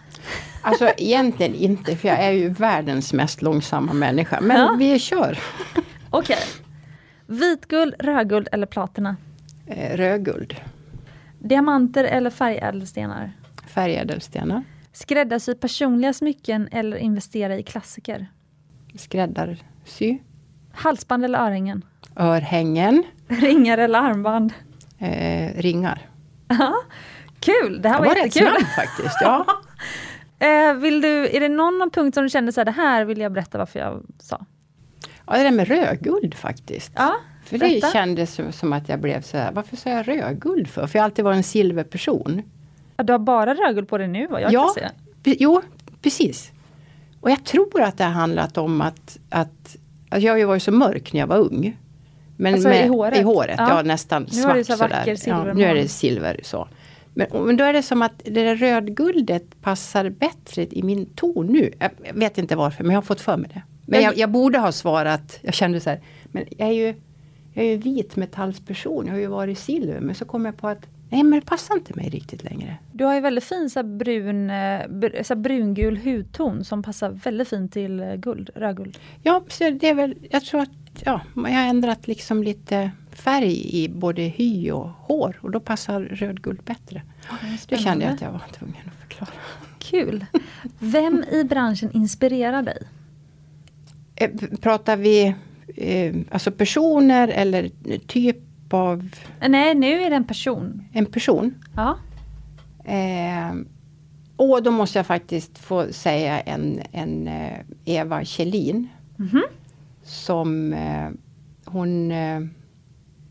[0.61, 4.41] Alltså egentligen inte, för jag är ju världens mest långsamma människa.
[4.41, 4.75] Men Ja.
[4.79, 5.39] vi kör.
[6.09, 6.37] Okej.
[7.27, 9.15] Vitguld, rödguld eller platina?
[9.67, 10.55] Eh, rödguld,
[11.39, 13.31] Diamanter eller färgädelstenar?
[13.67, 14.63] färgädelstenar,
[14.93, 18.27] Skräddarsy personliga smycken eller investera i klassiker?
[18.95, 20.17] skräddarsy,
[20.73, 21.85] Halsband eller örhängen?
[22.15, 24.53] örhängen, Ringar eller armband?
[24.99, 26.09] eh, ringar.
[27.39, 28.47] Kul, det här var, var rätt jättekul.
[28.55, 29.17] snabb faktiskt.
[29.21, 29.45] Ja.
[30.39, 33.19] Eh, vill du, är det någon punkt som du kände så här, det här vill
[33.19, 34.45] jag berätta varför jag sa?
[35.27, 36.91] ja, det där med rödguld faktiskt.
[36.95, 37.15] Ja,
[37.45, 37.87] För berätta.
[37.87, 40.87] det kändes som att jag blev så här, varför sa jag rödguld för?
[40.87, 42.41] För jag har alltid varit en silverperson.
[43.03, 44.89] Du har bara rödguld på dig nu vad jag ja, kan
[45.23, 45.35] se.
[45.39, 45.61] Jo,
[46.01, 46.51] precis.
[47.21, 49.75] Och jag tror att det har handlat om att, att
[50.09, 51.77] alltså jag har ju varit så mörk när jag var ung.
[52.37, 53.19] Men Alltså i håret?
[53.19, 53.69] I håret, Ja.
[53.69, 55.17] ja, nästan Nu svart så sådär.
[55.25, 56.67] Ja, nu är det silver så.
[57.13, 61.45] Men, men då är det som att det där rödguldet passar bättre i min ton
[61.45, 61.71] nu.
[61.79, 63.61] Jag jag vet inte varför, men jag har fått för mig det.
[63.85, 66.95] Men jag, jag borde ha svarat, jag kände så här, men jag är ju,
[67.53, 69.99] jag är ju vit metallsperson, jag har ju varit silver.
[69.99, 72.77] Men så kom jag på att, nej men det passar inte mig riktigt längre.
[72.91, 74.81] Du har ju väldigt fin så brun, eh,
[75.23, 78.97] så brungul hudton som passar väldigt fint till eh, guld, rödguld.
[79.21, 80.69] Ja, så det är väl, jag tror att
[81.05, 86.01] ja, jag har ändrat liksom lite färg i både hy och hår och då passar
[86.01, 87.01] rödguld bättre.
[87.67, 89.31] Det kände jag att jag var tvungen att förklara.
[89.79, 90.25] Kul!
[90.79, 92.77] Vem i branschen inspirerar dig?
[94.15, 94.29] Eh,
[94.61, 95.35] Pratar vi
[95.75, 97.71] eh, alltså personer eller
[98.07, 98.37] typ
[98.73, 99.09] av
[99.39, 100.83] Eh, Nej, nu är det en person.
[100.93, 101.55] en person?
[101.75, 101.97] Ja.
[102.85, 103.55] Eh,
[104.35, 108.87] och då måste jag faktiskt få säga en, en eh, Eva Kjellin.
[109.17, 109.43] Mhm.
[110.03, 111.09] Som eh,
[111.65, 112.11] hon...
[112.11, 112.39] Eh,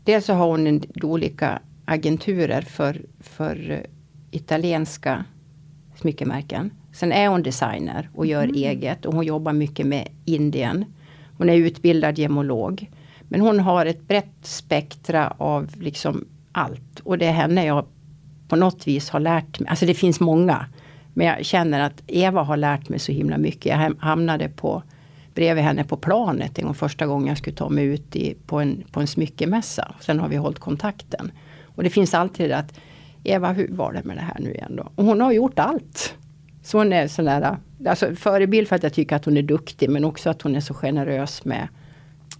[0.03, 3.79] dels så har hon en, olika agenturer för, för eh,
[4.31, 5.25] italienska
[5.95, 6.71] smyckemärken.
[6.93, 10.85] Sen är hon designer och gör eget och hon jobbar mycket med Indien.
[11.37, 12.89] Hon är utbildad gemolog.
[13.33, 16.99] Men hon har ett brett spektra av liksom allt.
[17.03, 17.85] Och det är henne jag
[18.47, 19.69] på något vis har lärt mig.
[19.69, 20.65] Alltså det finns många.
[21.13, 23.65] Men jag känner att Eva har lärt mig så himla mycket.
[23.65, 24.83] Jag hamnade på
[25.33, 28.59] bredvid henne på planet en gång första gången jag skulle ta mig ut i, på,
[28.59, 29.95] en, på en smyckemässa.
[29.99, 31.31] Sen har vi hållit kontakten.
[31.75, 32.79] Och det finns alltid det att
[33.23, 34.91] Eva, hur var det med det här nu igen då?
[34.95, 36.15] Och hon har gjort allt.
[36.63, 37.57] Så hon är sån där,
[37.87, 40.61] alltså förebild för att jag tycker att hon är duktig men också att hon är
[40.61, 41.67] så generös med,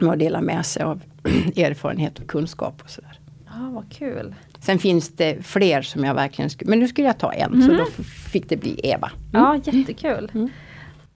[0.02, 1.02] med att dela med sig av
[1.56, 3.20] erfarenhet och kunskap och sådär.
[3.45, 4.36] Ja, vad kul.
[4.60, 7.72] Sen finns det fler som jag verkligen skulle, men nu skulle jag ta en så
[7.72, 9.11] då f- fick det bli Eva.
[9.34, 10.32] Ja, jättekul.
[10.34, 10.49] Mm.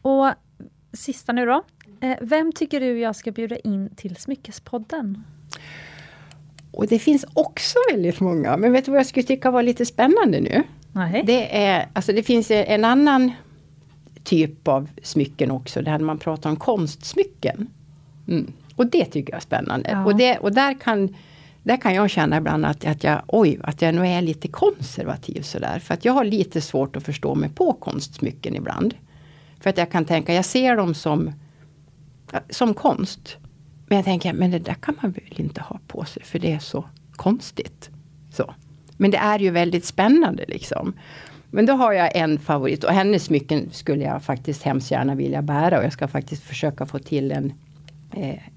[0.02, 0.28] Och
[0.94, 1.64] sista nu då.
[2.02, 5.24] Eh, Vem tycker du jag ska bjuda in till Smyckespodden?
[6.72, 9.86] Och det finns också väldigt många, men vet du vad jag skulle tycka var lite
[9.86, 10.64] spännande nu?
[10.92, 11.24] Nej.
[11.26, 13.32] Det, är, alltså det finns en annan
[14.24, 17.68] typ av smycken också, där man pratar om konstsmycken.
[18.28, 18.52] Mm.
[18.78, 19.90] Och det tycker jag är spännande.
[19.92, 20.06] Ja.
[20.06, 21.16] Och, det, och där, kan,
[21.64, 25.42] där kan jag känna ibland att, att jag, oj, att jag nog är lite konservativ
[25.42, 25.80] sådär.
[25.80, 28.94] För att jag har lite svårt att förstå mig på konstsmycken ibland.
[29.60, 31.32] För att jag kan tänka, jag ser dem som,
[32.50, 33.38] som konst.
[33.88, 36.52] Men jag tänker, men det där kan man väl inte ha på sig för det
[36.52, 37.90] är så konstigt.
[38.32, 38.54] Så.
[38.98, 40.94] Men det är ju väldigt spännande liksom.
[41.52, 45.42] Men då har jag en favorit och hennes smycken skulle jag faktiskt hemskt gärna vilja
[45.42, 47.54] bära och jag ska faktiskt försöka få till en,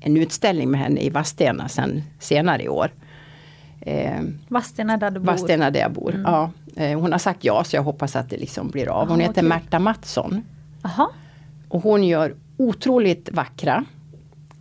[0.00, 2.90] en utställning med henne i Vadstena sen senare i år.
[3.80, 5.26] Eh, Vadstena där du bor.
[5.26, 6.22] Vadstena där jag bor.
[6.24, 9.08] Ja, eh, hon har sagt ja så jag hoppas att det liksom blir av.
[9.08, 9.48] Hon Ja, heter kul.
[9.48, 10.42] Märta Mattsson.
[10.82, 11.08] Jaha.
[11.68, 13.84] Och hon gör otroligt vackra,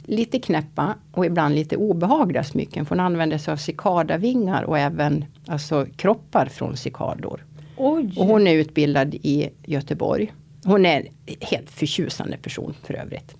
[0.05, 2.85] lite knäppa och ibland lite obehagliga smycken.
[2.85, 7.45] För hon använder sig av cikadavingar och även alltså, kroppar från cikador.
[7.77, 8.13] Oj.
[8.17, 10.33] Och hon är utbildad i Göteborg.
[10.65, 11.07] Hon är en
[11.41, 13.35] helt förtjusande person för övrigt.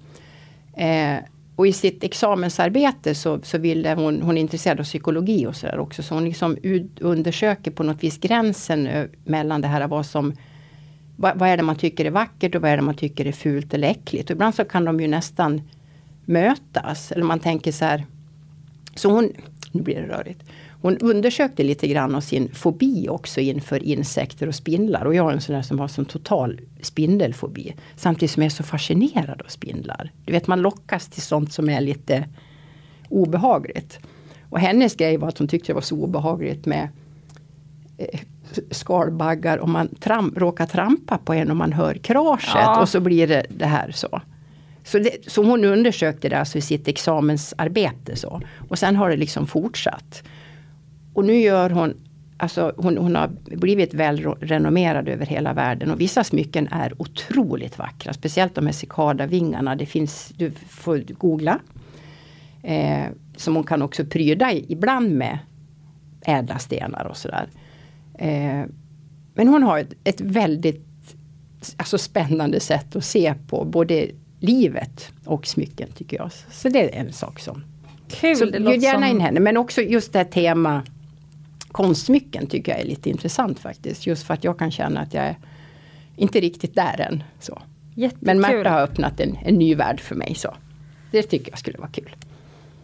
[0.73, 1.17] Eh,
[1.59, 5.79] och i sitt examensarbete så, så ville hon, hon är intresserad av psykologi och sådär
[5.79, 6.03] också.
[6.03, 6.57] Så hon liksom
[6.99, 10.33] undersöker på något vis gränsen mellan det här vad som
[11.15, 13.31] vad, vad är det man tycker är vackert och vad är det man tycker är
[13.31, 14.29] fult eller äckligt.
[14.29, 15.61] Och ibland så kan de ju nästan
[16.25, 17.11] mötas.
[17.11, 18.05] Eller man tänker så här.
[18.95, 19.33] Så hon,
[19.71, 20.43] nu blir det rörigt.
[20.81, 25.05] Hon undersökte lite grann av sin fobi också inför insekter och spindlar.
[25.05, 27.75] Och jag är en sån där som har som total spindelfobi.
[27.95, 30.11] Samtidigt som jag är så fascinerad av spindlar.
[30.25, 32.25] Du vet man lockas till sånt som är lite
[33.09, 33.99] obehagligt.
[34.49, 36.89] Och hennes grej var att hon tyckte det var så obehagligt med
[37.97, 38.19] eh,
[38.71, 42.81] skalbaggar om man tram, råkar trampa på en och man hör kraschet ja.
[42.81, 44.21] och så blir det det här så.
[44.83, 48.15] Så, det, så hon undersökte det alltså i sitt examensarbete.
[48.15, 48.41] Så.
[48.69, 50.23] Och sen har det liksom fortsatt.
[51.19, 51.93] Och nu gör hon
[52.37, 53.27] Alltså hon, hon har
[53.57, 58.13] blivit väl renommerad över hela världen och vissa smycken är otroligt vackra.
[58.13, 59.75] Speciellt de här cikadavingarna.
[59.75, 61.59] Det finns, du får googla.
[62.63, 63.05] Eh,
[63.35, 65.39] som hon kan också pryda ibland med
[66.21, 67.47] ädla stenar och sådär.
[68.13, 68.63] Eh,
[69.33, 71.15] men hon har ett, ett väldigt
[71.77, 74.07] alltså spännande sätt att se på både
[74.39, 76.31] livet och smycken tycker jag.
[76.51, 77.63] Så det är en sak som...
[78.07, 78.35] Kul!
[78.35, 79.39] Så bjud gärna in henne.
[79.39, 80.83] Men också just det här tema
[81.71, 84.07] konstsmycken tycker jag är lite intressant faktiskt.
[84.07, 85.37] Just för att jag kan känna att jag är
[86.15, 87.23] inte riktigt där än.
[87.39, 87.61] Så.
[88.19, 90.35] Men Märta har öppnat en, en ny värld för mig.
[90.35, 90.55] så
[91.11, 92.15] Det tycker jag skulle vara kul.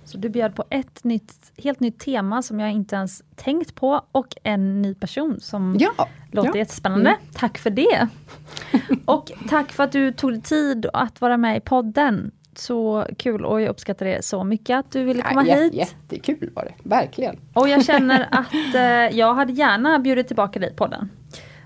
[0.06, 4.02] Så du bjöd på ett nytt, helt nytt tema som jag inte ens tänkt på
[4.12, 6.58] och en ny person som ja, låter ja.
[6.58, 7.10] jättespännande.
[7.10, 7.22] Mm.
[7.34, 8.08] Tack för det!
[9.06, 12.32] och tack för att du tog dig tid att vara med i podden.
[12.56, 15.74] Så kul och jag uppskattar det så mycket att du ville komma ja, hit.
[15.74, 17.40] Jättekul var det, verkligen.
[17.54, 21.10] Och jag känner att eh, jag hade gärna bjudit tillbaka dig i podden.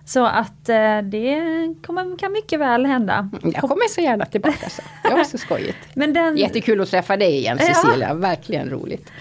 [0.05, 1.41] Så att eh, det
[1.85, 3.29] kommer, kan mycket väl hända.
[3.41, 4.69] Jag kommer så gärna tillbaka.
[4.69, 4.81] Så.
[5.03, 5.77] Det var så skojigt.
[5.93, 8.13] Men den, Jättekul att träffa dig igen Cecilia, ja.
[8.13, 9.11] verkligen roligt.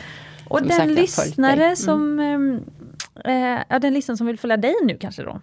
[0.49, 1.77] Och som den sagt, lyssnare mm.
[1.77, 2.21] som
[3.25, 5.41] eh, ja, den lyssnare som vill följa dig nu kanske då.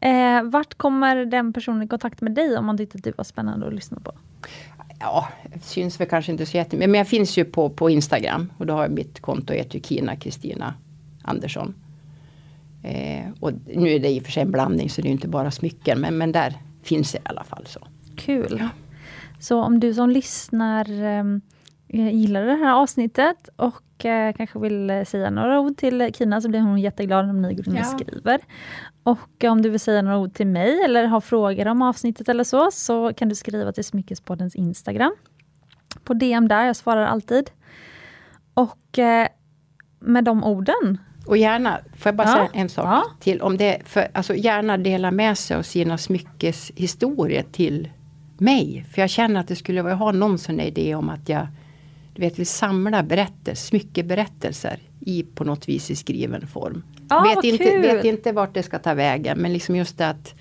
[0.00, 3.24] Eh, vart kommer den personen i kontakt med dig om man tyckte att du var
[3.24, 4.12] spännande att lyssna på?
[5.00, 5.28] Ja,
[5.62, 6.90] syns väl kanske inte så jättemycket.
[6.90, 10.16] Men jag finns ju på, på Instagram och då har jag mitt konto heter Kina
[10.16, 10.74] Kristina
[11.22, 11.74] Andersson.
[12.82, 15.28] Eh, och nu är det i och för sig en blandning så det är inte
[15.28, 17.66] bara smycken men, men där finns det i alla fall.
[17.66, 17.86] så.
[18.16, 18.56] Kul!
[18.60, 18.68] Ja.
[19.40, 21.24] Så om du som lyssnar eh,
[21.92, 26.48] gillar det här avsnittet och eh, kanske vill eh, säga några ord till Kina så
[26.48, 27.84] blir hon jätteglad om ni går in och ja.
[27.84, 28.40] skriver.
[29.02, 32.44] Och om du vill säga några ord till mig eller har frågor om avsnittet eller
[32.44, 35.14] så, så kan du skriva till Smyckespoddens Instagram.
[36.04, 37.50] På DM där, jag svarar alltid.
[38.54, 39.28] Och eh,
[40.00, 42.34] med de orden och gärna, får jag bara ja.
[42.34, 43.04] säga en sak ja.
[43.20, 47.88] till om det, för, alltså gärna dela med sig av sina smyckeshistorier till
[48.38, 48.86] mig.
[48.92, 51.46] För jag känner att det skulle vara, jag har någon sån idé om att jag
[52.20, 56.82] du vet, vill samla berättelser, smyckeberättelser i på något vis i skriven form.
[57.08, 60.34] Ja, vet, inte, vet inte vart det ska ta vägen men liksom just det att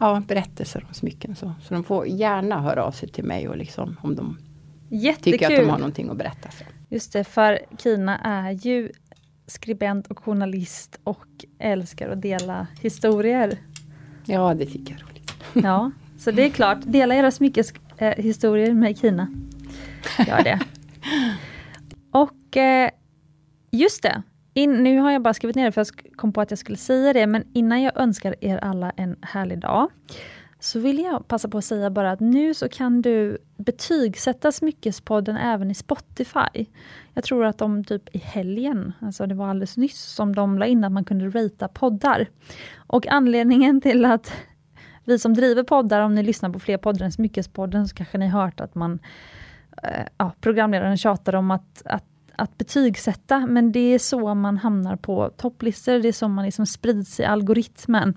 [0.00, 1.52] Ja, berättelser om smycken så.
[1.62, 4.38] Så de får gärna höra av sig till mig och liksom om de
[4.88, 5.32] Jättekul.
[5.32, 6.50] tycker att de har någonting att berätta.
[6.50, 6.64] Så.
[6.88, 8.90] Just det, för Kina är ju
[9.46, 11.26] skribent och journalist och
[11.58, 13.58] älskar att dela historier.
[14.24, 15.32] Ja, det tycker jag är roligt.
[15.52, 16.78] Ja, så det är klart.
[16.82, 19.28] Dela era smyckeshistorier med Kina.
[20.26, 20.60] Gör det.
[22.56, 22.90] Eh,
[23.70, 24.22] just det.
[24.54, 26.78] In, nu har jag bara skrivit ner det för jag kom på att jag skulle
[26.78, 29.88] säga det, men innan jag önskar er alla en härlig dag
[30.60, 35.36] så vill jag passa på att säga bara att nu så kan du betygsätta Smyckespodden
[35.36, 36.66] även i Spotify.
[37.14, 40.66] Jag tror att de typ i helgen, alltså det var alldeles nyss, som de la
[40.66, 42.26] in att man kunde ratea poddar.
[42.76, 44.32] Och anledningen till att
[45.04, 48.28] vi som driver poddar, om ni lyssnar på fler poddar än Smyckespodden, så kanske ni
[48.28, 48.98] hört att man,
[49.82, 52.04] eh, ja, programledaren tjatar om att, att
[52.36, 56.66] att betygsätta, men det är så man hamnar på topplistor, det är så man liksom
[56.66, 58.14] sprids i algoritmen.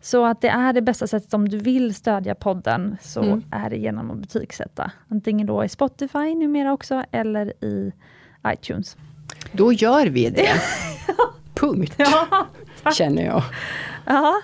[0.00, 3.42] Så att det är det bästa sättet om du vill stödja podden, så mm.
[3.50, 4.90] är det genom att betygsätta.
[5.08, 7.92] Antingen då i Spotify numera också, eller i
[8.46, 8.96] iTunes.
[9.52, 10.52] Då gör vi det.
[11.54, 11.94] Punkt.
[11.96, 12.46] Ja,
[12.94, 13.42] känner jag.
[14.06, 14.42] Ja.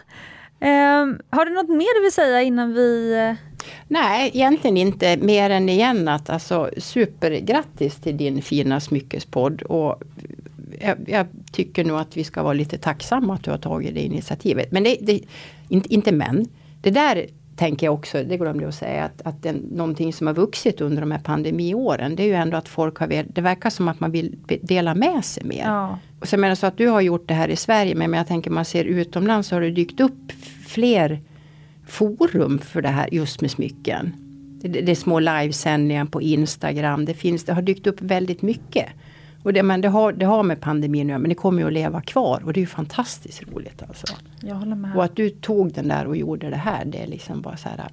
[0.61, 3.46] Um, har du något mer du vill säga innan vi eh,
[3.89, 9.63] Nej, egentligen inte mer än igen att alltså supergrattis till din fina smyckespodd.
[9.63, 10.03] Och
[10.81, 14.01] jag, jag, tycker nog att vi ska vara lite tacksamma att du har tagit det
[14.01, 14.73] initiativet.
[14.73, 15.21] Men det, det
[15.69, 16.49] inte, inte men.
[16.83, 17.27] Det där
[17.57, 20.81] tänker jag också, det glömde jag att säga, att, att det, någonting som har vuxit
[20.81, 24.01] under de här pandemiåren, det är ju ändå att folk har, det verkar som att
[24.01, 25.65] man vill dela med sig mer.
[25.65, 25.99] Ja.
[26.21, 28.51] Och så menar så att du har gjort det här i Sverige, men jag tänker
[28.51, 30.33] man ser utomlands så har det dykt upp
[30.67, 31.21] fler
[31.87, 34.13] forum för det här just med smycken.
[34.61, 37.05] Det, det är små livesändningar på Instagram.
[37.05, 38.87] Det, finns, det har dykt upp väldigt mycket.
[39.43, 41.73] Och det, men det, har, det har med pandemin göra, men det kommer ju att
[41.73, 43.83] leva kvar och det är ju fantastiskt roligt.
[43.83, 44.07] Alltså.
[44.41, 44.97] Jag håller med.
[44.97, 47.69] Och att du tog den där och gjorde det här, det är liksom bara så
[47.69, 47.89] här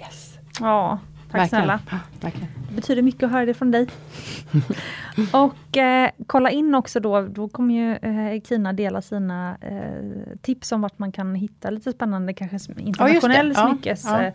[0.00, 0.38] Yes!
[0.60, 0.98] Ja,
[1.30, 1.48] tack Verkligen.
[1.48, 1.80] snälla.
[1.90, 2.48] Ja, verkligen.
[2.68, 3.86] Det betyder mycket att höra det från dig.
[5.32, 7.92] och eh, kolla in också då, då kommer ju
[8.34, 13.52] eh, Kina dela sina eh, tips om vart man kan hitta lite spännande, kanske internationell
[13.56, 14.32] Ja, smyckes ja.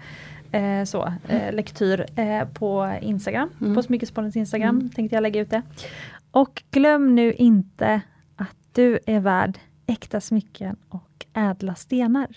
[0.51, 3.75] eh, eh, så, eh, lektyr eh, på Instagram, Mm.
[3.75, 5.61] på Smyckespoddens Instagram tänkte jag lägga ut det.
[6.31, 8.01] Och glöm nu inte
[8.35, 9.57] att du är värd
[9.87, 12.27] äkta smycken och ädla stenar.